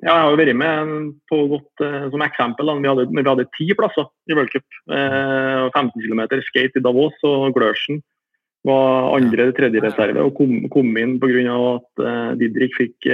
Ja, 0.06 0.12
jeg 0.12 0.22
har 0.22 0.32
jo 0.32 0.38
vært 0.38 0.58
med 0.60 0.90
på 1.30 1.40
godt 1.52 1.84
eh, 1.84 2.08
som 2.12 2.24
eksempel. 2.24 2.70
Da. 2.70 2.76
Vi, 2.80 2.90
hadde, 2.92 3.08
vi 3.12 3.26
hadde 3.28 3.48
ti 3.56 3.68
plasser 3.76 4.08
i 4.30 4.36
World 4.36 4.52
Cup. 4.54 4.66
Eh, 4.88 5.66
15 5.72 5.96
km 6.00 6.24
skate 6.48 6.80
i 6.80 6.84
Davos 6.84 7.16
og 7.26 7.50
Glørsen 7.56 8.02
var 8.66 9.12
andre 9.14 9.52
tredje 9.54 9.78
reserve 9.78 10.24
og 10.26 10.32
kom, 10.34 10.64
kom 10.72 10.88
inn 10.98 11.20
pga. 11.22 11.54
at 11.76 12.00
Didrik 12.40 12.72
fikk 12.74 13.06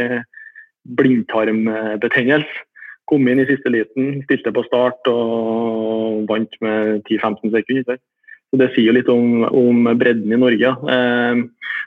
blindtarmbetennelse. 0.97 2.63
Kom 3.11 3.29
inn 3.29 3.43
i 3.43 3.49
siste 3.49 3.73
liten, 3.73 4.23
stilte 4.27 4.53
på 4.55 4.65
start 4.69 5.09
og 5.11 6.25
vant 6.31 6.59
med 6.65 7.03
10-15 7.09 7.53
sekunder. 7.55 8.01
Så 8.53 8.61
Det 8.61 8.69
sier 8.75 8.93
litt 8.93 9.09
om, 9.09 9.47
om 9.49 9.87
bredden 9.97 10.33
i 10.33 10.39
Norge. 10.39 10.75
Eh, 10.95 11.41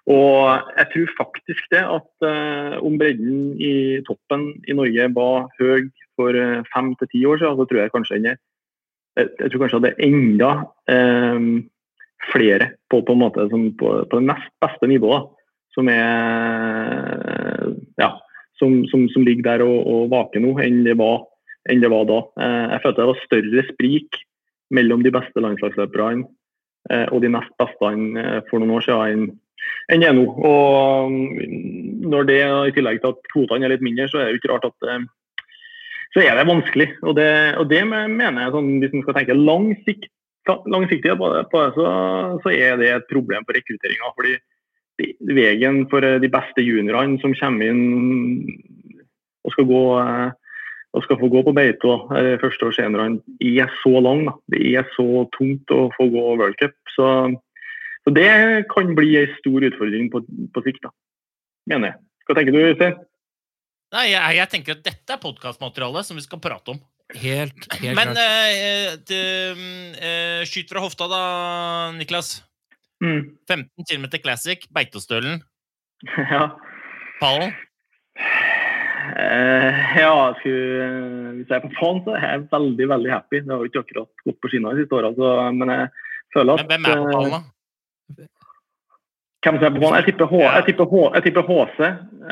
og 0.09 0.71
jeg 0.77 0.87
tror 0.93 1.13
faktisk 1.19 1.69
det 1.73 1.81
at 1.81 2.25
eh, 2.25 2.75
om 2.81 2.97
bredden 2.97 3.53
i 3.61 4.01
toppen 4.05 4.47
i 4.65 4.73
Norge 4.77 5.07
var 5.13 5.47
høy 5.59 5.87
for 6.17 6.37
eh, 6.37 6.65
fem 6.73 6.91
til 6.99 7.11
ti 7.11 7.23
år 7.25 7.41
siden, 7.41 7.57
så 7.57 7.65
tror 7.69 7.81
jeg 7.81 7.93
kanskje 7.93 8.19
den 8.19 8.33
er 8.33 8.41
jeg, 9.15 9.49
tror 9.51 9.63
kanskje 9.63 9.81
det 9.85 9.93
er 9.93 10.05
enda 10.09 10.51
eh, 10.91 11.47
flere 12.33 12.69
på, 12.91 13.01
på 13.01 13.15
en 13.15 13.21
måte 13.21 13.47
på, 13.49 13.91
på 14.09 14.19
det 14.19 14.27
nest 14.27 14.51
beste 14.61 14.89
nivået, 14.89 15.29
som 15.73 15.89
er 15.91 17.73
ja, 18.01 18.11
som, 18.61 18.83
som, 18.91 19.07
som 19.13 19.25
ligger 19.27 19.45
der 19.47 19.65
og, 19.65 19.77
og 19.85 20.11
vaker 20.13 20.43
nå, 20.43 20.55
enn 20.63 20.83
det 20.87 20.97
var, 20.99 21.23
enn 21.71 21.83
det 21.83 21.91
var 21.91 22.07
da. 22.09 22.21
Eh, 22.41 22.63
jeg 22.75 22.83
følte 22.83 23.01
det 23.01 23.09
var 23.11 23.25
større 23.25 23.65
sprik 23.71 24.21
mellom 24.75 25.03
de 25.05 25.13
beste 25.13 25.43
landslagsløperne 25.43 26.25
eh, 26.91 27.07
og 27.11 27.21
de 27.23 27.33
nest 27.35 27.51
beste 27.61 27.91
eh, 27.91 28.39
for 28.49 28.61
noen 28.61 28.77
år 28.77 28.87
siden 28.87 29.27
enn 29.91 30.01
det 30.01 30.09
er 30.09 30.17
nå. 30.17 30.25
Og 30.45 31.11
mm, 31.11 32.09
når 32.11 32.27
det 32.29 32.39
i 32.45 32.73
tillegg 32.75 33.01
til 33.01 33.13
at 33.13 33.29
kvotene 33.33 33.67
er 33.67 33.75
litt 33.75 33.85
mindre, 33.85 34.09
så 34.11 34.21
er 34.21 34.31
det 34.31 34.41
ikke 34.41 34.53
rart 34.53 34.67
at 34.69 35.07
så 36.15 36.21
er 36.23 36.37
det 36.37 36.47
vanskelig. 36.47 36.87
Og 37.03 37.15
det, 37.17 37.29
og 37.59 37.65
det 37.67 37.81
mener 37.89 38.37
jeg, 38.39 38.51
sånn, 38.53 38.69
hvis 38.79 38.93
man 38.93 39.01
skal 39.03 39.17
tenke 39.17 39.35
langsikt, 39.35 40.05
langsiktig 40.71 41.15
på 41.19 41.31
det, 41.33 41.41
på 41.51 41.63
det 41.63 41.71
så, 41.75 41.87
så 42.45 42.53
er 42.53 42.77
det 42.79 42.91
et 42.93 43.09
problem 43.09 43.43
for 43.43 43.57
rekrutteringa. 43.57 44.13
Veien 44.97 45.83
for 45.91 46.05
eh, 46.05 46.19
de 46.23 46.31
beste 46.31 46.63
juniorene 46.63 47.19
som 47.21 47.35
kommer 47.37 47.71
inn 47.71 47.83
og 49.45 49.53
skal, 49.53 49.67
gå, 49.69 49.81
eh, 50.01 50.29
og 50.95 51.05
skal 51.05 51.19
få 51.21 51.29
gå 51.29 51.43
på 51.45 51.53
beite, 51.55 51.81
første 51.85 52.21
eh, 52.21 52.39
førsteårsseniorene, 52.41 53.19
er 53.45 53.73
så 53.81 54.01
lang. 54.01 54.25
Da. 54.29 54.35
Det 54.55 54.61
er 54.73 54.87
så 54.95 55.25
tungt 55.37 55.73
å 55.75 55.89
få 55.97 56.09
gå 56.13 56.23
World 56.39 56.57
Cup. 56.61 56.75
Så, 56.95 57.09
så 58.05 58.15
det 58.15 58.29
kan 58.71 58.95
bli 58.97 59.13
en 59.21 59.35
stor 59.41 59.67
utfordring 59.69 60.09
på, 60.13 60.23
på 60.55 60.65
sikt, 60.65 60.81
da, 60.87 60.93
mener 61.69 61.93
jeg. 61.93 62.01
Hva 62.25 62.39
tenker 62.39 62.55
du, 62.55 62.63
Øystein? 62.71 62.97
Nei, 63.93 64.09
jeg, 64.09 64.35
jeg 64.39 64.51
tenker 64.51 64.79
at 64.79 64.85
dette 64.87 65.13
er 65.13 65.21
podkastmateriale 65.21 66.01
som 66.03 66.17
vi 66.17 66.25
skal 66.25 66.41
prate 66.41 66.73
om. 66.73 66.81
Helt, 67.13 67.67
helt 67.77 67.93
Men 67.93 68.15
klart. 68.15 68.17
eh, 68.17 68.95
det, 69.05 69.21
eh, 70.01 70.41
skyt 70.49 70.71
fra 70.73 70.81
hofta, 70.81 71.05
da, 71.11 71.21
Niklas. 71.93 72.39
Mm. 73.03 73.35
15 73.49 73.85
km 73.89 74.05
classic, 74.23 74.67
Beitostølen, 74.73 75.41
Ja. 76.31 76.49
pallen. 77.19 77.51
Uh, 79.05 79.75
ja, 79.99 80.13
skulle, 80.39 80.85
hvis 81.37 81.49
jeg 81.51 81.57
er 81.59 81.65
på 81.65 81.73
faen, 81.77 81.99
så 82.05 82.15
er 82.17 82.23
jeg 82.25 82.45
veldig 82.51 82.87
veldig 82.89 83.11
happy. 83.13 83.41
Det 83.43 83.51
har 83.53 83.61
jo 83.61 83.69
ikke 83.69 83.83
akkurat 83.83 84.23
gått 84.25 84.39
på 84.41 84.49
skinner 84.51 84.73
de 84.73 84.81
siste 84.85 84.97
åra, 84.97 85.11
men 85.53 85.71
jeg 85.73 85.89
føler 86.33 86.55
at 86.55 86.63
Men 86.63 86.71
hvem 86.71 86.87
er 86.89 86.97
på 87.03 87.11
pallen, 87.13 87.35
da? 87.35 87.41
eh, 88.23 88.31
Hvem 89.45 89.59
som 89.61 89.67
er 89.67 89.75
på 89.75 89.83
faen? 89.83 89.97
Jeg 89.99 90.07
tipper, 90.09 90.31
H, 90.31 90.39
jeg 90.55 90.65
tipper, 90.71 90.89
H, 90.89 91.03
jeg 91.19 91.25
tipper 91.27 91.49
HC. 91.51 91.79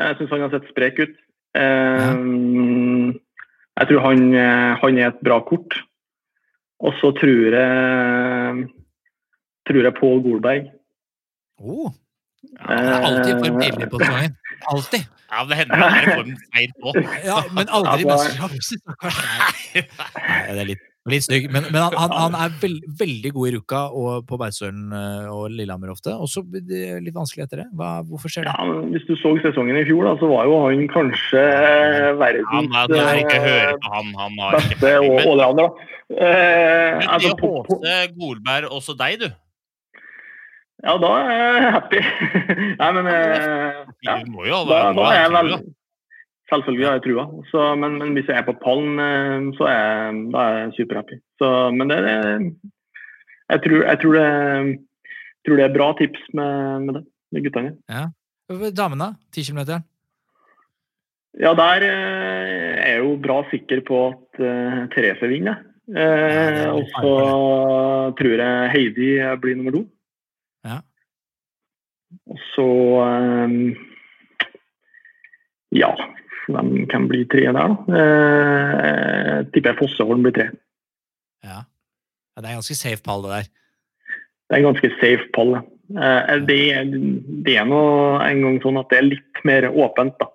Jeg 0.00 0.18
syns 0.18 0.32
han 0.34 0.44
har 0.46 0.54
sett 0.56 0.70
sprek 0.72 0.98
ut. 1.04 1.14
Eh, 1.54 2.10
Jeg 3.74 3.88
tror 3.90 4.04
han, 4.08 4.20
eh, 4.38 4.72
han 4.82 4.98
er 4.98 5.08
et 5.12 5.22
bra 5.26 5.38
kort. 5.46 5.78
Og 6.84 6.92
så 7.00 7.12
tror 7.16 7.54
jeg 7.54 8.66
tror 9.68 9.82
jeg 9.88 9.94
Pål 10.00 10.22
Golberg. 10.26 10.70
Oh. 11.62 11.90
Han 12.68 12.86
er 12.86 13.06
alltid 13.08 13.34
i 13.34 13.38
form 13.42 13.60
på 13.90 14.00
sesongen. 14.04 14.38
Alltid. 14.72 15.04
Ja, 15.34 15.40
det 15.50 15.56
hender 15.58 15.80
han 15.80 15.94
er 15.98 16.04
i 16.04 16.12
form 16.14 16.34
feil 16.54 16.72
på. 16.78 16.90
Ja, 17.26 17.38
men 17.56 17.70
aldri 17.74 18.04
i 18.04 18.10
Altså- 18.12 18.50
mesterskap. 18.52 19.00
Nei, 19.74 19.80
Nei, 19.82 20.42
det 20.54 20.60
er 20.62 20.68
litt 20.74 20.90
Litt 21.12 21.20
stygg, 21.26 21.50
men, 21.52 21.66
men 21.68 21.82
han, 21.82 21.92
han, 22.00 22.12
han 22.16 22.36
er 22.46 22.52
veld, 22.62 22.78
veldig 22.96 23.30
god 23.36 23.48
i 23.50 23.50
Ruka 23.58 23.80
og 23.92 24.22
på 24.24 24.38
Beitostølen 24.40 24.86
eh, 24.96 25.26
og 25.28 25.50
Lillehammer 25.52 25.90
ofte. 25.92 26.14
Og 26.16 26.30
så 26.32 26.40
blir 26.48 26.62
det 26.64 26.94
litt 27.04 27.12
vanskelig 27.12 27.44
etter 27.44 27.60
det. 27.60 27.66
Hva, 27.76 27.90
hvorfor 28.08 28.32
skjer 28.32 28.46
det? 28.48 28.54
Ja, 28.56 28.64
men 28.70 28.88
Hvis 28.94 29.04
du 29.04 29.12
så 29.20 29.34
sesongen 29.44 29.76
i 29.76 29.82
fjor, 29.84 30.06
da, 30.08 30.14
så 30.22 30.30
var 30.30 30.48
jo 30.48 30.54
han 30.62 30.86
kanskje 30.94 31.42
verdens 32.22 32.48
Han 32.54 32.70
hadde 32.72 33.02
ikke 33.20 33.42
hørt 33.44 33.50
høre 33.50 33.76
på 33.84 33.92
han, 33.98 34.08
han 34.22 34.40
har 34.46 34.56
ikke 34.62 34.78
beste 34.80 34.94
Men, 35.04 35.20
allrounder. 35.34 35.68
da. 35.74 35.90
Eh, 36.14 36.88
men 37.02 37.12
altså, 37.18 37.34
det 37.34 37.36
på- 37.42 37.52
på- 37.52 37.76
håpte 37.82 37.98
Golberg 38.22 38.72
også 38.78 38.96
deg, 39.04 39.20
du. 39.26 39.28
Ja, 40.84 40.98
da 41.00 41.10
er 41.22 41.30
jeg 41.32 41.72
happy. 41.78 42.00
Nei, 42.80 42.90
men 42.98 43.08
ja, 43.08 43.84
ja, 44.04 44.18
må 44.28 44.44
jo 44.44 44.60
da, 44.68 44.90
da 44.92 45.08
er 45.10 45.22
jeg 45.22 45.32
vel. 45.38 45.54
Selvfølgelig 46.52 46.86
har 46.86 46.98
jeg 46.98 47.04
trua. 47.06 47.24
Så, 47.48 47.62
men, 47.80 47.96
men 48.02 48.12
hvis 48.16 48.28
jeg 48.28 48.36
er 48.36 48.46
på 48.46 48.56
pallen, 48.60 49.00
eh, 49.00 49.46
så 49.56 49.68
er 49.70 49.78
jeg, 49.78 50.18
da 50.34 50.44
er 50.44 50.58
jeg 50.58 50.74
superhappy. 50.78 51.18
Så, 51.40 51.50
men 51.72 51.90
det, 51.90 52.02
det 52.04 52.14
jeg, 53.54 53.62
tror, 53.64 53.80
jeg 53.80 54.00
tror, 54.02 54.18
det, 54.18 54.28
tror 55.46 55.60
det 55.60 55.66
er 55.66 55.74
bra 55.78 55.88
tips 55.98 56.28
med, 56.36 56.84
med 56.84 56.98
det, 56.98 57.04
med 57.32 57.48
guttene. 57.48 57.74
Damene, 58.76 59.14
10 59.32 59.50
km? 59.50 59.62
Ja, 61.40 61.54
der 61.58 61.82
eh, 61.88 62.74
er 62.78 62.90
jeg 62.92 63.00
jo 63.02 63.14
bra 63.24 63.40
sikker 63.50 63.80
på 63.88 64.02
at 64.12 64.42
uh, 64.44 64.84
Therese 64.92 65.32
vinner. 65.32 65.64
Eh, 65.88 65.94
Ja, 65.94 66.04
er 66.04 66.70
og 66.72 66.86
så 66.92 67.14
tror 68.20 68.40
jeg 68.40 68.70
Heidi 68.72 69.08
blir 69.40 69.56
nummer 69.58 69.74
to. 69.74 69.82
Og 72.30 72.40
så 72.54 72.68
eh, 73.04 73.56
Ja, 75.74 75.90
hvem 76.48 76.86
kan 76.90 77.08
bli 77.10 77.24
tre 77.30 77.46
der, 77.48 77.56
da? 77.56 78.00
Eh, 78.00 79.38
tipper 79.52 79.72
jeg 79.72 79.80
Fosseholm 79.80 80.24
blir 80.26 80.34
tre. 80.36 80.50
Ja. 81.44 81.62
ja. 81.64 82.42
Det 82.42 82.50
er 82.50 82.58
ganske 82.58 82.76
safe 82.78 83.02
pall, 83.04 83.24
det 83.24 83.32
der. 83.36 83.48
Det 84.44 84.56
er 84.56 84.60
en 84.60 84.68
ganske 84.68 84.90
safe 85.00 85.30
pall. 85.34 85.54
det. 85.56 85.64
Eh, 85.94 86.36
det, 86.48 86.60
det 87.46 87.56
er 87.60 87.66
nå 87.68 87.82
en 88.24 88.44
gang 88.44 88.60
sånn 88.62 88.80
at 88.80 88.92
det 88.92 89.00
er 89.00 89.10
litt 89.10 89.42
mer 89.44 89.68
åpent 89.70 90.16
da, 90.20 90.30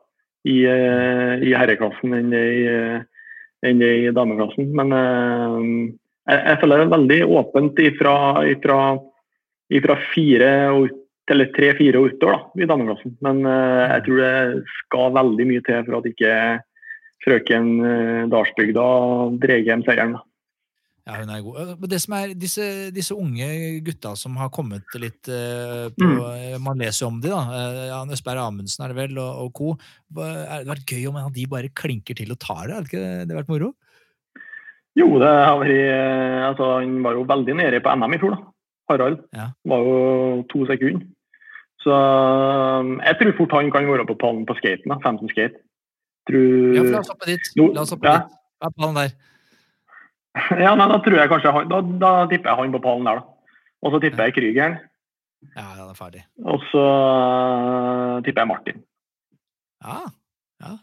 i, 0.46 0.62
eh, 0.70 1.34
i 1.46 1.56
herreklassen 1.58 2.14
enn 2.16 2.30
det 2.34 2.44
i, 2.54 2.62
eh, 2.70 3.26
enn 3.70 3.82
det 3.82 3.92
i 4.04 4.14
dameklassen. 4.16 4.70
Men 4.78 4.96
eh, 4.96 5.58
jeg, 6.30 6.42
jeg 6.46 6.62
føler 6.62 6.82
det 6.82 6.88
er 6.88 6.96
veldig 6.96 7.20
åpent 7.42 7.84
ifra, 7.86 8.16
ifra, 8.50 8.80
ifra 9.80 10.00
fire 10.14 10.52
og 10.76 10.99
eller 11.34 11.52
tre-fire 11.56 12.00
utover 12.02 12.38
da, 12.38 12.64
i 12.64 12.68
dameklassen. 12.70 13.18
Men 13.26 13.44
uh, 13.48 13.86
jeg 13.96 14.06
tror 14.08 14.24
det 14.24 14.64
skal 14.86 15.14
veldig 15.20 15.46
mye 15.52 15.66
til 15.68 15.86
for 15.88 16.00
at 16.00 16.10
ikke 16.14 16.34
frøken 17.26 17.70
uh, 17.84 18.24
Dalsbygda 18.32 18.88
drar 19.44 19.64
hjem 19.68 19.86
seieren. 19.88 20.18
da. 20.18 20.26
Ja, 21.10 21.16
hun 21.24 21.30
er 21.34 21.42
god. 21.42 21.56
Øh, 21.64 21.88
det 21.90 21.98
som 22.04 22.14
er, 22.14 22.34
disse, 22.38 22.66
disse 22.94 23.16
unge 23.18 23.46
gutta 23.82 24.12
som 24.20 24.36
har 24.38 24.52
kommet 24.54 24.86
litt 25.02 25.26
eh, 25.32 25.88
på 25.96 26.06
Mm. 26.06 26.20
eh, 26.36 26.58
Man 26.62 26.78
leser 26.78 27.06
jo 27.06 27.10
om 27.10 27.18
de, 27.24 27.32
da. 27.32 27.40
Eh, 27.50 27.88
Jan 27.90 28.14
Østberg 28.14 28.38
Amundsen 28.44 28.84
er 28.86 28.92
det 28.94 28.98
vel, 29.00 29.18
og, 29.18 29.40
og 29.48 29.54
co. 29.58 29.72
Det 30.14 30.28
hadde 30.28 30.68
det 30.68 30.74
vært 30.76 30.94
gøy 30.94 31.08
om 31.10 31.18
de 31.34 31.48
bare 31.50 31.72
klinker 31.74 32.14
til 32.20 32.30
og 32.36 32.38
tar 32.44 32.68
det? 32.68 32.76
Hadde 32.76 32.86
det 32.86 32.92
ikke 32.92 33.26
det 33.32 33.40
vært 33.40 33.50
moro? 33.50 33.72
Jo, 35.00 35.08
det 35.24 35.32
har 35.34 35.58
vært 35.64 35.82
eh, 35.82 36.46
altså, 36.52 36.70
Han 36.84 36.94
var 37.08 37.18
jo 37.18 37.26
veldig 37.34 37.58
nede 37.58 37.82
på 37.82 37.96
NM 37.96 38.14
i 38.14 38.22
fjor, 38.22 38.36
da. 38.36 38.46
Harald. 38.92 39.20
Ja. 39.34 39.48
Var 39.66 39.90
jo 39.90 39.98
to 40.54 40.66
sekunder. 40.70 41.08
Så 41.84 41.96
um, 41.96 42.98
jeg 43.06 43.18
tror 43.22 43.36
fort 43.38 43.56
han 43.56 43.72
kan 43.72 43.88
være 43.88 44.08
på 44.10 44.18
pallen 44.20 44.46
på 44.48 44.58
skaten. 44.60 44.92
da, 44.92 45.00
15 45.00 45.32
skate. 45.32 45.62
Tror... 46.30 46.76
Ja, 46.76 46.84
for 46.84 46.92
la 46.92 47.02
oss 47.02 47.12
hoppe 47.14 47.30
dit. 47.32 47.50
La 47.60 47.84
oss 47.86 47.94
hoppe 47.96 48.10
ja. 48.10 48.18
dit. 48.20 48.38
Ja, 48.60 48.72
pallen 48.76 49.02
der. 49.02 49.18
Ja, 50.64 50.76
nei, 50.78 50.86
da 50.92 51.00
tror 51.04 51.18
jeg 51.18 51.32
kanskje 51.32 51.52
han, 51.56 51.72
da, 51.72 51.80
da 52.00 52.12
tipper 52.30 52.52
jeg 52.52 52.60
han 52.62 52.76
på 52.76 52.84
pallen 52.84 53.08
der, 53.08 53.22
da. 53.22 53.56
Og 53.80 53.96
så 53.96 54.02
tipper 54.04 54.28
jeg 54.28 54.36
Krygeren. 54.36 54.78
Ja, 55.56 55.64
ja, 55.64 55.74
den 55.80 55.92
er 55.94 55.98
ferdig. 55.98 56.22
Og 56.44 56.64
så 56.70 56.84
uh, 56.84 58.20
tipper 58.26 58.44
jeg 58.44 58.52
Martin. 58.52 58.84
Ja, 59.84 60.02
ja. 60.64 60.76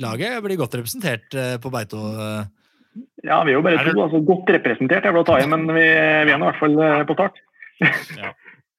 Laget 0.00 0.40
blir 0.42 0.56
godt 0.56 0.74
representert 0.78 1.34
eh, 1.36 1.56
på 1.60 1.70
Beito. 1.72 1.98
eh. 2.16 2.46
Ja, 3.26 3.42
vi 3.44 3.52
er 3.52 3.58
jo 3.58 3.62
bare 3.62 3.80
Er 3.80 3.84
det- 3.84 3.94
to, 3.94 4.02
altså 4.02 4.20
godt 4.24 4.48
representert, 4.56 5.04
jeg 5.04 5.14
vil 5.14 5.26
ta 5.28 5.36
i, 5.38 5.46
men 5.46 5.66
vi, 5.68 5.84
vi 5.84 6.32
er 6.32 6.38
nå 6.40 6.46
i 6.46 6.50
hvert 6.50 6.62
fall 6.62 6.78
eh, 6.80 7.02
på 7.04 7.16
start. 7.18 7.36
Vi 7.80 8.22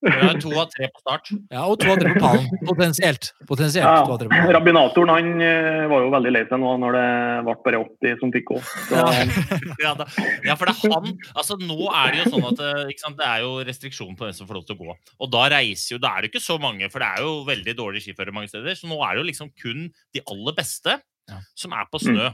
har 0.02 0.40
to 0.42 0.50
av 0.58 0.70
tre 0.74 0.88
på 0.90 1.02
start. 1.04 1.30
Ja, 1.54 1.66
og 1.70 1.78
to 1.82 1.92
av 1.94 2.00
tre 2.02 2.14
på 2.16 2.22
pallen. 2.24 2.48
Potensielt. 2.66 3.28
Potensielt 3.50 3.86
Ja, 3.86 4.02
to 4.02 4.16
på 4.18 4.30
pallen. 4.32 4.50
Rabinatoren 4.56 5.12
han 5.14 5.44
eh, 5.46 5.86
var 5.92 6.06
jo 6.06 6.10
veldig 6.16 6.34
lei 6.34 6.44
seg 6.50 6.62
nå 6.64 6.72
når 6.82 6.98
det 6.98 7.06
ble 7.48 7.56
bare 7.68 7.82
80 7.86 8.20
som 8.24 8.34
fikk 8.34 8.48
gå. 8.50 8.60
Så, 8.88 8.98
Ja, 8.98 9.94
ja, 10.50 10.56
for 10.58 10.66
det 10.72 10.76
er 10.76 10.96
han 10.96 11.12
altså 11.36 11.58
Nå 11.62 11.78
er 11.92 12.12
det 12.16 12.24
jo 12.24 12.32
sånn 12.34 12.48
at 12.50 12.64
eh, 12.66 12.84
ikke 12.94 13.06
sant, 13.06 13.20
det 13.22 13.28
er 13.30 13.46
jo 13.46 13.54
restriksjon 13.68 14.18
på 14.18 14.26
hvem 14.28 14.36
som 14.38 14.50
får 14.50 14.60
lov 14.62 14.66
til 14.70 14.78
å 14.80 14.82
gå. 14.88 14.98
Og 15.22 15.32
da 15.38 15.46
reiser 15.54 15.96
jo 15.96 16.02
Da 16.02 16.16
er 16.18 16.26
det 16.26 16.32
ikke 16.34 16.44
så 16.44 16.58
mange, 16.62 16.90
for 16.94 17.04
det 17.04 17.12
er 17.14 17.26
jo 17.28 17.36
veldig 17.48 17.78
dårlige 17.78 18.08
skiførere 18.10 18.34
mange 18.36 18.50
steder. 18.52 18.74
Så 18.78 18.90
nå 18.90 18.98
er 19.06 19.14
det 19.16 19.22
jo 19.24 19.30
liksom 19.30 19.54
kun 19.62 19.90
de 20.16 20.26
aller 20.26 20.58
beste 20.58 20.98
Ja. 21.30 21.38
som 21.56 21.72
er 21.78 21.86
på 21.88 22.00
snø. 22.02 22.32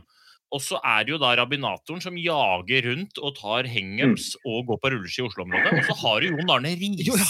Og 0.56 0.62
så 0.64 0.78
er 0.80 1.04
det 1.04 1.12
jo 1.12 1.18
da 1.20 1.34
rabbinatoren 1.36 2.00
som 2.00 2.16
jager 2.16 2.86
rundt 2.88 3.18
og 3.20 3.34
tar 3.36 3.68
hangups 3.68 4.30
og 4.48 4.62
går 4.70 4.78
på 4.80 4.92
rulleski 4.94 5.20
i 5.20 5.26
Oslo-området. 5.28 5.74
Og 5.82 5.84
så 5.90 5.96
har 6.00 6.22
du 6.24 6.28
Jon 6.30 6.52
Arne 6.56 6.72
Jo, 6.80 7.18
ja. 7.20 7.26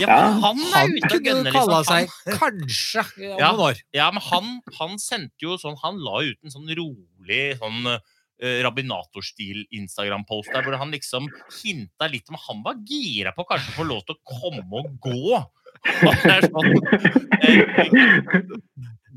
Ja, 0.00 0.20
han 0.40 0.62
er 0.64 0.72
Han 0.78 0.94
ute 0.96 1.18
og 1.18 1.50
kalla 1.52 1.82
liksom. 1.82 1.84
seg 1.84 2.08
Han- 2.08 2.38
kanskje 2.40 3.04
om 3.04 3.38
Ja. 3.42 3.50
noen 3.52 3.60
år. 3.68 3.82
Ja, 3.92 4.10
men 4.10 4.22
han, 4.24 4.60
han 4.78 4.96
sendte 4.98 5.36
jo 5.44 5.58
sånn 5.60 5.76
Han 5.82 5.98
la 6.00 6.22
ut 6.24 6.38
en 6.42 6.50
sånn 6.54 6.68
rolig 6.80 7.42
sånn 7.60 7.86
uh, 7.92 8.00
Rabbinatorstil-Instagram-post 8.64 10.48
der 10.52 10.62
hvor 10.64 10.76
han 10.80 10.90
liksom 10.96 11.28
hinta 11.62 12.08
litt 12.08 12.28
om 12.32 12.36
han 12.48 12.64
var 12.64 12.80
gira 12.88 13.32
på 13.36 13.44
å 13.44 13.50
kanskje 13.52 13.76
få 13.76 13.84
lov 13.88 14.00
til 14.08 14.16
å 14.16 14.22
komme 14.40 14.80
og 14.80 14.96
gå. 15.00 15.44
Og 16.08 16.14
det, 16.24 16.32
er 16.32 16.40
sånn, 16.48 16.72
eh, 17.44 17.86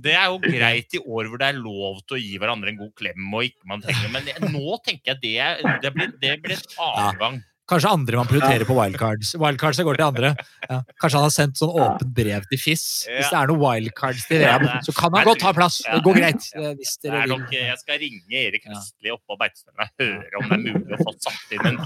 det 0.05 0.15
er 0.15 0.25
jo 0.31 0.39
greit 0.55 0.95
i 0.97 1.01
år 1.03 1.29
hvor 1.29 1.41
det 1.41 1.51
er 1.51 1.59
lov 1.61 1.99
til 2.07 2.17
å 2.17 2.21
gi 2.23 2.37
hverandre 2.41 2.73
en 2.73 2.79
god 2.81 2.93
klem 2.99 3.33
og 3.35 3.45
ikke 3.49 3.69
man 3.71 3.81
trenger 3.85 4.11
Men 4.15 4.25
det, 4.27 4.35
nå 4.53 4.79
tenker 4.85 5.13
jeg 5.15 5.21
det, 5.23 5.35
er- 5.43 5.79
det, 5.83 5.93
blir, 5.95 6.11
det 6.21 6.35
blir 6.43 6.57
en 6.57 6.83
annen 6.89 7.19
gang. 7.23 7.39
Kanskje 7.69 7.89
andre 7.93 8.17
man 8.17 8.25
prioriterer 8.25 8.65
på 8.65 8.73
wildcards. 8.73 9.35
Wildcards 9.37 9.77
går 9.85 9.99
til 9.99 10.05
andre. 10.07 10.29
Ja. 10.65 10.79
Kanskje 10.97 11.19
han 11.19 11.25
har 11.27 11.33
sendt 11.35 11.59
sånn 11.59 11.69
åpent 11.69 12.15
brev 12.17 12.47
til 12.49 12.57
FIS. 12.57 12.85
Hvis 13.05 13.29
det 13.29 13.37
er 13.37 13.51
noen 13.51 13.61
wildcards 13.61 14.23
til 14.25 14.41
VM, 14.41 14.63
det- 14.65 14.79
så 14.87 14.95
kan 14.97 15.13
han 15.13 15.27
godt 15.29 15.43
ta 15.43 15.51
plass. 15.53 15.77
Det 15.85 15.99
går 16.07 16.17
greit. 16.17 16.47
eh, 16.57 16.71
Det 17.03 17.11
er 17.13 17.27
nok, 17.29 17.45
jeg 17.53 17.77
skal 17.83 18.01
ringe 18.01 18.41
Erik 18.41 18.65
Vestli 18.65 19.13
oppå 19.13 19.37
Beitestølen 19.37 19.85
og 19.85 20.01
høre 20.01 20.41
om 20.41 20.49
det 20.49 20.57
er 20.57 20.79
mulig 20.79 20.97
å 20.97 21.03
få 21.05 21.13
satt 21.27 21.53
inn 21.59 21.67
en, 21.69 21.77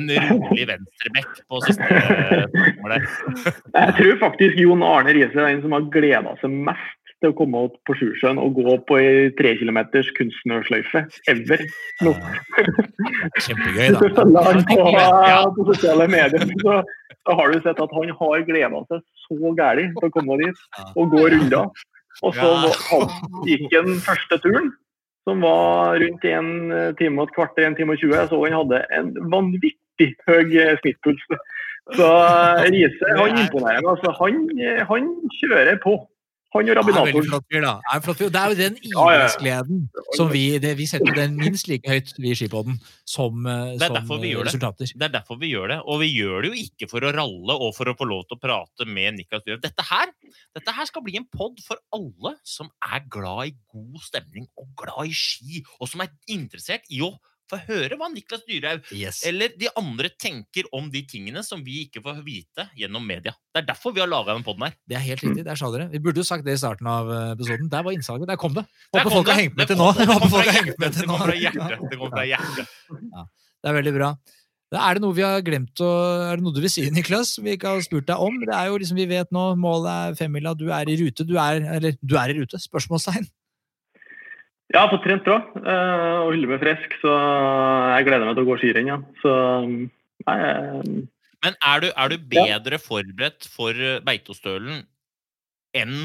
en 0.00 0.08
rolig 0.30 0.64
venstrebekk 0.72 1.36
på 1.52 1.60
siste 1.68 1.84
målet. 1.84 3.04
spørsmål 3.04 3.76
jeg 3.76 3.94
tror 4.00 4.18
faktisk 4.24 4.56
Jon 4.64 4.82
Arne 4.88 5.12
Riise 5.20 5.36
er 5.36 5.50
den 5.52 5.60
som 5.68 5.76
har 5.76 5.84
gleda 5.92 6.32
seg 6.40 6.56
mest 6.70 7.05
til 7.22 7.32
å 7.32 7.36
komme 7.36 7.62
opp 7.68 7.76
på 7.88 7.96
Sjusjøen 7.96 8.38
og 8.42 8.58
gå 8.58 8.76
på 8.88 8.98
ei 9.00 9.30
tre 9.38 9.54
kilometers 9.60 10.08
kunstsnøsløyfe 10.18 11.06
ever. 11.32 11.64
Nå. 12.04 12.12
Kjempegøy, 13.46 13.96
da. 13.96 14.44
han 14.46 14.64
på, 14.68 14.78
på 15.56 15.68
sosiale 15.72 16.08
medier, 16.12 16.46
så, 16.62 16.80
så 17.24 17.36
har 17.40 17.52
du 17.52 17.60
sett 17.64 17.82
at 17.82 17.98
han 17.98 18.14
har 18.20 18.46
gleda 18.48 18.82
seg 18.90 19.04
så 19.26 19.52
gæli 19.58 19.90
til 19.96 20.08
å 20.08 20.14
komme 20.14 20.40
dit 20.42 20.66
og 20.94 21.14
gå 21.14 21.28
runder. 21.34 21.86
Og 22.24 22.36
så 22.36 22.50
han 22.88 23.08
gikk 23.44 23.68
den 23.72 23.96
første 24.04 24.38
turen, 24.44 24.70
som 25.28 25.42
var 25.44 25.98
rundt 26.00 26.24
en 26.30 26.50
time 27.00 27.20
og 27.20 27.28
et 27.28 27.34
kvarter, 27.36 27.66
en 27.66 27.76
time 27.76 27.96
og 27.96 28.00
20. 28.00 28.14
Jeg 28.14 28.30
så 28.30 28.42
han 28.44 28.58
hadde 28.60 28.82
en 28.96 29.10
vanvittig 29.32 30.12
høy 30.28 30.56
eh, 30.62 30.76
snittpuls. 30.80 31.24
Så 31.94 32.06
eh, 32.06 32.66
Riise 32.72 33.16
han 33.18 33.40
imponerer 33.42 33.82
meg. 33.82 33.90
Altså, 33.92 34.14
han, 34.20 34.44
eh, 34.58 34.82
han 34.88 35.10
kjører 35.40 35.80
på. 35.82 35.98
Han 36.54 36.62
og 36.62 36.68
Ja, 36.70 36.82
veldig 36.82 36.94
rabinatoren. 36.94 37.26
flott 37.28 37.46
fyr, 37.52 37.60
da. 37.64 37.72
Er. 37.92 38.00
Det 38.00 38.40
er 38.40 38.48
jo 38.52 38.56
den 38.56 38.76
idrettsgleden 38.86 39.80
ja, 39.82 40.00
ja. 40.00 40.14
som 40.16 40.28
vi 40.30 40.58
det, 40.62 40.76
Vi 40.78 40.86
setter 40.86 41.14
den 41.14 41.34
minst 41.36 41.68
like 41.68 41.90
høyt, 41.90 42.12
vi 42.22 42.30
i 42.30 42.36
Skipodden, 42.38 42.78
som, 43.04 43.46
eh, 43.46 43.74
Det 43.76 43.82
er 43.82 43.86
som 43.90 43.96
derfor 43.98 44.20
vi 44.22 44.30
eh, 44.30 44.34
gjør 44.36 44.44
det. 44.44 44.54
resultater. 44.54 44.92
Det 44.94 45.02
er 45.08 45.14
derfor 45.18 45.40
vi 45.42 45.50
gjør 45.52 45.68
det. 45.74 45.78
Og 45.84 46.00
vi 46.00 46.08
gjør 46.14 46.42
det 46.46 46.52
jo 46.52 46.62
ikke 46.62 46.88
for 46.90 47.00
å 47.00 47.12
ralle 47.12 47.58
og 47.58 47.74
for 47.74 47.84
å 47.90 47.96
få 47.98 48.06
lov 48.08 48.24
til 48.28 48.38
å 48.38 48.40
prate 48.40 48.86
med 48.86 49.18
Niklas 49.18 49.42
Bjørn. 49.44 49.60
Dette 49.60 49.82
her, 49.90 50.06
dette 50.54 50.72
her 50.78 50.84
skal 50.86 51.02
bli 51.02 51.16
en 51.18 51.26
pod 51.26 51.58
for 51.66 51.76
alle 51.92 52.36
som 52.46 52.70
er 52.80 53.00
glad 53.10 53.48
i 53.50 53.56
god 53.72 54.00
stemning 54.06 54.46
og 54.56 54.68
glad 54.76 55.10
i 55.10 55.12
ski, 55.12 55.64
og 55.80 55.88
som 55.88 56.00
er 56.06 56.08
interessert 56.28 56.86
i 56.90 57.02
å 57.02 57.12
få 57.50 57.58
høre 57.68 57.96
hva 57.98 58.08
Niklas 58.12 58.44
Dyrhaug 58.48 58.86
Yes. 58.96 59.20
eller 59.28 59.52
de 59.58 59.68
andre 59.78 60.10
tenker 60.18 60.68
om 60.74 60.88
de 60.92 61.02
tingene 61.08 61.42
som 61.46 61.62
vi 61.64 61.84
ikke 61.86 62.02
får 62.04 62.22
vite 62.26 62.68
gjennom 62.78 63.04
media. 63.06 63.34
Det 63.54 63.62
er 63.62 63.68
derfor 63.70 63.94
vi 63.96 64.02
har 64.02 64.10
laga 64.10 64.34
den 64.36 64.44
poden 64.46 64.66
her. 64.66 64.74
Det 64.88 64.98
er 64.98 65.04
helt 65.06 65.24
riktig. 65.24 65.44
Der 65.46 65.58
sa 65.58 65.70
dere. 65.74 65.88
Vi 65.92 66.00
burde 66.02 66.22
jo 66.22 66.26
sagt 66.26 66.46
det 66.46 66.56
i 66.56 66.60
starten 66.60 66.88
av 66.90 67.10
eh, 67.12 67.34
episoden. 67.36 67.68
Der 67.72 67.84
var 67.86 67.96
innsalget. 67.96 68.28
Der 68.30 68.40
kom 68.40 68.56
det. 68.56 68.66
Håper 68.94 69.14
folk 69.18 69.30
har 69.32 69.40
hengt 69.40 69.56
med 69.58 69.70
til 69.70 69.78
nå. 69.80 69.92
det 69.98 70.08
kom 70.10 70.26
fra 70.32 70.42
hjertet. 70.46 70.98
Det 70.98 71.06
kom 71.06 71.20
fra 71.22 71.36
hjertet. 71.38 71.86
Det 71.90 72.00
fra 72.02 72.26
hjertet. 72.26 72.74
Det 73.62 73.70
er 73.72 73.78
veldig 73.80 73.94
bra. 73.96 74.10
Da 74.74 74.82
er 74.82 74.98
det 74.98 75.04
noe 75.04 75.14
vi 75.14 75.22
har 75.22 75.42
glemt 75.46 75.78
å 75.78 75.88
Er 76.26 76.40
det 76.40 76.42
noe 76.42 76.54
du 76.54 76.58
vil 76.64 76.70
si, 76.72 76.82
Niklas, 76.90 77.36
som 77.36 77.46
vi 77.46 77.52
ikke 77.54 77.70
har 77.70 77.84
spurt 77.86 78.08
deg 78.08 78.18
om? 78.18 78.40
Det 78.42 78.50
er 78.50 78.66
jo 78.72 78.80
liksom, 78.82 78.98
Vi 78.98 79.06
vet 79.12 79.30
nå 79.34 79.44
målet 79.62 79.90
er 79.92 80.16
femmila, 80.18 80.56
du 80.58 80.66
er 80.74 80.90
i 80.90 80.96
rute. 80.98 81.26
Du 81.26 81.36
er, 81.38 81.62
eller, 81.76 81.94
du 82.02 82.16
er 82.18 82.32
i 82.34 82.38
rute? 82.40 82.58
Spørsmålstegn. 82.58 83.28
Jeg 84.72 84.82
har 84.82 84.90
fått 84.90 85.04
trent 85.06 85.26
bra 85.26 85.38
eh, 85.60 86.14
og 86.24 86.32
holder 86.32 86.50
meg 86.50 86.62
frisk, 86.62 86.94
så 86.98 87.12
jeg 87.94 88.06
gleder 88.08 88.26
meg 88.26 88.34
til 88.34 88.42
å 88.46 88.48
gå 88.48 88.56
skirenn 88.60 88.88
igjen. 88.90 89.04
Så 89.22 89.32
nei, 90.26 90.36
eh, 90.42 90.92
Men 91.46 91.58
er 91.70 91.82
du, 91.84 91.88
er 91.92 92.12
du 92.12 92.16
bedre 92.32 92.80
forberedt 92.82 93.46
for 93.52 93.78
eh, 93.78 94.00
Beitostølen 94.06 94.82
enn 95.76 95.96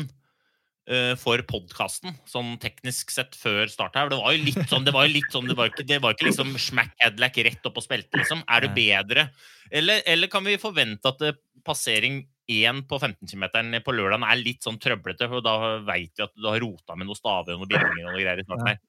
uh, 0.91 1.13
for 1.15 1.39
podkasten, 1.47 2.17
sånn 2.27 2.57
teknisk 2.59 3.13
sett 3.15 3.37
før 3.39 3.71
start 3.71 3.95
her? 3.95 4.11
Det 4.11 4.19
var 4.19 4.35
jo 4.35 4.43
litt 4.43 4.65
sånn, 4.67 4.83
det 4.83 4.93
var 4.93 5.07
jo 5.07 5.13
litt 5.15 5.31
sånn, 5.31 5.47
det 5.47 5.55
var 5.55 5.71
ikke, 5.71 5.85
det 5.87 6.01
var 6.03 6.17
ikke 6.17 6.27
liksom 6.27 6.51
smack 6.59 6.91
Adlack 7.07 7.39
rett 7.47 7.69
opp 7.69 7.79
og 7.79 7.85
spilte, 7.85 8.19
liksom. 8.19 8.43
Er 8.51 8.65
du 8.65 8.75
bedre? 8.75 9.29
Eller, 9.71 10.03
eller 10.11 10.29
kan 10.29 10.43
vi 10.43 10.59
forvente 10.61 11.07
at 11.07 11.39
passering 11.65 12.25
én 12.51 12.81
på 12.87 12.99
15 12.99 13.29
km 13.29 13.45
på 13.85 13.95
lørdagen 13.95 14.25
er 14.27 14.41
litt 14.41 14.65
sånn 14.65 14.79
trøblete, 14.81 15.29
for 15.31 15.45
da 15.45 15.77
veit 15.87 16.11
vi 16.17 16.25
at 16.25 16.33
du 16.35 16.49
har 16.49 16.61
rota 16.63 16.97
med 16.97 17.09
noen 17.09 17.19
staver 17.19 17.55
og 17.55 17.63
noen 17.63 17.71
bindinger 17.71 18.09
og 18.09 18.15
noe 18.15 18.23
greier 18.23 18.43
i 18.43 18.47
starten 18.47 18.71
her. 18.73 18.81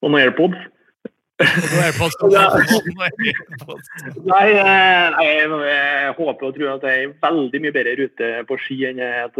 og 0.00 0.10
noen 0.10 0.22
AirPods. 0.22 0.64
Nei, 4.32 4.48
eh, 4.52 5.06
nei, 5.14 5.26
jeg 5.28 6.12
håper 6.18 6.44
og 6.48 6.54
tror 6.56 6.70
at 6.74 6.82
jeg 6.88 6.94
er 6.94 7.02
i 7.04 7.12
veldig 7.24 7.58
mye 7.64 7.74
bedre 7.74 7.92
rute 8.00 8.26
på 8.48 8.54
ski 8.62 8.76
enn 8.88 8.98
jeg 9.02 9.12
er 9.20 9.28
eh, 9.28 9.32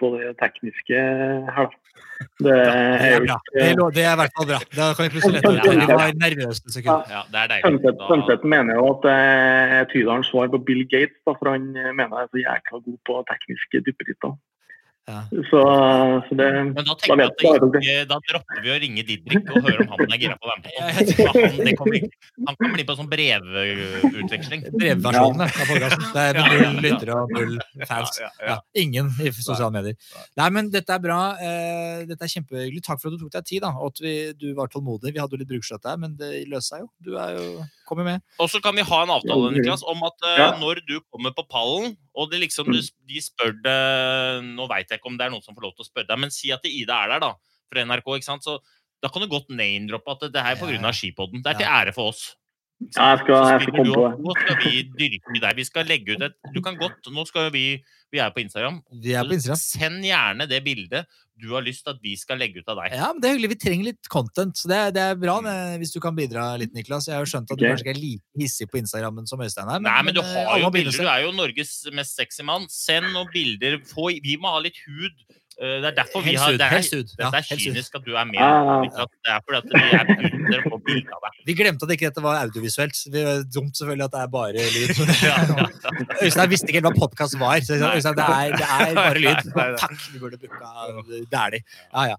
på 0.00 0.06
det 0.16 0.28
tekniske 0.42 0.98
her, 1.56 1.66
da. 1.70 1.74
Det 2.20 2.52
Det 2.52 2.52
er 2.52 2.56
bra. 3.24 3.36
Det, 3.96 4.02
er 4.04 4.12
i 4.12 4.20
hvert 4.20 4.34
fall 4.36 4.48
bra. 4.50 4.60
Da 4.76 4.84
kan 4.92 5.02
vi 5.06 5.10
plutselig 5.14 5.34
lette 5.38 5.50
over. 5.50 5.60
Vi 5.80 5.86
var 5.88 5.96
nervøs 6.20 6.58
et 6.60 6.74
sekund. 6.74 7.00
Ja, 7.14 7.22
det 7.32 7.38
er 7.42 7.46
deilig. 7.54 7.70
Tønseth 8.10 8.44
mener 8.54 8.72
jo 8.76 8.82
at 8.92 9.02
jeg 9.08 9.20
er 9.78 9.84
Tydalens 9.92 10.28
svar 10.32 10.46
på 10.52 10.58
Bill 10.68 10.82
Gates, 10.92 11.18
da, 11.24 11.30
for 11.38 11.46
han 11.54 11.64
mener 11.72 12.12
jeg 12.12 12.24
er 12.26 12.30
så 12.34 12.38
jækla 12.44 12.76
god 12.84 12.98
på 13.08 13.14
tekniske 13.32 13.76
duppeditter. 13.88 14.32
Ja. 15.10 15.20
Så, 15.50 15.60
så 16.28 16.36
det 16.38 16.46
Men 16.70 16.76
da 16.86 16.94
tenker 16.94 17.20
jeg 17.24 17.30
jeg 17.42 17.56
at 17.58 17.64
det. 17.74 17.80
ikke, 17.82 18.04
da 18.10 18.18
dropper 18.30 18.60
vi 18.64 18.70
å 18.70 18.76
ringe 18.84 19.02
Didrik 19.08 19.48
og 19.50 19.64
høre 19.66 19.86
om 19.88 19.94
han 19.96 20.14
er 20.14 20.20
gira 20.22 20.36
på 20.38 20.46
å 20.46 20.50
være 20.52 20.60
med 20.60 20.68
på 20.68 20.74
podden. 20.76 21.14
For 21.18 21.40
Han, 21.40 21.64
det 21.66 21.74
kommer 21.80 22.04
han 22.50 22.58
kan 22.60 22.74
bli 22.76 22.84
på 22.88 22.96
sånn 23.00 23.10
brevutveksling. 23.10 24.64
Brevversjonen 24.76 25.44
av 25.46 25.54
podcasten. 25.70 26.06
Det 26.14 26.24
er 26.26 26.38
Ja, 26.40 26.44
ja, 26.46 26.52
null 26.52 26.64
ja. 26.64 26.84
lyttere 26.86 27.16
og 27.20 27.34
null 27.36 27.56
fans. 27.88 28.20
Ja, 28.20 28.28
ja, 28.28 28.30
ja. 28.46 28.54
Ja, 28.54 28.58
ingen 28.84 29.10
i 29.20 29.32
sosiale 29.34 29.72
medier. 29.74 29.96
Nei, 30.40 30.48
men 30.54 30.70
dette 30.72 30.94
er 30.96 31.02
bra. 31.04 31.20
eh, 31.40 32.04
Dette 32.10 32.24
er 32.26 32.32
kjempehyggelig. 32.36 32.82
Takk 32.86 33.00
for 33.02 33.10
at 33.10 33.18
du 33.18 33.24
tok 33.24 33.34
deg 33.34 33.44
tid, 33.50 33.62
da, 33.66 33.72
og 33.76 33.92
at 33.92 34.00
vi, 34.04 34.14
du 34.38 34.48
var 34.56 34.70
tålmodig. 34.72 35.12
Vi 35.14 35.20
hadde 35.22 35.36
jo 35.36 35.42
litt 35.42 35.50
bruksløtt 35.50 35.84
der, 35.84 35.98
men 36.00 36.16
det 36.20 36.30
løste 36.50 36.74
seg 36.76 36.84
jo. 36.86 36.90
Du 37.04 37.16
er 37.20 37.36
jo 37.36 37.46
kommer 37.90 38.06
med. 38.06 38.24
Og 38.40 38.48
så 38.52 38.62
kan 38.64 38.76
vi 38.78 38.86
ha 38.86 39.02
en 39.04 39.12
avtale 39.18 39.52
Niklas, 39.56 39.84
om 39.90 40.02
at 40.08 40.26
uh, 40.26 40.34
Ja. 40.38 40.48
når 40.62 40.80
du 40.86 40.96
kommer 41.10 41.34
på 41.36 41.44
pallen, 41.50 41.96
og 42.14 42.30
det 42.32 42.40
liksom, 42.46 42.70
du, 42.70 42.80
de 42.80 43.22
spør 43.22 43.52
deg 43.66 44.50
Nå 44.54 44.66
veit 44.70 44.90
jeg 44.90 45.00
ikke 45.00 45.10
om 45.10 45.18
det 45.18 45.26
er 45.26 45.34
noen 45.34 45.44
som 45.44 45.56
får 45.56 45.68
lov 45.68 45.74
til 45.76 45.84
å 45.84 45.90
spørre 45.90 46.08
deg, 46.10 46.22
men 46.22 46.32
si 46.34 46.52
at 46.54 46.64
Ida 46.70 47.02
er 47.04 47.16
der, 47.16 47.24
da, 47.28 47.32
fra 47.70 47.84
NRK. 47.86 48.12
ikke 48.16 48.30
sant? 48.30 48.46
Så 48.46 48.58
da 49.00 49.08
kan 49.12 49.22
du 49.24 49.30
godt 49.32 49.48
name-droppe 49.52 50.16
at 50.16 50.28
det 50.32 50.42
her 50.44 50.56
er 50.56 50.60
pga. 50.60 50.92
skipodden. 50.92 51.42
Det 51.44 51.54
er 51.54 51.58
til 51.62 51.70
ære 51.72 51.94
for 51.96 52.12
oss. 52.14 52.30
Ja, 52.96 53.10
jeg 53.12 53.18
skal, 53.20 53.42
jeg 53.52 53.60
skal 53.60 53.74
komme 53.76 53.92
på 53.92 54.04
det. 54.06 54.20
Nå 54.24 54.34
skal 54.38 54.60
vi 54.62 54.82
dyrke 54.96 55.40
deg. 55.42 55.56
Vi 55.58 55.64
skal 55.68 55.84
legge 55.88 56.14
ut 56.16 56.22
et 56.24 56.36
Du 56.54 56.62
kan 56.64 56.78
godt 56.80 57.10
Nå 57.12 57.26
skal 57.28 57.50
vi 57.52 57.64
Vi 58.08 58.18
er 58.24 58.30
på 58.32 58.40
Instagram. 58.40 58.78
Vi 59.04 59.12
er 59.12 59.26
på 59.28 59.36
Instagram. 59.36 59.60
Send 59.60 60.06
gjerne 60.06 60.46
det 60.48 60.62
bildet 60.64 61.18
du 61.40 61.48
har 61.56 61.64
lyst 61.66 61.82
til 61.86 61.94
at 61.94 62.00
vi 62.04 62.12
skal 62.20 62.38
legge 62.40 62.60
ut 62.62 62.68
av 62.70 62.78
deg. 62.82 62.92
Ja, 62.98 63.08
men 63.12 63.20
det 63.24 63.30
er 63.30 63.34
hyggelig. 63.38 63.50
Vi 63.54 63.58
trenger 63.64 63.88
litt 63.90 64.10
content. 64.12 64.56
Så 64.60 64.68
det, 64.70 64.76
er- 64.76 64.94
det 64.96 65.02
er 65.08 65.18
bra 65.20 65.38
det, 65.44 65.56
hvis 65.82 65.92
du 65.94 66.00
kan 66.04 66.14
bidra 66.16 66.44
litt, 66.60 66.72
Niklas. 66.76 67.08
Jeg 67.10 67.16
har 67.18 67.24
jo 67.26 67.30
skjønt 67.32 67.50
at 67.50 67.58
du 67.58 67.64
kanskje 67.66 67.86
ikke 67.88 67.94
er 67.96 68.00
like 68.02 68.42
hissig 68.44 68.68
på 68.70 68.80
Instagrammen 68.82 69.26
som 69.30 69.40
Øystein 69.44 69.68
er. 69.72 69.80
Nei, 69.84 69.98
men 70.06 70.14
du 70.16 70.20
eh, 70.22 70.30
har 70.30 70.52
alle 70.54 70.64
jo 70.68 70.70
bilder. 70.76 70.98
Du 71.00 71.10
er 71.16 71.24
jo 71.26 71.32
Norges 71.36 71.74
mest 71.96 72.16
sexy 72.20 72.42
mann. 72.46 72.66
Send 72.70 73.10
noen 73.14 73.30
bilder. 73.34 73.80
Få, 73.90 74.10
vi 74.22 74.36
må 74.40 74.52
ha 74.54 74.60
litt 74.64 74.78
hud. 74.86 75.16
Eh, 75.60 75.76
Det 75.82 75.88
er 75.90 75.96
derfor 76.00 76.22
vi 76.24 76.32
har 76.40 76.52
det 76.56 76.60
er, 76.60 76.80
det 76.80 77.38
er 77.40 77.44
kynisk 77.48 77.94
at 77.98 78.04
du 78.06 78.14
er 78.16 78.24
med. 78.24 78.38
Det 78.90 79.30
er 79.34 79.40
fordi 79.44 79.58
at 79.60 79.66
vi 79.68 79.80
er 79.98 80.04
ute 80.56 80.70
på 80.70 80.78
bilde 80.86 81.12
av 81.16 81.20
deg. 81.26 81.32
Vi 81.46 81.54
glemte 81.58 81.84
at 81.84 81.92
ikke 81.96 82.08
dette 82.08 82.22
var 82.24 82.38
audiovisuelt. 82.46 82.96
Det 83.12 83.22
er 83.32 83.42
dumt 83.54 83.76
selvfølgelig 83.76 84.06
at 84.08 84.14
det 84.16 84.20
er 84.24 84.30
bare 84.32 84.52
lyd. 84.76 84.88
Øystein 86.24 86.50
visste 86.54 86.66
ikke 86.70 86.80
helt 86.80 86.88
hva 86.88 86.94
podkast 87.04 87.36
var. 87.40 87.60
Så. 87.60 87.76
Øystein, 87.76 88.16
det 88.16 88.24
er, 88.24 88.56
det 88.56 88.68
er 88.68 88.94
bare 89.04 89.18
lyd. 89.20 89.52
Takk! 89.84 89.98
Vi 90.14 90.18
burde 90.24 90.40
booka 90.40 90.72
Dæhlie. 91.34 91.62
Ja, 91.92 92.02
ja. 92.14 92.16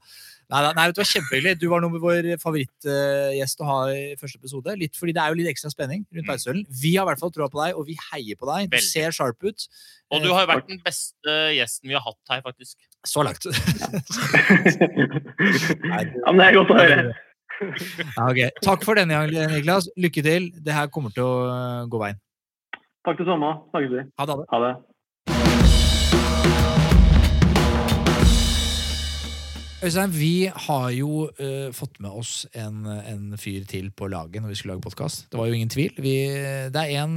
Nei, 0.51 0.61
nei, 0.75 0.85
det 0.91 0.99
var 0.99 1.07
kjempehyggelig. 1.07 1.53
Du 1.61 1.67
var 1.71 1.79
nummer 1.83 2.01
vår 2.03 2.25
favorittgjest 2.41 3.61
å 3.63 3.67
ha 3.69 3.77
i 3.95 4.15
første 4.19 4.35
episode. 4.41 4.73
Litt 4.81 4.97
fordi 4.99 5.13
det 5.15 5.21
er 5.23 5.29
jo 5.31 5.37
litt 5.39 5.47
ekstra 5.53 5.71
spenning 5.71 6.01
rundt 6.11 6.25
Mm. 6.25 6.29
Beitostølen. 6.31 6.65
Vi 6.81 6.91
har 6.97 7.05
i 7.05 7.09
hvert 7.11 7.21
fall 7.23 7.31
troa 7.31 7.47
på 7.49 7.61
deg, 7.63 7.77
og 7.79 7.87
vi 7.87 7.95
heier 8.11 8.35
på 8.35 8.45
deg. 8.49 8.67
Du 8.69 8.75
Veldig. 8.75 8.89
ser 8.91 9.15
sharp 9.15 9.39
ut. 9.47 9.67
Og 10.11 10.21
du 10.21 10.29
har 10.33 10.43
jo 10.43 10.49
vært 10.51 10.67
den 10.67 10.81
beste 10.83 11.37
gjesten 11.55 11.87
vi 11.87 11.95
har 11.95 12.03
hatt 12.03 12.19
her, 12.35 12.41
faktisk. 12.43 12.75
Så 13.07 13.23
langt. 13.23 13.45
ja, 16.21 16.27
men 16.31 16.37
det 16.41 16.45
er 16.49 16.57
godt 16.59 16.73
å 16.73 16.77
høre. 16.79 17.13
Ja, 17.61 18.27
okay. 18.27 18.49
Takk 18.65 18.83
for 18.83 18.97
denne 18.99 19.13
gang, 19.15 19.51
Niklas. 19.53 19.87
Lykke 19.95 20.23
til. 20.25 20.51
Det 20.65 20.73
her 20.75 20.87
kommer 20.93 21.13
til 21.15 21.23
å 21.23 21.87
gå 21.91 21.99
veien. 22.01 22.19
Takk 23.05 23.17
det 23.21 23.27
samme. 23.29 23.55
Snakkes 23.71 23.91
vi. 23.95 24.03
Ha 24.19 24.25
det. 24.29 24.37
Ha 24.51 24.59
det. 24.67 24.73
Øystein, 29.81 30.11
vi 30.13 30.45
har 30.45 30.89
jo 30.93 31.23
uh, 31.25 31.71
fått 31.73 31.95
med 32.03 32.13
oss 32.13 32.43
en, 32.53 32.83
en 32.85 33.37
fyr 33.41 33.63
til 33.65 33.87
på 33.97 34.05
laget 34.13 34.43
når 34.43 34.51
vi 34.51 34.57
skulle 34.59 34.75
lage 34.75 34.85
podkast. 34.85 35.23
Det 35.31 35.39
var 35.39 35.49
jo 35.49 35.57
ingen 35.57 35.71
tvil. 35.73 35.95
Vi, 35.97 36.13
det 36.69 36.83
er 36.83 37.01
én 37.01 37.15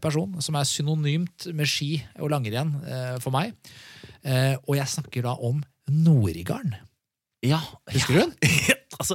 person 0.00 0.32
som 0.40 0.56
er 0.56 0.64
synonymt 0.64 1.50
med 1.52 1.68
ski 1.68 1.90
og 2.16 2.32
langrenn 2.32 2.72
uh, 2.86 3.18
for 3.20 3.36
meg. 3.36 3.52
Uh, 4.24 4.56
og 4.64 4.78
jeg 4.78 4.88
snakker 4.94 5.28
da 5.28 5.36
om 5.44 5.60
Norigarden. 5.92 6.72
Ja, 7.44 7.60
Husker 7.92 8.16
du 8.16 8.20
den? 8.24 8.32
altså, 9.00 9.14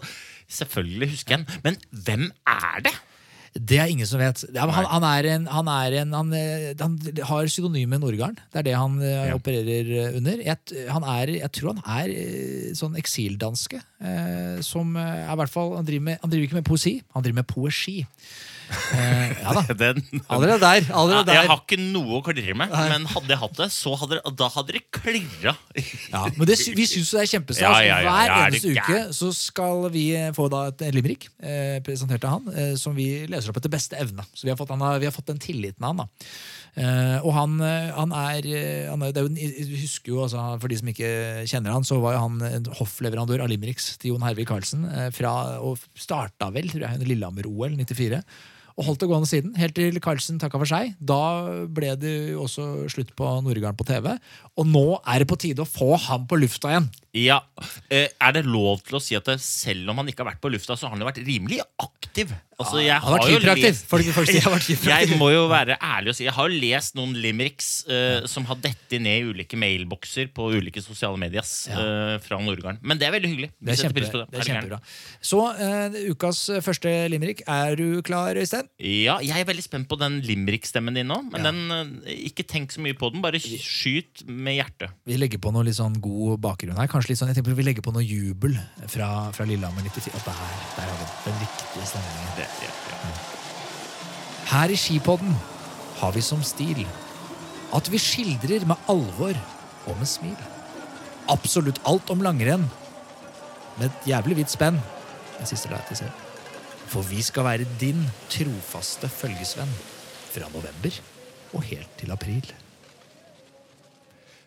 selvfølgelig 0.61 1.09
husker 1.15 1.35
jeg 1.35 1.41
den. 1.41 1.61
Men 1.65 2.03
hvem 2.05 2.29
er 2.47 2.85
det? 2.85 2.93
Det 3.51 3.77
er 3.83 3.89
ingen 3.91 4.07
som 4.07 4.21
vet. 4.21 4.45
Ja, 4.55 4.63
han, 4.71 4.85
han 4.87 5.03
er 5.03 5.27
en, 5.33 5.47
han, 5.51 5.67
er 5.67 5.95
en 6.01 6.13
han, 6.15 6.29
eh, 6.37 6.69
han 6.79 6.93
har 7.27 7.49
synonymet 7.51 7.99
Nordgarden. 7.99 8.37
Det 8.53 8.61
er 8.61 8.67
det 8.69 8.75
han 8.79 8.95
eh, 9.03 9.27
Ja. 9.27 9.35
opererer 9.35 9.89
eh, 10.05 10.17
under. 10.21 10.39
Jeg, 10.45 10.85
han 10.87 11.03
er, 11.03 11.33
jeg 11.41 11.51
tror 11.57 11.75
han 11.75 11.83
er 11.99 12.13
sånn 12.79 12.95
eksildanske. 13.01 13.81
Eh, 13.99 14.61
som 14.63 14.95
er 14.95 15.25
i 15.27 15.35
hvert 15.41 15.51
fall 15.51 15.75
han 15.75 15.87
driver, 15.89 16.07
med, 16.07 16.21
han 16.23 16.31
driver 16.31 16.47
ikke 16.47 16.59
med 16.61 16.69
poesi, 16.71 16.95
han 17.11 17.25
driver 17.27 17.41
med 17.41 17.49
poesi. 17.51 17.97
Eh, 18.72 19.32
ja 19.41 19.53
da. 19.55 19.63
Den, 19.82 20.01
Allerede 20.28 20.59
der. 20.61 20.86
Ja, 20.89 21.24
der. 21.24 21.34
jeg 21.36 21.49
har 21.49 21.61
ikke 21.61 21.80
noe 21.82 22.19
å 22.19 22.24
klirre 22.26 22.55
med, 22.57 22.72
men 22.72 23.07
hadde 23.11 23.34
jeg 23.34 23.41
hatt 23.41 23.57
det, 23.59 23.67
så 23.74 23.95
hadde 23.99 24.22
da 24.38 24.49
hadde 24.53 24.78
det 24.78 24.84
klirra. 24.93 25.55
Ja, 26.11 26.24
men 26.28 26.47
det, 26.49 26.57
vi 26.78 26.88
syns 26.93 27.13
det 27.15 27.24
er 27.24 27.32
kjempestas. 27.34 27.65
Ja, 27.65 27.82
ja, 27.86 27.99
Hver 28.07 28.34
er 28.36 28.45
eneste 28.47 28.74
uke 28.76 29.01
så 29.17 29.32
skal 29.36 29.86
vi 29.93 30.05
få 30.38 30.47
da 30.51 30.65
et 30.72 30.86
limerick 30.95 31.28
eh, 31.39 31.78
presentert 31.86 32.26
av 32.28 32.39
han, 32.39 32.49
eh, 32.55 32.74
som 32.80 32.95
vi 32.97 33.09
leser 33.32 33.51
opp 33.51 33.61
etter 33.61 33.74
beste 33.74 33.99
evne. 33.99 34.26
Så 34.34 34.47
vi 34.47 34.53
har 34.53 34.59
fått, 34.59 34.74
han 34.74 34.88
vi 35.01 35.09
har 35.09 35.15
fått 35.15 35.32
den 35.32 35.41
tilliten 35.41 35.86
av 35.86 35.95
han. 35.95 36.03
da. 36.05 36.32
Eh, 36.72 37.17
og 37.28 37.34
han, 37.36 37.57
eh, 37.59 37.89
han 37.91 38.13
er, 38.15 38.45
eh, 38.47 38.88
han 38.88 39.01
er 39.03 39.11
det 39.11 39.26
jo, 39.26 39.32
husker 39.82 40.13
jo, 40.13 40.22
altså, 40.24 40.39
For 40.61 40.72
de 40.72 40.78
som 40.80 40.88
ikke 40.88 41.43
kjenner 41.49 41.76
han, 41.76 41.84
så 41.84 41.99
var 41.99 42.15
jo 42.15 42.22
han 42.24 42.38
en 42.47 42.69
hoffleverandør 42.80 43.43
av 43.43 43.51
limericks 43.51 43.97
til 43.99 44.13
Jon 44.13 44.24
Hervik 44.24 44.47
Karlsen. 44.47 44.88
fra, 45.11 45.59
og 45.59 45.80
starta 45.95 46.51
vel, 46.53 46.69
tror 46.72 46.88
jeg, 46.88 47.07
Lillehammer-OL 47.09 47.76
94. 47.76 48.22
Og 48.78 48.88
holdt 48.88 49.03
det 49.03 49.09
gående 49.11 49.30
siden, 49.30 49.53
helt 49.59 49.76
til 49.78 49.99
Carlsen 50.03 50.39
takka 50.41 50.59
for 50.61 50.69
seg. 50.69 50.93
Da 50.97 51.22
ble 51.72 51.93
det 51.99 52.13
jo 52.34 52.45
også 52.45 52.67
slutt 52.91 53.13
på 53.17 53.28
Nordgarden 53.45 53.80
på 53.80 53.88
TV. 53.88 54.13
Og 54.57 54.67
nå 54.69 54.86
er 55.01 55.22
det 55.22 55.30
på 55.32 55.39
tide 55.41 55.65
å 55.65 55.69
få 55.69 55.95
ham 56.07 56.28
på 56.30 56.39
lufta 56.39 56.72
igjen. 56.72 56.89
Ja, 57.14 57.41
eh, 57.91 58.07
Er 58.24 58.32
det 58.38 58.45
lov 58.47 58.82
til 58.88 58.95
å 58.95 59.01
si 59.03 59.18
at 59.18 59.28
selv 59.43 59.89
om 59.91 59.97
han 59.99 60.07
ikke 60.07 60.24
har 60.24 60.32
vært 60.32 60.41
på 60.43 60.51
lufta, 60.53 60.78
så 60.80 60.88
har 60.88 60.95
han 60.95 61.01
jo 61.03 61.09
vært 61.09 61.20
rimelig 61.28 61.59
aktiv? 61.82 62.32
Altså, 62.62 62.78
jeg 62.86 62.93
har 63.01 63.16
vært 63.18 63.26
jo 63.32 63.38
hyperaktiv. 63.39 63.64
lest- 63.66 63.88
Folk, 63.89 64.05
folk 64.14 64.28
sier 64.30 64.43
har 64.45 64.53
vært. 64.53 64.68
Jeg 64.86 65.18
må 65.22 65.32
jo 65.34 65.47
være 65.49 65.80
ærlig 65.82 66.12
og 66.12 66.16
si 66.16 66.26
Jeg 66.28 66.34
har 66.36 66.47
jo 66.47 66.59
lest 66.62 66.93
noen 66.95 67.16
limericks 67.18 67.70
uh, 67.89 68.28
som 68.30 68.45
har 68.45 68.59
dettet 68.62 69.01
ned 69.01 69.18
i 69.24 69.32
ulike 69.34 69.57
mailbokser 69.57 70.30
på 70.32 70.51
ulike 70.53 70.80
sosiale 70.86 71.18
medier 71.18 71.41
uh, 71.41 72.20
fra 72.22 72.38
Nordgarden. 72.39 72.78
Men 72.86 73.01
det 73.01 73.07
er 73.09 73.16
veldig 73.18 73.32
hyggelig. 73.34 73.49
Det 73.59 73.74
er, 73.74 73.82
kjempe, 73.82 74.03
det. 74.05 74.24
det 74.30 74.39
er 74.43 74.47
kjempebra. 74.51 74.80
Så 75.26 75.41
uh, 75.41 75.97
ukas 76.14 76.43
første 76.62 76.93
limerick. 77.09 77.41
Er 77.49 77.76
du 77.82 77.99
klar, 78.05 78.38
Øystein? 78.38 78.70
Ja, 78.78 79.18
jeg 79.26 79.41
er 79.41 79.49
veldig 79.49 79.66
spent 79.66 79.89
på 79.89 79.97
den 79.99 80.22
limerick-stemmen 80.30 80.93
din 81.01 81.09
nå. 81.09 81.18
Men 81.34 81.41
Ja. 81.41 81.49
den, 81.49 82.05
ikke 82.30 82.45
tenk 82.45 82.72
så 82.78 82.86
mye 82.86 82.93
på 82.95 83.09
den, 83.12 83.26
bare 83.26 83.41
skyt 83.41 84.22
med 84.30 84.59
hjertet. 84.62 84.93
Vi 85.09 85.18
legger 85.18 85.41
på 85.41 85.51
noe 85.51 85.66
litt 85.66 85.80
sånn 85.82 85.97
god 85.99 86.38
bakgrunn 86.45 86.78
her. 86.78 86.86
Kanskje 86.93 87.00
litt 87.09 87.19
sånn, 87.19 87.31
jeg 87.31 87.39
tenker 87.39 87.55
Vi 87.57 87.65
legger 87.65 87.85
på 87.85 87.93
noe 87.95 88.03
jubel 88.03 88.57
fra, 88.91 89.07
fra 89.35 89.45
Lillehammer 89.47 89.85
94. 89.87 90.13
Og 90.17 90.25
der, 90.25 90.41
der 90.77 90.89
har 90.89 90.97
vi 90.99 91.05
den. 91.07 91.13
den 91.25 91.39
riktige 91.45 91.87
stemningen. 91.89 92.27
Ja. 92.37 93.13
Her 94.51 94.73
i 94.73 94.77
Skipodden 94.79 95.35
har 96.01 96.11
vi 96.15 96.23
som 96.25 96.43
stil 96.43 96.83
at 97.71 97.87
vi 97.91 97.99
skildrer 98.01 98.65
med 98.67 98.89
alvor 98.91 99.37
og 99.87 99.99
med 99.99 100.09
smil. 100.09 100.35
Absolutt 101.31 101.79
alt 101.87 102.09
om 102.11 102.23
langrenn 102.25 102.65
med 103.77 103.87
et 103.87 104.09
jævlig 104.11 104.41
vidt 104.41 104.51
spenn. 104.51 104.81
Den 105.37 105.49
siste 105.49 105.71
la 105.71 105.79
jeg 105.79 105.93
til 105.93 106.01
selv. 106.03 106.27
For 106.91 107.07
vi 107.07 107.23
skal 107.23 107.47
være 107.47 107.69
din 107.79 108.03
trofaste 108.29 109.07
følgesvenn 109.07 109.71
fra 110.33 110.51
november 110.51 110.99
og 111.55 111.63
helt 111.69 111.95
til 111.99 112.11
april. 112.11 112.51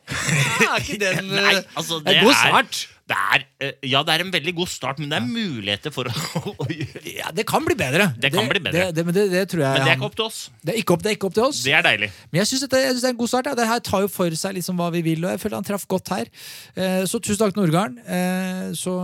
Ikke 0.08 0.98
den 1.00 1.30
Nei, 1.34 1.54
altså, 1.76 2.00
Det 2.04 2.18
er 2.18 2.26
god 2.26 2.36
start. 2.38 2.80
Det 3.04 3.16
er, 3.20 3.42
eh, 3.60 3.72
ja, 3.90 4.00
det 4.00 4.14
er 4.14 4.22
en 4.24 4.30
veldig 4.32 4.52
god 4.56 4.70
start, 4.72 5.00
men 5.02 5.10
det 5.12 5.18
er 5.18 5.26
muligheter 5.28 5.92
for 5.92 6.08
å, 6.08 6.12
å 6.64 6.66
Ja, 7.04 7.28
det 7.36 7.44
kan 7.48 7.64
bli 7.66 7.76
bedre. 7.76 8.06
Det 8.16 8.30
kan 8.32 8.48
bli 8.48 8.62
bedre. 8.64 8.86
Det, 8.88 8.96
det, 8.96 9.04
men 9.04 9.16
det, 9.16 9.24
det 9.32 9.42
tror 9.52 9.64
jeg 9.66 9.74
Men 9.76 9.84
det 9.84 9.92
er 9.92 9.98
ikke 9.98 10.08
opp 10.08 10.16
til 10.20 10.24
oss. 10.24 10.38
det 10.64 10.72
er 10.72 10.78
ikke 10.80 10.96
opp, 10.96 11.04
det 11.04 11.10
er 11.12 11.18
ikke 11.18 11.28
opp 11.28 11.36
til 11.36 11.44
oss. 11.44 11.60
Det 11.66 11.74
er 11.76 11.84
deilig. 11.84 12.08
Men 12.30 12.40
jeg 12.40 12.50
syns 12.52 12.64
det 12.72 12.80
er 12.80 13.10
en 13.10 13.20
god 13.20 13.32
start. 13.34 13.50
Ja. 13.52 13.58
Det 13.60 13.68
her 13.68 13.82
tar 13.90 14.06
jo 14.06 14.12
for 14.12 14.38
seg 14.40 14.56
liksom 14.56 14.80
hva 14.80 14.88
vi 14.94 15.04
vil, 15.04 15.26
og 15.26 15.34
jeg 15.34 15.42
føler 15.44 15.60
han 15.60 15.68
traff 15.68 15.84
godt 15.90 16.14
her. 16.16 16.32
Eh, 16.76 17.02
så 17.10 17.20
tusen 17.20 17.42
takk 17.44 17.60
Nordgarden. 17.60 18.00
Eh, 18.08 18.70
så 18.78 18.96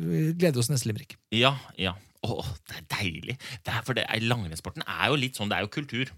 vi 0.00 0.24
gleder 0.40 0.64
oss 0.64 0.72
neste 0.72 0.88
limerick. 0.88 1.18
Ja, 1.36 1.52
ja. 1.80 1.92
Å, 2.24 2.40
det 2.68 2.80
er 2.80 2.88
deilig. 2.96 3.36
Det 3.64 3.76
er, 3.76 3.84
for 3.84 3.96
det 3.96 4.08
Langrennssporten 4.24 4.84
er 4.88 5.12
jo 5.12 5.20
litt 5.20 5.36
sånn, 5.40 5.52
det 5.52 5.60
er 5.60 5.68
jo 5.68 5.72
kultur. 5.72 6.10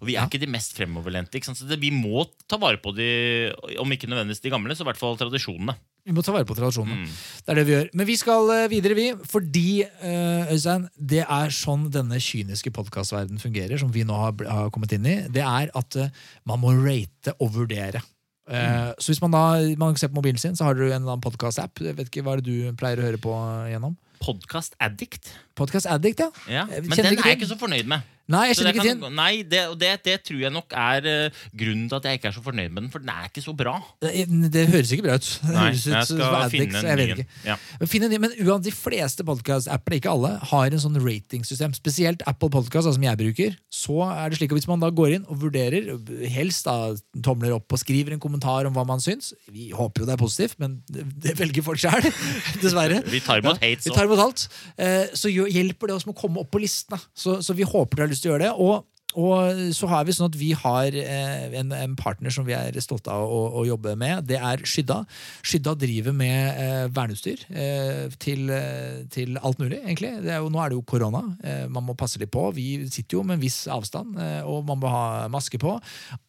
Og 0.00 0.06
vi 0.06 0.14
er 0.14 0.22
Ja. 0.22 0.26
ikke 0.26 0.40
de 0.40 0.50
mest 0.50 0.76
fremoverlente. 0.76 1.40
Så 1.42 1.66
det, 1.68 1.80
vi 1.80 1.90
må 1.90 2.26
ta 2.46 2.56
vare 2.56 2.78
på 2.78 2.94
de, 2.94 3.52
om 3.78 3.90
ikke 3.90 4.08
nødvendigvis 4.08 4.42
de 4.44 4.50
gamle, 4.50 4.74
så 4.74 4.84
i 4.84 4.88
hvert 4.90 5.00
fall 5.00 5.16
tradisjonene. 5.18 5.74
Vi 6.08 6.14
må 6.16 6.22
ta 6.24 6.32
vare 6.32 6.46
på 6.48 6.56
tradisjonene. 6.56 7.04
Mm. 7.04 7.16
Det 7.44 7.52
er 7.52 7.58
det 7.58 7.66
vi 7.66 7.74
gjør. 7.74 7.88
Men 8.00 8.06
vi 8.08 8.16
skal 8.16 8.50
eh, 8.54 8.68
videre, 8.72 8.94
vi. 8.96 9.08
Fordi, 9.28 9.84
uh, 9.84 10.52
Øystein, 10.54 10.86
det 10.96 11.24
er 11.24 11.52
sånn 11.52 11.90
denne 11.92 12.16
kyniske 12.22 12.72
podkastverdenen 12.72 13.42
fungerer, 13.42 13.76
som 13.80 13.90
vi 13.92 14.06
nå 14.08 14.16
har, 14.16 14.32
har 14.48 14.70
kommet 14.72 14.94
inn 14.96 15.04
i. 15.04 15.18
Det 15.28 15.44
er 15.44 15.68
at 15.76 15.98
uh, 16.00 16.08
man 16.48 16.62
må 16.62 16.72
rate 16.78 17.34
og 17.38 17.52
vurdere. 17.58 18.00
Mm. 18.48 18.94
Så 18.96 19.12
hvis 19.12 19.20
man 19.20 19.34
da 19.34 19.40
man 19.76 19.96
ser 20.00 20.08
på 20.08 20.16
mobilen 20.16 20.40
sin, 20.40 20.54
så 20.56 20.64
har 20.64 20.78
du 20.78 20.86
en 20.86 21.02
eller 21.02 21.18
annen 21.18 21.20
podkast-app. 21.20 21.82
Hva 21.84 21.92
er 21.92 22.40
det 22.40 22.46
du 22.46 22.72
pleier 22.80 22.96
å 22.96 23.04
høre 23.04 23.20
på 23.20 23.34
gjennom? 23.68 23.98
Podcast 24.24 24.72
Addict. 24.80 25.28
Podcast 25.58 25.86
Addict, 25.86 26.24
ja. 26.24 26.30
Ja. 26.48 26.64
Men 26.64 26.96
den 26.96 27.12
er 27.12 27.28
jeg 27.28 27.42
ikke 27.42 27.50
så 27.50 27.58
fornøyd 27.60 27.90
med. 27.90 28.06
Nei, 28.28 28.42
jeg 28.50 28.58
kjenner 28.58 28.76
det 28.76 28.82
ikke 28.82 28.92
til 28.92 29.14
Nei, 29.16 29.30
det, 29.48 29.60
og 29.72 29.76
det, 29.80 29.90
det 30.04 30.14
tror 30.26 30.40
jeg 30.42 30.52
nok 30.52 30.74
er 30.76 31.06
eh, 31.08 31.38
grunnen 31.56 31.86
til 31.88 31.96
at 31.96 32.08
jeg 32.08 32.18
ikke 32.18 32.28
er 32.28 32.34
så 32.36 32.42
fornøyd 32.44 32.74
med 32.74 32.82
den, 32.82 32.90
for 32.92 33.00
den 33.00 33.12
er 33.12 33.30
ikke 33.30 33.40
så 33.40 33.54
bra. 33.56 33.78
Det, 34.04 34.10
det 34.52 34.64
høres 34.68 34.92
ikke 34.92 35.06
bra 35.06 35.16
ut. 35.16 35.28
Nei, 35.48 35.70
jeg 35.72 36.02
skal 36.10 36.24
Addict, 36.26 36.52
finne 36.52 36.82
en 36.82 37.00
ny 37.00 37.06
en. 37.14 37.22
Ja. 37.46 37.56
Men, 37.80 38.34
uansett, 38.44 38.66
de 38.68 38.74
fleste 38.76 39.24
podcast-appene 39.24 40.00
ikke 40.02 40.12
alle, 40.12 40.34
har 40.50 40.76
en 40.76 40.82
sånn 40.82 40.98
ratingsystem. 41.00 41.72
Spesielt 41.78 42.24
Apple 42.28 42.50
Podcast, 42.52 42.82
altså, 42.82 42.98
som 42.98 43.06
jeg 43.08 43.20
bruker. 43.22 43.56
Så 43.72 43.96
er 44.04 44.28
det 44.28 44.40
slik 44.42 44.52
at 44.52 44.60
Hvis 44.60 44.68
man 44.68 44.82
da 44.82 44.90
går 44.92 45.16
inn 45.16 45.24
og 45.30 45.40
vurderer, 45.46 45.88
helst 46.34 46.68
da 46.68 46.92
tomler 47.24 47.56
opp 47.56 47.72
og 47.72 47.80
skriver 47.80 48.12
en 48.12 48.20
kommentar 48.22 48.68
om 48.68 48.74
hva 48.76 48.84
man 48.88 49.00
syns 49.02 49.30
Vi 49.52 49.70
håper 49.76 50.02
jo 50.02 50.08
det 50.08 50.14
er 50.16 50.20
positivt, 50.20 50.58
men 50.60 50.78
det, 50.90 51.06
det 51.24 51.36
velger 51.38 51.64
folk 51.64 51.80
sjøl, 51.80 52.10
dessverre. 52.64 53.00
Vi 53.08 53.22
tar 53.24 53.40
imot 53.40 53.56
hate, 53.62 53.80
Vi 53.86 53.88
så. 53.88 53.96
tar 53.96 54.10
imot 54.10 54.22
alt. 54.26 54.46
Eh, 54.76 55.16
så 55.16 55.32
hjelper 55.32 55.88
det 55.88 55.96
oss 55.96 56.08
med 56.08 56.16
å 56.16 56.20
komme 56.20 56.44
opp 56.44 56.52
på 56.52 56.60
listene. 56.62 57.00
Så, 57.16 57.38
så 57.44 57.56
vi 57.56 57.66
håper 57.68 58.02
dere 58.02 58.08
har 58.08 58.14
lyst 58.14 58.17
til 58.24 58.32
å 58.32 58.36
gjøre 58.36 58.48
det. 58.48 58.54
Og 58.58 58.86
og 59.16 59.72
så 59.72 59.88
har 59.88 60.04
vi 60.04 60.12
sånn 60.12 60.28
at 60.28 60.36
vi 60.36 60.50
har 60.52 60.92
eh, 60.92 61.54
en, 61.56 61.72
en 61.72 61.94
partner 61.96 62.32
som 62.32 62.44
vi 62.44 62.52
er 62.52 62.76
stolte 62.84 63.08
av 63.08 63.24
å, 63.24 63.38
å 63.56 63.62
jobbe 63.64 63.94
med. 63.96 64.26
Det 64.28 64.36
er 64.36 64.60
Skydda. 64.68 64.98
Skydda 65.40 65.72
driver 65.80 66.12
med 66.12 66.60
eh, 66.60 66.84
verneutstyr 66.92 67.46
eh, 67.48 68.12
til, 68.20 68.44
eh, 68.52 69.00
til 69.08 69.40
alt 69.40 69.62
mulig, 69.62 69.80
egentlig. 69.80 70.12
Er 70.20 70.42
jo, 70.42 70.52
nå 70.52 70.60
er 70.60 70.70
det 70.70 70.76
jo 70.76 70.84
korona. 70.92 71.24
Eh, 71.40 71.64
man 71.72 71.88
må 71.88 71.96
passe 71.96 72.20
litt 72.20 72.34
på. 72.34 72.44
Vi 72.52 72.84
sitter 72.92 73.16
jo 73.16 73.24
med 73.24 73.38
en 73.38 73.44
viss 73.46 73.62
avstand, 73.72 74.20
eh, 74.20 74.42
og 74.44 74.68
man 74.68 74.82
må 74.84 74.92
ha 74.92 75.24
maske 75.32 75.60
på. 75.62 75.78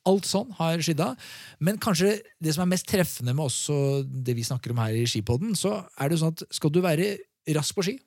Alt 0.09 0.31
sånn 0.31 0.55
har 0.61 0.79
Skydda. 0.79 1.11
Men 1.59 1.83
kanskje 1.83 2.15
det 2.39 2.55
som 2.55 2.63
er 2.63 2.73
mest 2.77 2.87
treffende 2.87 3.35
med 3.35 3.51
oss 3.51 3.65
og 3.75 4.07
det 4.07 4.39
vi 4.39 4.47
snakker 4.47 4.71
om 4.71 4.79
her 4.85 4.95
i 4.95 5.03
Skipodden, 5.09 5.51
så 5.51 5.81
er 5.99 6.07
det 6.07 6.15
jo 6.15 6.23
sånn 6.23 6.37
at 6.37 6.47
skal 6.55 6.71
du 6.71 6.79
være 6.85 7.17
rask 7.59 7.75
på 7.75 7.85
ski, 7.85 7.99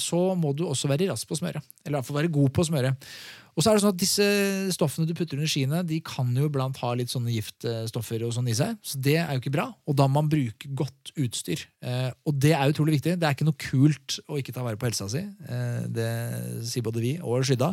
så 0.00 0.22
må 0.38 0.54
du 0.56 0.64
også 0.68 0.90
være 0.90 1.10
rask 1.12 1.28
på 1.28 1.36
å 1.36 1.42
smøre. 1.42 1.62
Eller 1.84 1.96
i 1.96 1.98
hvert 1.98 2.08
fall 2.08 2.20
være 2.20 2.32
god 2.34 2.54
på 2.54 2.64
å 2.64 2.68
smøre. 2.70 2.96
Og 3.58 3.64
så 3.64 3.72
er 3.72 3.74
det 3.74 3.82
sånn 3.82 3.94
at 3.96 3.98
Disse 3.98 4.26
stoffene 4.70 5.08
du 5.08 5.16
putter 5.18 5.34
under 5.34 5.50
skiene, 5.50 5.80
de 5.82 5.96
kan 6.06 6.28
jo 6.30 6.46
blant 6.54 6.78
ha 6.78 6.92
litt 6.94 7.10
sånne 7.10 7.32
giftstoffer 7.34 8.22
og 8.22 8.36
sånn 8.36 8.46
i 8.52 8.54
seg. 8.54 8.76
Så 8.86 9.00
det 9.02 9.16
er 9.18 9.32
jo 9.34 9.42
ikke 9.42 9.54
bra. 9.56 9.66
Og 9.90 9.96
da 9.98 10.06
må 10.06 10.20
man 10.20 10.30
bruke 10.30 10.70
godt 10.78 11.10
utstyr. 11.18 11.64
Eh, 11.82 12.12
og 12.22 12.38
det 12.38 12.54
er 12.54 12.70
utrolig 12.70 13.00
viktig. 13.00 13.16
Det 13.18 13.26
er 13.26 13.34
ikke 13.34 13.48
noe 13.48 13.58
kult 13.58 14.20
å 14.30 14.38
ikke 14.38 14.54
ta 14.54 14.62
vare 14.62 14.78
på 14.78 14.86
helsa 14.86 15.08
si. 15.10 15.24
Eh, 15.26 15.80
det 15.90 16.12
sier 16.70 16.86
både 16.86 17.02
vi 17.02 17.16
og 17.18 17.42
Skydda. 17.48 17.72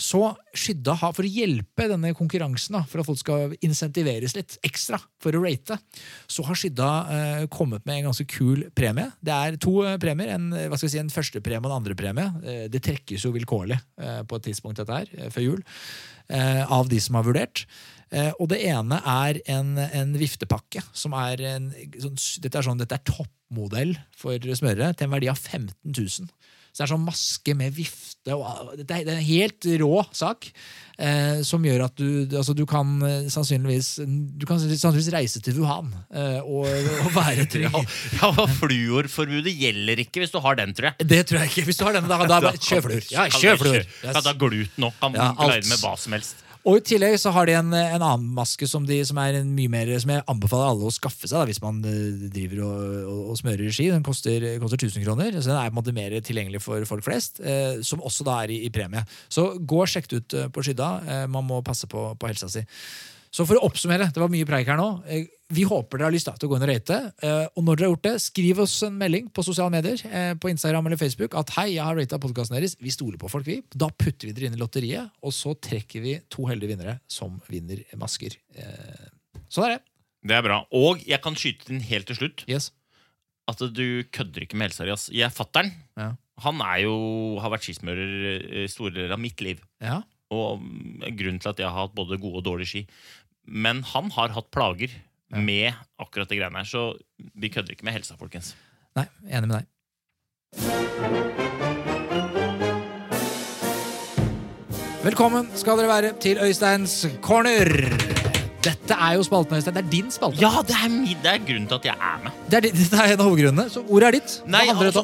Så 0.00 0.20
Skydda 0.56 0.94
har, 1.00 1.14
for 1.16 1.26
å 1.26 1.30
hjelpe 1.30 1.88
denne 1.90 2.12
konkurransen, 2.16 2.76
da, 2.76 2.82
for 2.88 3.02
at 3.02 3.08
folk 3.08 3.20
skal 3.20 3.54
insentiveres 3.64 4.36
litt 4.36 4.58
ekstra 4.66 5.00
for 5.22 5.36
å 5.36 5.42
rate, 5.44 5.78
så 6.30 6.44
har 6.46 6.58
Skydda 6.58 6.90
eh, 7.16 7.44
kommet 7.52 7.86
med 7.88 8.00
en 8.00 8.10
ganske 8.10 8.26
kul 8.30 8.66
premie. 8.76 9.10
Det 9.20 9.34
er 9.34 9.58
to 9.62 9.78
eh, 9.86 9.98
premier. 10.02 10.34
En, 10.36 10.50
eh, 10.56 10.68
hva 10.70 10.78
skal 10.80 10.92
si, 10.92 11.00
en 11.02 11.12
første 11.12 11.42
premie 11.44 11.62
og 11.62 11.70
en 11.72 11.80
andre 11.80 11.96
premie. 11.98 12.28
Eh, 12.42 12.66
det 12.72 12.82
trekkes 12.84 13.26
jo 13.26 13.34
vilkårlig 13.36 13.78
eh, 13.78 14.22
på 14.28 14.38
et 14.38 14.48
tidspunkt 14.50 14.80
dette 14.82 15.02
her, 15.02 15.12
eh, 15.18 15.32
før 15.32 15.48
jul, 15.50 15.66
av 16.32 16.86
de 16.88 16.96
som 17.02 17.18
har 17.18 17.26
vurdert. 17.26 17.64
Og 18.40 18.46
det 18.48 18.62
ene 18.70 18.96
er 19.08 19.40
en, 19.52 19.74
en 19.82 20.14
viftepakke, 20.16 20.80
som 20.96 21.12
er 21.18 21.42
en 21.50 21.66
sånn, 22.00 22.14
dette, 22.40 22.56
er 22.56 22.64
sånn, 22.64 22.80
er 22.80 23.02
toppmodell 23.04 23.92
for 24.16 24.40
smørere, 24.56 24.94
til 24.96 25.08
en 25.10 25.12
verdi 25.12 25.28
av 25.28 25.36
15 25.36 25.74
000. 25.90 26.30
Så 26.72 26.80
det 26.80 26.86
er 26.86 26.92
sånn 26.94 27.04
maske 27.04 27.52
med 27.58 27.74
vifte 27.76 28.32
og 28.32 28.70
Det 28.80 28.94
er 28.96 29.08
en 29.12 29.24
helt 29.26 29.66
rå 29.82 30.04
sak. 30.16 30.46
Eh, 31.02 31.40
som 31.44 31.64
gjør 31.64 31.86
at 31.88 31.96
du, 31.98 32.36
altså 32.38 32.54
du 32.56 32.62
kan 32.68 32.90
eh, 33.02 33.24
sannsynligvis 33.32 33.88
Du 34.38 34.44
kan 34.46 34.60
sannsynligvis 34.60 35.08
reise 35.14 35.40
til 35.42 35.56
Wuhan 35.56 35.88
eh, 36.12 36.38
og, 36.44 36.68
og 36.68 37.10
være 37.16 37.46
trygg. 37.52 37.72
Ja, 37.72 37.82
ja, 38.22 38.46
Fluorforbudet 38.60 39.54
gjelder 39.56 40.04
ikke 40.04 40.22
hvis 40.22 40.32
du 40.32 40.38
har 40.44 40.60
den, 40.60 40.72
tror 40.76 40.92
jeg. 40.92 41.08
Det 41.12 41.22
tror 41.28 41.42
jeg 41.42 41.52
ikke. 41.52 41.66
Hvis 41.68 41.80
du 41.80 41.84
har 41.88 41.98
den, 41.98 42.08
da, 42.08 42.20
da 42.30 42.40
da 42.46 42.54
kjør 42.56 42.86
fluor. 42.86 43.08
Ja, 43.12 43.26
kjør 43.32 43.60
fluor. 43.64 43.82
Yes. 43.82 44.08
Ja, 44.08 44.24
da 44.24 44.36
gluten 44.38 44.88
òg. 44.88 44.96
Kan 45.02 45.18
Ja, 45.18 45.32
glide 45.42 45.68
med 45.72 45.82
hva 45.82 45.96
som 46.00 46.16
helst. 46.16 46.40
Og 46.62 46.78
i 46.78 46.82
tillegg 46.92 47.16
så 47.18 47.32
har 47.34 47.48
de 47.48 47.56
en, 47.58 47.72
en 47.74 48.04
annen 48.04 48.28
maske 48.36 48.66
som, 48.70 48.84
de, 48.86 49.00
som 49.06 49.18
er 49.18 49.40
mye 49.42 49.70
mer 49.72 49.88
Som 50.02 50.12
jeg 50.14 50.22
anbefaler 50.30 50.70
alle 50.70 50.86
å 50.86 50.94
skaffe 50.94 51.26
seg 51.26 51.40
da, 51.40 51.46
hvis 51.50 51.62
man 51.62 51.80
eh, 51.88 52.28
driver 52.30 52.62
og, 52.68 52.82
og, 53.02 53.22
og 53.32 53.40
smører 53.40 53.74
ski. 53.74 53.88
Den 53.90 54.06
koster, 54.06 54.46
koster 54.62 54.78
1000 54.78 55.02
kroner, 55.06 55.34
så 55.40 55.50
den 55.50 55.58
er 55.58 55.72
på 55.72 55.74
en 55.74 55.80
måte 55.80 55.96
mer 55.96 56.14
tilgjengelig 56.22 56.62
for 56.62 56.86
folk 56.86 57.06
flest. 57.06 57.42
Eh, 57.42 57.80
som 57.86 58.04
også 58.04 58.26
da 58.28 58.38
er 58.44 58.54
i, 58.54 58.60
i 58.68 58.70
premie. 58.74 59.02
Så 59.32 59.48
gå 59.58 59.82
og 59.82 59.90
sjekk 59.90 60.12
ut 60.14 60.38
eh, 60.38 60.50
på 60.54 60.62
Skydda. 60.62 60.92
Eh, 61.02 61.24
man 61.34 61.48
må 61.48 61.58
passe 61.66 61.90
på, 61.90 62.12
på 62.14 62.30
helsa 62.30 62.50
si. 62.52 62.62
Så 63.32 63.46
for 63.48 63.56
å 63.56 63.64
oppsummere, 63.64 64.10
det 64.12 64.20
var 64.20 64.28
mye 64.28 64.44
preik 64.44 64.66
her 64.68 64.76
nå. 64.76 64.90
Eh, 65.08 65.26
Vi 65.52 65.64
håper 65.68 65.98
dere 66.00 66.06
har 66.08 66.12
lyst 66.14 66.24
til 66.28 66.48
å 66.48 66.50
gå 66.52 66.56
inn 66.56 66.62
og 66.64 66.68
rate. 66.70 66.96
Eh, 67.22 67.46
Og 67.56 67.64
når 67.64 67.76
dere 67.76 67.86
har 67.88 67.92
gjort 67.94 68.02
det, 68.06 68.12
skriv 68.24 68.60
oss 68.60 68.82
en 68.86 68.94
melding 68.96 69.26
på 69.32 69.44
sosiale 69.44 69.70
medier, 69.70 70.00
eh, 70.08 70.32
på 70.34 70.48
Instagram 70.48 70.86
eller 70.86 70.96
Facebook, 70.96 71.34
at 71.34 71.50
hei, 71.56 71.74
jeg 71.74 71.84
har 71.84 71.94
rata 71.96 72.18
podkasten 72.18 72.56
deres. 72.56 72.76
Vi 72.80 72.88
stoler 72.90 73.18
på 73.18 73.28
folk, 73.30 73.44
vi. 73.44 73.62
Da 73.76 73.88
putter 73.88 74.28
vi 74.28 74.32
dere 74.32 74.46
inn 74.48 74.54
i 74.56 74.60
lotteriet, 74.62 75.10
og 75.22 75.32
så 75.32 75.52
trekker 75.60 76.00
vi 76.00 76.14
to 76.30 76.44
heldige 76.48 76.72
vinnere 76.76 77.00
som 77.08 77.40
vinner 77.50 77.84
masker. 78.00 78.36
Sånn 79.52 79.64
er 79.68 79.76
det. 79.76 79.82
Det 80.24 80.36
er 80.38 80.42
bra. 80.46 80.60
Og 80.72 81.02
jeg 81.04 81.20
kan 81.24 81.34
skyte 81.34 81.68
inn 81.72 81.80
helt 81.80 82.06
til 82.06 82.16
slutt 82.16 82.44
Yes. 82.48 82.70
at 83.48 83.58
du 83.74 84.04
kødder 84.12 84.44
ikke 84.46 84.54
med 84.56 84.70
helsa 84.70 84.84
di. 84.84 84.90
ass. 84.92 85.08
Jeg 85.10 85.30
Fattern 85.32 85.72
Ja. 85.98 86.12
han 86.38 86.60
er 86.62 86.82
jo, 86.84 87.38
har 87.40 87.50
vært 87.50 87.64
skismører 87.66 88.68
store 88.70 88.92
deler 88.94 89.12
av 89.12 89.18
mitt 89.20 89.40
liv. 89.40 89.60
Ja. 89.80 90.02
Og 90.30 90.60
mm, 90.62 91.00
grunnen 91.18 91.40
til 91.42 91.50
at 91.50 91.58
jeg 91.58 91.66
har 91.68 91.76
hatt 91.88 91.94
både 91.94 92.16
gode 92.18 92.36
og 92.40 92.44
dårlige 92.44 92.66
ski. 92.70 92.86
Men 93.46 93.82
han 93.92 94.10
har 94.14 94.34
hatt 94.36 94.50
plager 94.54 94.92
med 95.32 95.72
akkurat 96.00 96.28
det 96.30 96.38
greiene 96.38 96.60
her, 96.60 96.68
så 96.68 96.82
vi 97.34 97.50
kødder 97.50 97.74
ikke 97.74 97.86
med 97.88 97.96
helsa, 97.96 98.16
folkens. 98.20 98.54
Nei, 98.98 99.06
enig 99.32 99.48
med 99.48 99.56
deg. 99.62 99.68
Velkommen 105.02 105.48
skal 105.58 105.80
dere 105.80 105.90
være 105.90 106.12
til 106.22 106.38
Øysteins 106.38 107.00
corner. 107.24 107.66
Dette 108.62 108.94
er 108.94 109.16
jo 109.16 109.24
spalten, 109.26 109.56
Øystein. 109.58 109.74
Det 109.74 109.82
er 109.82 109.90
din 109.90 110.12
spalte. 110.14 110.38
Ja, 110.38 110.62
det 110.68 110.76
er, 110.76 110.88
min, 110.92 111.18
det 111.24 111.32
er 111.32 111.40
grunnen 111.42 111.66
til 111.66 111.80
at 111.80 111.88
jeg 111.90 111.96
er 111.98 112.20
med. 112.22 112.36
Det 112.46 112.60
er, 112.60 112.68
det 112.78 112.86
er 112.92 113.14
en 113.16 113.24
av 113.24 113.26
hovedgrunnene. 113.26 113.66
Så 113.72 113.82
ordet 113.88 114.12
er 114.12 114.18
ditt. 114.20 114.36
Nei, 114.46 114.68
altså. 114.70 115.02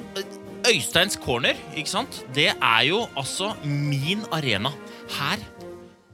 Øysteins 0.68 1.18
corner, 1.24 1.58
ikke 1.74 1.90
sant? 1.90 2.22
Det 2.36 2.52
er 2.52 2.82
jo 2.86 3.02
altså 3.18 3.50
min 3.64 4.22
arena. 4.30 4.70
Her 5.18 5.42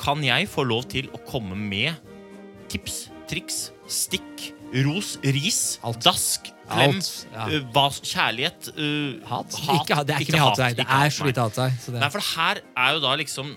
kan 0.00 0.24
jeg 0.24 0.48
få 0.48 0.64
lov 0.64 0.88
til 0.88 1.10
å 1.12 1.20
komme 1.28 1.58
med 1.58 2.13
tips, 2.74 2.94
triks, 3.30 3.58
stikk, 3.86 4.48
ros, 4.82 5.14
ris, 5.22 5.78
Alt. 5.86 6.00
dask, 6.02 6.48
klem, 6.66 6.96
Alt, 6.96 7.10
ja. 7.30 7.44
øh, 7.46 7.66
hva, 7.70 7.84
kjærlighet 7.94 8.70
øh, 8.74 9.20
Hat? 9.28 9.54
Ikke, 9.76 9.98
det 10.02 10.16
er 10.16 10.24
ikke 10.24 10.34
mye 10.34 10.42
hat 10.42 10.56
til 10.56 10.64
deg. 10.64 10.78
Det 10.80 10.86
ikke 10.86 10.96
er 11.04 11.12
så 11.14 11.22
nei. 11.22 11.28
lite 11.30 11.44
hat 11.44 11.54
til 11.54 11.62
deg. 11.62 11.76
Så 11.84 11.94
det, 11.94 12.00
Nei, 12.02 12.08
for 12.16 12.26
her 12.32 12.62
er 12.64 12.96
jo 12.96 13.04
da 13.04 13.12
liksom 13.20 13.52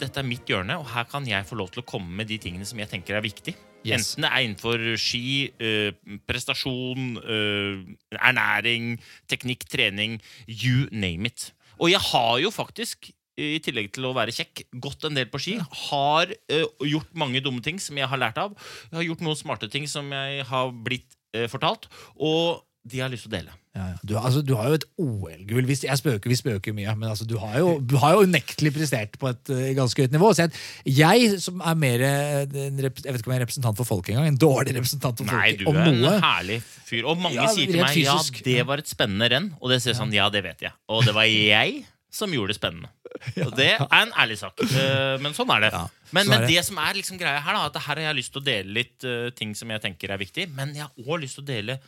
Dette 0.00 0.22
er 0.22 0.26
mitt 0.26 0.48
hjørne, 0.48 0.78
og 0.80 0.88
her 0.94 1.04
kan 1.10 1.28
jeg 1.28 1.48
få 1.50 1.58
lov 1.60 1.68
til 1.74 1.84
å 1.84 1.86
komme 1.92 2.16
med 2.22 2.30
de 2.32 2.40
tingene 2.40 2.64
som 2.68 2.80
jeg 2.80 2.88
tenker 2.94 3.18
er 3.18 3.24
viktig. 3.26 3.54
Yes. 3.82 4.14
Enten 4.14 4.24
det 4.24 4.30
er 4.30 4.46
innenfor 4.46 4.86
ski, 5.02 5.26
øh, 5.60 6.16
prestasjon, 6.30 7.16
øh, 7.20 7.82
ernæring, 8.16 8.94
teknikk, 9.28 9.66
trening, 9.68 10.16
you 10.48 10.86
name 10.94 11.28
it. 11.28 11.50
Og 11.76 11.90
jeg 11.92 12.00
har 12.08 12.38
jo 12.40 12.54
faktisk, 12.54 13.10
i 13.40 13.60
tillegg 13.64 13.92
til 13.96 14.08
å 14.08 14.14
være 14.16 14.34
kjekk, 14.36 14.66
gått 14.82 15.06
en 15.08 15.16
del 15.16 15.30
på 15.32 15.40
ski. 15.40 15.56
Har 15.88 16.32
uh, 16.32 16.66
gjort 16.84 17.14
mange 17.18 17.40
dumme 17.44 17.64
ting 17.64 17.80
som 17.80 17.96
jeg 17.96 18.10
har 18.10 18.20
lært 18.20 18.40
av. 18.42 18.52
Jeg 18.90 18.98
har 18.98 19.08
gjort 19.08 19.24
noen 19.24 19.40
smarte 19.40 19.70
ting 19.72 19.88
som 19.88 20.10
jeg 20.12 20.44
har 20.50 20.76
blitt 20.84 21.16
uh, 21.36 21.48
fortalt. 21.52 21.88
Og 22.20 22.60
de 22.82 22.98
har 22.98 23.12
lyst 23.12 23.28
til 23.28 23.30
å 23.30 23.36
dele. 23.36 23.52
Ja, 23.72 23.84
ja. 23.92 23.98
Du, 24.04 24.16
altså, 24.18 24.40
du 24.44 24.52
har 24.58 24.68
jo 24.68 24.76
et 24.76 24.84
OL-gull. 25.00 25.68
Jeg 25.70 25.96
spøker, 26.00 26.28
vi 26.28 26.36
spøker 26.36 26.74
mye, 26.76 26.92
men 26.98 27.12
altså, 27.12 27.24
du 27.30 27.36
har 27.40 27.54
jo, 27.60 27.76
du 27.78 27.94
har 28.02 28.16
jo 28.16 28.24
unektelig 28.26 28.72
prestert 28.74 29.14
på 29.22 29.30
et 29.30 29.52
uh, 29.54 29.60
ganske 29.78 30.04
høyt 30.04 30.16
nivå. 30.16 30.32
Så 30.34 30.44
jeg, 30.44 30.64
jeg 30.98 31.38
som 31.40 31.62
er 31.62 31.78
mer 31.78 32.04
en 32.04 32.58
Jeg 32.58 32.90
vet 32.90 33.22
ikke 33.22 33.30
om 33.30 33.36
jeg 33.36 33.38
er 33.38 33.46
representant 33.46 33.80
for 33.80 33.88
folket 33.88 34.16
engang. 34.16 34.34
En 34.34 34.40
dårlig 34.44 34.76
representant 34.76 35.22
for 35.22 35.30
Nei, 35.30 35.54
folket. 35.54 35.62
du 35.62 35.70
om 35.70 35.78
er 35.78 36.18
en 36.18 36.26
herlig 36.26 36.60
fyr. 36.66 37.06
Og 37.06 37.22
mange 37.22 37.38
Ja, 37.38 37.48
sier 37.54 37.70
til 37.70 37.80
meg 37.80 37.96
fysisk. 37.96 38.42
ja, 38.42 38.48
det 38.50 38.68
var 38.68 38.82
et 38.82 38.92
spennende 38.92 39.30
renn. 39.32 39.48
Og 39.62 39.72
det 39.72 39.80
sier 39.86 39.96
sånn, 39.96 40.12
ja, 40.12 40.28
det 40.34 40.44
vet 40.44 40.66
jeg. 40.66 40.76
Og 40.92 41.06
det 41.06 41.16
var 41.16 41.30
jeg 41.30 41.84
som 42.12 42.32
gjorde 42.34 42.52
det 42.52 42.58
spennende. 42.58 42.90
Og 43.46 43.54
det 43.56 43.70
er 43.78 43.86
en 44.02 44.12
ærlig 44.20 44.36
sak. 44.42 44.60
Eh, 44.66 45.16
Men 45.24 45.32
sånn 45.36 45.50
er 45.56 45.66
det. 45.66 45.70
Ja, 45.72 45.86
Men, 46.12 46.26
sånn 46.26 46.34
er 46.34 46.40
men 46.42 46.46
det. 46.46 46.50
det 46.58 46.64
som 46.68 46.80
er 46.84 46.98
liksom 46.98 47.20
greia 47.20 47.40
her, 47.40 47.56
da, 47.56 47.66
at 47.70 47.78
her 47.86 47.96
har 48.02 48.10
jeg 48.10 48.18
lyst 48.20 48.34
til 48.34 48.42
å 48.42 48.48
dele 48.50 48.76
litt 48.82 49.06
eh, 49.08 49.30
ting 49.38 49.54
som 49.56 49.72
jeg 49.72 49.80
tenker 49.86 50.12
er 50.12 50.20
viktig. 50.20 50.50
Men 50.56 50.74
jeg 50.76 50.84
har 50.84 51.06
òg 51.08 51.22
lyst 51.24 51.40
til 51.40 51.46
å 51.46 51.50
dele 51.54 51.78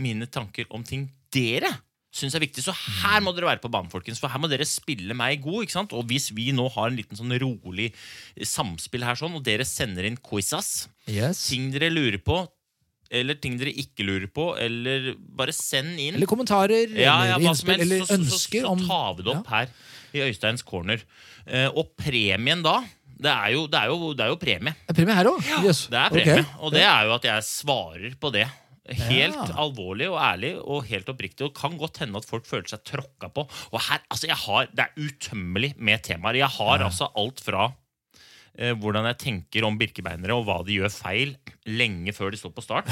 mine 0.00 0.26
tanker 0.28 0.66
om 0.76 0.82
ting 0.84 1.06
dere 1.32 1.68
syns 2.16 2.32
er 2.32 2.40
viktig. 2.40 2.62
Så 2.64 2.72
her 2.72 3.20
må 3.20 3.34
dere 3.36 3.50
være 3.50 3.60
på 3.60 3.68
banen, 3.68 3.90
folkens. 3.92 4.16
For 4.22 4.32
her 4.32 4.40
må 4.40 4.48
dere 4.48 4.64
spille 4.64 5.12
meg 5.16 5.42
god. 5.44 5.66
ikke 5.66 5.74
sant? 5.76 5.92
Og 5.92 6.06
hvis 6.08 6.30
vi 6.32 6.46
nå 6.56 6.64
har 6.72 6.88
en 6.88 6.96
liten 6.96 7.18
sånn 7.18 7.34
rolig 7.42 7.90
samspill 8.40 9.04
her, 9.04 9.18
sånn, 9.20 9.36
og 9.36 9.44
dere 9.44 9.66
sender 9.68 10.08
inn 10.08 10.16
quizas, 10.24 10.86
Yes. 11.06 11.42
ting 11.50 11.68
dere 11.74 11.90
lurer 11.92 12.16
på, 12.24 12.38
eller 13.10 13.38
ting 13.40 13.56
dere 13.60 13.72
ikke 13.72 14.04
lurer 14.06 14.26
på, 14.32 14.48
eller 14.58 15.12
bare 15.18 15.54
send 15.54 15.98
inn. 15.98 16.14
Eller 16.18 16.26
kommentarer, 16.30 16.90
ja, 16.92 17.16
ja, 17.28 17.36
eller 17.36 17.50
innspill, 17.52 17.80
eller 17.86 18.04
så, 18.04 18.10
så, 18.10 18.18
ønsker 18.20 18.66
så, 18.66 18.74
om 18.74 18.82
så 18.84 18.90
tar 18.90 19.16
vi 19.18 19.26
det 19.26 19.32
opp 19.36 19.50
her 19.54 19.72
i 20.16 20.22
Øysteins 20.26 20.64
corner. 20.66 21.02
Eh, 21.46 21.68
og 21.70 21.94
premien 22.00 22.62
da, 22.64 22.80
det 23.16 23.32
er 23.32 23.54
jo, 23.54 23.64
det 23.72 23.80
er 23.80 23.88
jo, 23.92 24.12
det 24.16 24.26
er 24.26 24.34
jo 24.34 24.38
premie. 24.40 24.74
Er 24.88 24.96
premie 24.98 25.16
her 25.16 25.30
òg? 25.30 25.42
Det 25.64 25.98
er 26.02 26.12
premie, 26.12 26.46
og 26.60 26.72
det 26.74 26.84
er 26.84 27.08
jo 27.08 27.16
at 27.16 27.28
jeg 27.30 27.46
svarer 27.48 28.16
på 28.20 28.32
det. 28.34 28.46
Helt 28.86 29.34
Ja. 29.34 29.46
alvorlig 29.58 30.06
og 30.12 30.18
ærlig 30.22 30.52
og 30.62 30.84
helt 30.86 31.08
oppriktig. 31.10 31.42
Og 31.48 31.54
kan 31.58 31.72
godt 31.80 31.98
hende 32.04 32.20
at 32.20 32.28
folk 32.28 32.46
føler 32.46 32.68
seg 32.70 32.84
tråkka 32.86 33.32
på. 33.34 33.42
Og 33.72 33.80
her, 33.82 33.98
altså 34.08 34.28
jeg 34.28 34.36
har, 34.36 34.68
Det 34.70 34.84
er 34.84 35.08
utømmelig 35.08 35.72
med 35.76 36.04
temaer. 36.06 36.38
Jeg 36.38 36.48
har 36.54 36.84
altså 36.86 37.08
alt 37.16 37.40
fra 37.42 37.72
hvordan 38.56 39.08
jeg 39.10 39.20
tenker 39.20 39.66
om 39.68 39.76
birkebeinere 39.78 40.36
og 40.36 40.46
hva 40.48 40.60
de 40.64 40.78
gjør 40.78 40.92
feil 40.92 41.34
lenge 41.68 42.14
før 42.16 42.32
de 42.32 42.40
står 42.40 42.54
på 42.56 42.64
start, 42.64 42.90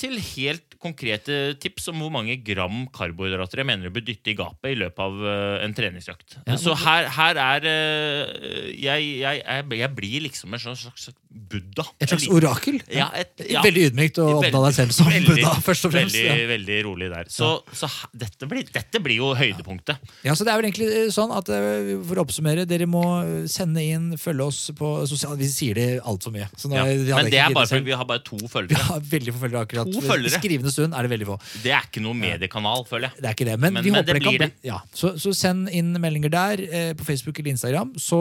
til 0.00 0.16
helt 0.18 0.70
konkrete 0.80 1.36
tips 1.60 1.90
om 1.92 2.00
hvor 2.00 2.12
mange 2.14 2.38
gram 2.40 2.86
karbohydrater 2.94 3.60
jeg 3.60 3.68
mener 3.68 3.88
du 3.88 3.92
bør 3.92 4.04
dytte 4.06 4.32
i 4.32 4.36
gapet 4.38 4.72
i 4.72 4.78
løpet 4.80 5.02
av 5.04 5.18
eh, 5.28 5.64
en 5.66 5.74
treningsøkt. 5.76 6.38
Så 6.62 6.72
her, 6.86 7.08
her 7.12 7.40
er 7.42 7.66
eh, 7.68 8.70
jeg, 8.80 9.10
jeg, 9.20 9.42
jeg, 9.76 9.90
blir 9.96 10.24
liksom 10.24 10.56
en 10.56 10.62
slags, 10.62 10.86
slags 10.88 11.18
Buddha. 11.30 11.84
Et 12.00 12.10
slags 12.10 12.26
orakel? 12.32 12.80
Ja, 12.90 13.10
et, 13.14 13.34
ja. 13.50 13.60
Veldig 13.66 13.90
ydmykt 13.90 14.22
å 14.22 14.28
oppnå 14.38 14.62
deg 14.64 14.78
selv 14.78 14.94
som 14.96 15.10
veldig- 15.10 15.36
Buddha, 15.36 15.52
først 15.66 15.88
og 15.90 15.94
fremst. 15.94 16.16
Veldig, 16.16 16.40
Ja. 16.40 16.48
veldig 16.54 16.78
rolig 16.88 17.10
der. 17.12 17.28
Så, 17.30 17.50
så 17.76 17.90
dette, 18.16 18.48
blir, 18.50 18.64
dette 18.72 19.02
blir 19.04 19.20
jo 19.20 19.34
høydepunktet. 19.36 20.00
Ja, 20.24 20.34
så 20.38 20.48
det 20.48 20.54
er 20.54 20.62
vel 20.62 20.70
egentlig 20.70 20.88
eh, 20.88 21.10
sånn 21.12 21.34
at 21.36 21.50
For 21.50 22.16
å 22.16 22.24
oppsummere, 22.24 22.64
dere 22.68 22.88
må 22.88 23.04
sende 23.50 23.84
inn, 23.84 24.14
følge 24.20 24.48
oss 24.48 24.62
på 24.76 24.94
sosiale 25.10 25.36
Vi 25.40 25.50
sier 25.52 25.76
det 25.76 25.88
altfor 26.00 26.32
mye. 26.34 26.48
Så 26.56 26.72
nå, 26.72 26.80
Ja. 26.80 26.88
Men 27.20 27.28
det 27.30 27.42
er 27.42 27.52
bare 27.52 27.68
fordi 27.68 27.90
vi 27.90 27.96
har 28.00 28.08
bare 28.08 28.24
to 28.24 28.38
Vi 28.40 28.80
har 28.80 29.04
veldig 29.12 29.36
få 29.36 29.44
følgere 29.44 29.66
akkurat. 29.68 29.89
To 29.92 30.00
I 30.00 30.08
følgere. 30.08 30.38
skrivende 30.40 30.72
stund 30.72 30.94
er 30.94 31.02
det 31.06 31.10
veldig 31.12 31.26
få. 31.26 31.36
Det 31.62 31.72
er 31.72 31.82
ikke 31.88 32.02
noe 32.04 32.14
mediekanal, 32.14 32.84
føler 32.88 33.08
jeg. 33.10 33.20
Det 33.22 33.28
er 33.30 33.34
ikke 33.36 33.48
det, 33.50 33.56
men, 33.60 33.72
Men- 33.74 33.84
vi 33.84 33.90
men 33.90 34.04
det 34.04 34.14
det 34.14 34.22
kan 34.22 34.32
blir 34.36 34.38
bli 34.46 34.68
ja. 34.70 34.78
så, 34.94 35.12
så 35.18 35.34
send 35.34 35.68
inn 35.70 35.92
meldinger 36.00 36.30
der, 36.30 36.62
eh, 36.70 36.92
på 36.94 37.04
Facebook 37.04 37.38
eller 37.38 37.50
Instagram. 37.50 37.92
Så 37.98 38.20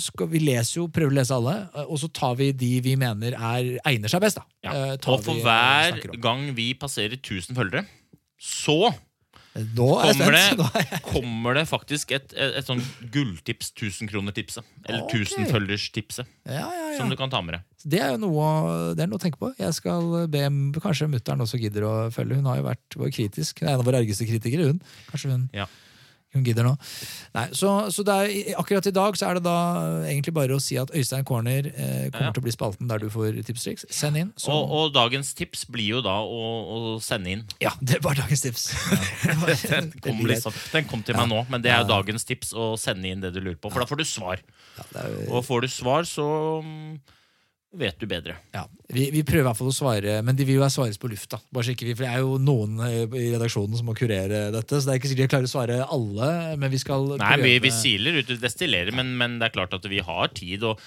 skal 0.00 0.26
vi 0.28 0.38
leser 0.40 0.80
jo, 0.80 0.88
prøver 0.88 1.10
å 1.12 1.18
lese 1.20 1.34
alle, 1.36 1.56
eh, 1.74 1.84
og 1.88 1.98
så 1.98 2.08
tar 2.12 2.34
vi 2.36 2.52
de 2.52 2.80
vi 2.80 2.96
mener 2.96 3.32
er, 3.36 3.78
egner 3.86 4.08
seg 4.08 4.20
best. 4.20 4.36
da. 4.36 4.44
Ja. 4.64 4.72
Eh, 4.92 4.96
Og 5.06 5.22
for 5.24 5.34
vi, 5.34 5.40
eh, 5.40 5.44
hver 5.44 6.20
gang 6.20 6.54
vi 6.54 6.72
passerer 6.74 7.16
1000 7.20 7.54
følgere, 7.56 7.86
så 8.40 8.94
Nå 9.50 9.86
er 9.98 10.12
kommer 10.14 10.36
det, 10.36 10.66
er 10.78 11.00
kommer 11.02 11.56
det 11.58 11.64
faktisk 11.66 12.12
et, 12.14 12.30
et, 12.36 12.52
et 12.60 12.66
sånn 12.68 12.82
gulltips, 13.10 13.72
1000-kroner-tipset. 13.74 14.66
Eller 14.86 15.02
okay. 15.02 15.24
1000-følgers-tipset. 15.26 16.30
Ja, 16.46 16.68
ja, 16.70 16.84
ja. 16.92 16.98
Som 17.00 17.10
du 17.10 17.16
kan 17.18 17.32
ta 17.32 17.40
med 17.42 17.56
deg. 17.58 17.66
Det 17.82 17.98
er 17.98 18.14
jo 18.14 18.20
noe, 18.28 18.46
det 18.94 19.02
er 19.02 19.10
noe 19.10 19.18
å 19.18 19.22
tenke 19.22 19.40
på. 19.40 19.50
Jeg 19.58 19.74
skal 19.74 20.28
be 20.30 20.44
Kanskje 20.80 21.10
mutter'n 21.10 21.42
også 21.42 21.58
gidder 21.60 21.88
å 21.88 21.94
følge. 22.14 22.38
Hun 22.38 22.46
har 22.50 22.60
jo 22.60 22.68
vært 22.68 22.98
vår 23.02 23.12
kritisk. 23.16 23.62
Hun 23.62 23.68
er 23.72 23.74
en 23.74 23.82
av 23.82 23.88
våre 23.90 24.02
argeste 24.04 24.28
kritikere. 24.28 24.70
hun. 24.70 24.82
Kanskje 25.10 25.34
hun, 25.34 25.48
Ja. 25.56 25.66
Hun 26.34 26.44
gidder 26.46 26.62
nå. 26.62 26.76
Nei, 27.34 27.46
så 27.58 27.70
så 27.90 28.04
er, 28.06 28.54
akkurat 28.60 28.86
i 28.86 28.92
dag 28.94 29.16
så 29.18 29.26
er 29.30 29.34
det 29.40 29.42
da 29.44 29.54
egentlig 30.06 30.32
bare 30.36 30.54
å 30.54 30.60
si 30.62 30.76
at 30.78 30.92
Øystein 30.94 31.24
Corner 31.26 31.66
eh, 31.72 32.06
kommer 32.10 32.28
Ja. 32.28 32.32
til 32.36 32.42
å 32.42 32.46
bli 32.46 32.52
spalten 32.54 32.86
der 32.90 32.98
du 33.02 33.08
får 33.10 33.40
tips 33.42 33.64
og 33.64 33.66
triks. 33.66 33.86
Send 33.90 34.16
inn. 34.20 34.30
Så, 34.38 34.52
Og, 34.54 34.70
og 34.70 34.92
dagens 34.94 35.32
tips 35.34 35.64
blir 35.66 35.96
jo 35.96 36.02
da 36.06 36.18
å, 36.22 36.42
å 36.94 37.00
sende 37.02 37.30
inn. 37.34 37.42
ja, 37.60 37.72
det 37.82 37.98
var 38.04 38.14
dagens 38.14 38.40
tips. 38.46 38.68
Den 39.70 39.90
kom, 40.00 40.22
liksom, 40.26 40.54
den 40.72 40.84
kom 40.90 41.02
til 41.02 41.16
meg 41.18 41.28
nå, 41.30 41.42
men 41.50 41.62
det 41.62 41.70
er 41.74 41.82
jo 41.82 41.90
dagens 41.90 42.24
tips 42.28 42.52
å 42.54 42.72
sende 42.78 43.10
inn 43.10 43.20
det 43.22 43.32
du 43.34 43.40
lurer 43.40 43.58
på. 43.58 43.70
For 43.70 43.82
da 43.82 43.86
får 43.90 43.98
du 44.02 44.04
svar. 44.06 44.40
Jo- 44.94 45.26
Og 45.38 45.44
får 45.46 45.66
du 45.66 45.68
svar, 45.68 46.06
så 46.08 46.26
vet 47.72 48.00
du 48.00 48.06
bedre. 48.10 48.34
Ja, 48.54 48.64
vi, 48.90 49.06
vi 49.14 49.22
prøver 49.26 49.44
i 49.44 49.46
hvert 49.46 49.58
fall 49.58 49.70
å 49.70 49.74
svare, 49.74 50.16
men 50.26 50.36
de 50.38 50.46
vil 50.46 50.58
jo 50.58 50.66
svares 50.72 50.98
på 50.98 51.10
lufta. 51.10 51.38
Bare 51.54 51.68
så 51.68 51.74
ikke 51.74 51.86
vi, 51.86 51.94
for 51.94 52.06
Det 52.06 52.10
er 52.10 52.24
jo 52.24 52.38
noen 52.42 52.80
eh, 52.82 53.04
i 53.06 53.28
redaksjonen 53.30 53.78
som 53.78 53.86
må 53.86 53.94
kurere 53.98 54.48
dette, 54.54 54.80
så 54.80 54.88
det 54.88 54.94
er 54.94 55.00
ikke 55.00 55.10
sikkert 55.12 55.26
jeg 55.26 55.32
klarer 55.34 55.48
å 55.48 55.52
svare 55.52 55.76
alle. 55.86 56.30
Men 56.60 56.72
vi 56.72 56.80
skal 56.82 57.06
Nei, 57.20 57.36
vi, 57.44 57.54
vi 57.62 57.72
siler 57.74 58.18
ut, 58.18 58.32
og 58.34 58.42
destillerer, 58.42 58.90
men, 58.96 59.14
men 59.20 59.38
det 59.38 59.50
er 59.50 59.54
klart 59.54 59.76
at 59.78 59.86
vi 59.90 60.02
har 60.02 60.34
tid, 60.34 60.66
og 60.66 60.82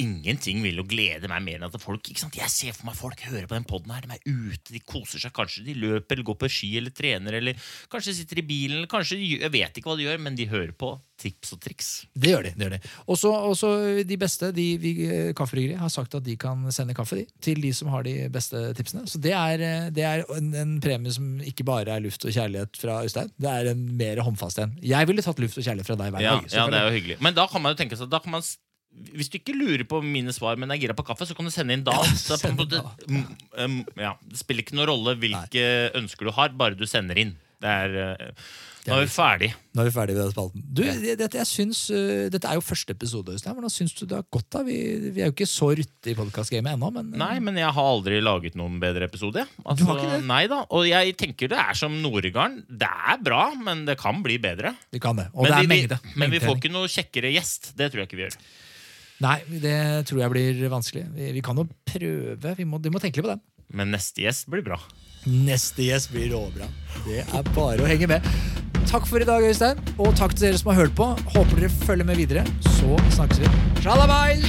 ingenting 0.00 0.64
vil 0.64 0.80
jo 0.80 0.86
glede 0.88 1.30
meg 1.32 1.44
mer 1.44 1.60
enn 1.60 1.68
at 1.68 1.78
folk 1.82 2.08
ikke 2.08 2.24
sant? 2.24 2.40
Jeg 2.40 2.52
ser 2.52 2.76
for 2.78 2.88
meg 2.88 2.96
folk 2.98 3.26
hører 3.28 3.48
på 3.50 3.58
den 3.58 3.68
poden 3.68 3.92
her, 3.92 4.06
de 4.06 4.16
er 4.16 4.24
ute, 4.24 4.72
de 4.72 4.80
koser 4.80 5.20
seg. 5.20 5.36
Kanskje 5.36 5.66
de 5.68 5.76
løper 5.76 6.16
eller 6.16 6.30
går 6.32 6.40
på 6.40 6.52
ski 6.52 6.74
eller 6.80 6.96
trener, 6.96 7.38
eller 7.42 7.72
kanskje 7.92 8.16
sitter 8.22 8.40
i 8.40 8.48
bilen, 8.48 8.80
eller 8.80 8.90
kanskje 8.90 9.20
Jeg 9.22 9.52
vet 9.52 9.76
ikke 9.76 9.92
hva 9.92 10.00
de 10.00 10.08
gjør, 10.08 10.20
men 10.24 10.36
de 10.38 10.48
hører 10.48 10.72
på 10.76 10.96
tips 11.22 11.54
og 11.56 11.60
triks. 11.64 11.90
Det 12.14 12.32
gjør 12.32 12.48
de. 12.48 12.52
det 12.58 12.66
gjør 12.66 12.74
de. 12.76 12.80
Også, 13.14 13.30
også 13.52 13.70
de 14.08 14.18
beste, 14.20 14.50
de, 14.56 14.66
vi, 14.82 14.92
eh, 15.06 15.30
Kaffebryggeri 15.38 15.78
har 15.80 15.92
sagt 15.94 16.16
at 16.18 16.26
de 16.26 16.34
kan 16.40 16.66
sende 16.74 16.96
kaffe 16.98 17.20
de, 17.20 17.26
til 17.44 17.62
de 17.62 17.70
som 17.76 17.92
har 17.94 18.04
de 18.06 18.16
beste 18.34 18.60
tipsene. 18.78 19.06
Så 19.10 19.20
det 19.22 19.34
er, 19.38 19.62
eh, 19.68 19.86
det 19.94 20.06
er 20.08 20.24
en, 20.36 20.50
en 20.64 20.74
premie 20.82 21.14
som 21.14 21.38
ikke 21.46 21.66
bare 21.68 21.96
er 21.96 22.04
luft 22.04 22.26
og 22.28 22.34
kjærlighet 22.34 22.82
fra 22.82 23.00
Øystein. 23.06 23.30
Det 23.40 23.50
er 23.54 23.72
en 23.72 23.86
mer 23.98 24.22
håndfast 24.26 24.60
en. 24.64 24.74
Jeg 24.82 25.08
ville 25.10 25.24
tatt 25.24 25.40
luft 25.42 25.58
og 25.58 25.64
kjærlighet 25.66 25.88
fra 25.92 25.98
deg 26.02 26.12
hver 26.16 26.26
Ja, 26.26 26.36
dag. 26.40 26.52
ja, 26.52 26.66
det 26.72 26.82
er 26.82 26.90
jo 26.90 26.98
hyggelig. 26.98 27.18
Men 27.24 27.38
da 27.38 27.46
kan 27.50 27.62
man 27.64 27.74
jo 27.76 27.80
tenke 27.84 27.98
seg 27.98 28.10
da 28.12 28.20
kan 28.22 28.34
man 28.36 28.44
hvis 29.16 29.30
du 29.32 29.38
ikke 29.38 29.54
lurer 29.56 29.86
på 29.88 30.02
mine 30.04 30.32
svar, 30.36 30.58
men 30.60 30.68
er 30.68 30.76
gira 30.76 30.92
på 30.92 31.04
kaffe, 31.06 31.24
så 31.24 31.32
kan 31.36 31.46
du 31.48 31.52
sende 31.54 31.72
inn 31.72 31.84
da. 31.86 31.94
Ja, 31.96 32.10
Så 32.12 32.36
på 32.36 32.42
send 32.42 32.58
måte, 32.60 32.82
inn 33.08 33.22
mm, 33.22 33.38
um, 33.64 33.78
ja, 33.96 34.10
det 34.28 34.36
spiller 34.42 34.66
ikke 34.66 34.76
noen 34.76 34.90
rolle 34.90 35.14
hvilke 35.22 35.62
ønsker 35.96 36.28
du 36.28 36.32
har, 36.36 36.52
bare 36.60 36.76
du 36.76 36.84
sender 36.84 37.16
inn. 37.22 37.32
Det 37.62 37.72
er, 37.72 37.96
eh, 38.02 38.52
nå 38.82 38.96
er 38.96 39.04
vi 39.04 39.10
ferdig. 39.14 39.48
Nå 39.72 39.82
er 39.82 39.86
vi 39.86 39.92
ferdig 39.94 40.14
med 40.16 40.24
den 40.24 40.32
spalten. 40.32 40.62
Du, 40.74 40.80
dette, 40.82 41.38
jeg 41.38 41.46
syns, 41.46 41.82
eh, 41.94 42.24
dette 42.34 42.48
er 42.50 42.58
jo 42.58 42.64
første 42.66 42.94
episode, 42.96 43.36
Øystein. 43.36 43.54
Hvordan 43.54 43.70
syns 43.70 43.92
du 43.94 44.02
det 44.10 44.16
har 44.18 44.24
gått? 44.26 44.48
da? 44.50 44.62
Vi, 44.66 44.78
vi 45.14 45.22
er 45.22 45.30
jo 45.30 45.34
ikke 45.36 45.46
så 45.46 45.68
rutte 45.78 46.10
i 46.10 46.16
podkastgamet 46.18 46.74
ennå, 46.74 46.88
men 46.96 47.12
eh, 47.12 47.20
Nei, 47.22 47.36
men 47.46 47.60
jeg 47.60 47.70
har 47.76 47.90
aldri 47.92 48.18
laget 48.24 48.56
noen 48.58 48.80
bedre 48.82 49.06
episode. 49.06 49.44
Altså, 49.62 49.78
Du 49.84 49.86
har 49.86 50.00
ikke 50.00 50.16
det? 50.16 50.20
Nei 50.26 50.40
da, 50.50 50.58
Og 50.74 50.88
jeg 50.90 51.14
tenker 51.20 51.52
det 51.52 51.60
er 51.62 51.78
som 51.78 51.94
Noregarden. 52.02 52.64
Det 52.66 52.90
er 52.90 53.22
bra, 53.22 53.44
men 53.54 53.84
det 53.86 53.96
kan 54.02 54.18
bli 54.24 54.40
bedre. 54.42 54.74
Det 54.90 55.00
kan 55.04 55.20
det. 55.20 55.28
Og 55.36 55.46
Men, 55.46 55.52
det 55.54 55.60
er 55.62 55.70
mengde. 55.76 56.00
vi, 56.02 56.18
men 56.24 56.34
vi 56.34 56.42
får 56.42 56.58
ikke 56.58 56.72
noe 56.74 56.90
kjekkere 56.90 57.30
gjest. 57.36 57.72
Det 57.78 57.92
tror 57.92 58.02
jeg 58.02 58.10
ikke 58.10 58.18
vi 58.18 58.26
gjør. 58.26 58.40
Nei, 59.22 59.36
det 59.62 59.78
tror 60.10 60.24
jeg 60.24 60.34
blir 60.34 60.64
vanskelig. 60.72 61.04
Vi, 61.14 61.30
vi 61.38 61.44
kan 61.46 61.62
jo 61.62 61.68
prøve. 61.86 62.56
Vi 62.58 62.66
må, 62.66 62.82
vi 62.82 62.90
må 62.90 62.98
tenke 62.98 63.22
litt 63.22 63.28
på 63.28 63.34
den. 63.36 63.44
Men 63.72 63.94
neste 63.94 64.26
gjest 64.26 64.50
blir 64.52 64.66
bra. 64.66 64.80
Neste 65.30 65.86
gjest 65.86 66.10
blir 66.10 66.32
råbra. 66.34 66.66
Det 67.06 67.22
er 67.22 67.54
bare 67.54 67.84
å 67.84 67.88
henge 67.88 68.10
med. 68.10 68.61
Takk 68.92 69.06
for 69.06 69.18
i 69.18 69.24
dag, 69.24 69.42
Øystein. 69.48 69.78
Og 69.98 70.12
takk 70.16 70.34
til 70.36 70.50
dere 70.50 70.58
som 70.60 70.68
har 70.68 70.82
hørt 70.82 70.92
på. 70.96 71.04
Håper 71.32 71.56
dere 71.56 71.70
følger 71.70 72.04
med 72.04 72.16
videre. 72.16 72.44
Så 72.60 73.00
snakkes 73.16 73.40
vi. 73.40 73.48
Shalabais! 73.80 74.44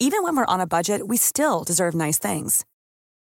Even 0.00 0.22
when 0.22 0.36
we're 0.36 0.44
on 0.54 0.60
a 0.60 0.66
budget, 0.66 1.08
we 1.08 1.16
still 1.16 1.64
deserve 1.64 1.94
nice 1.94 2.18
things. 2.18 2.66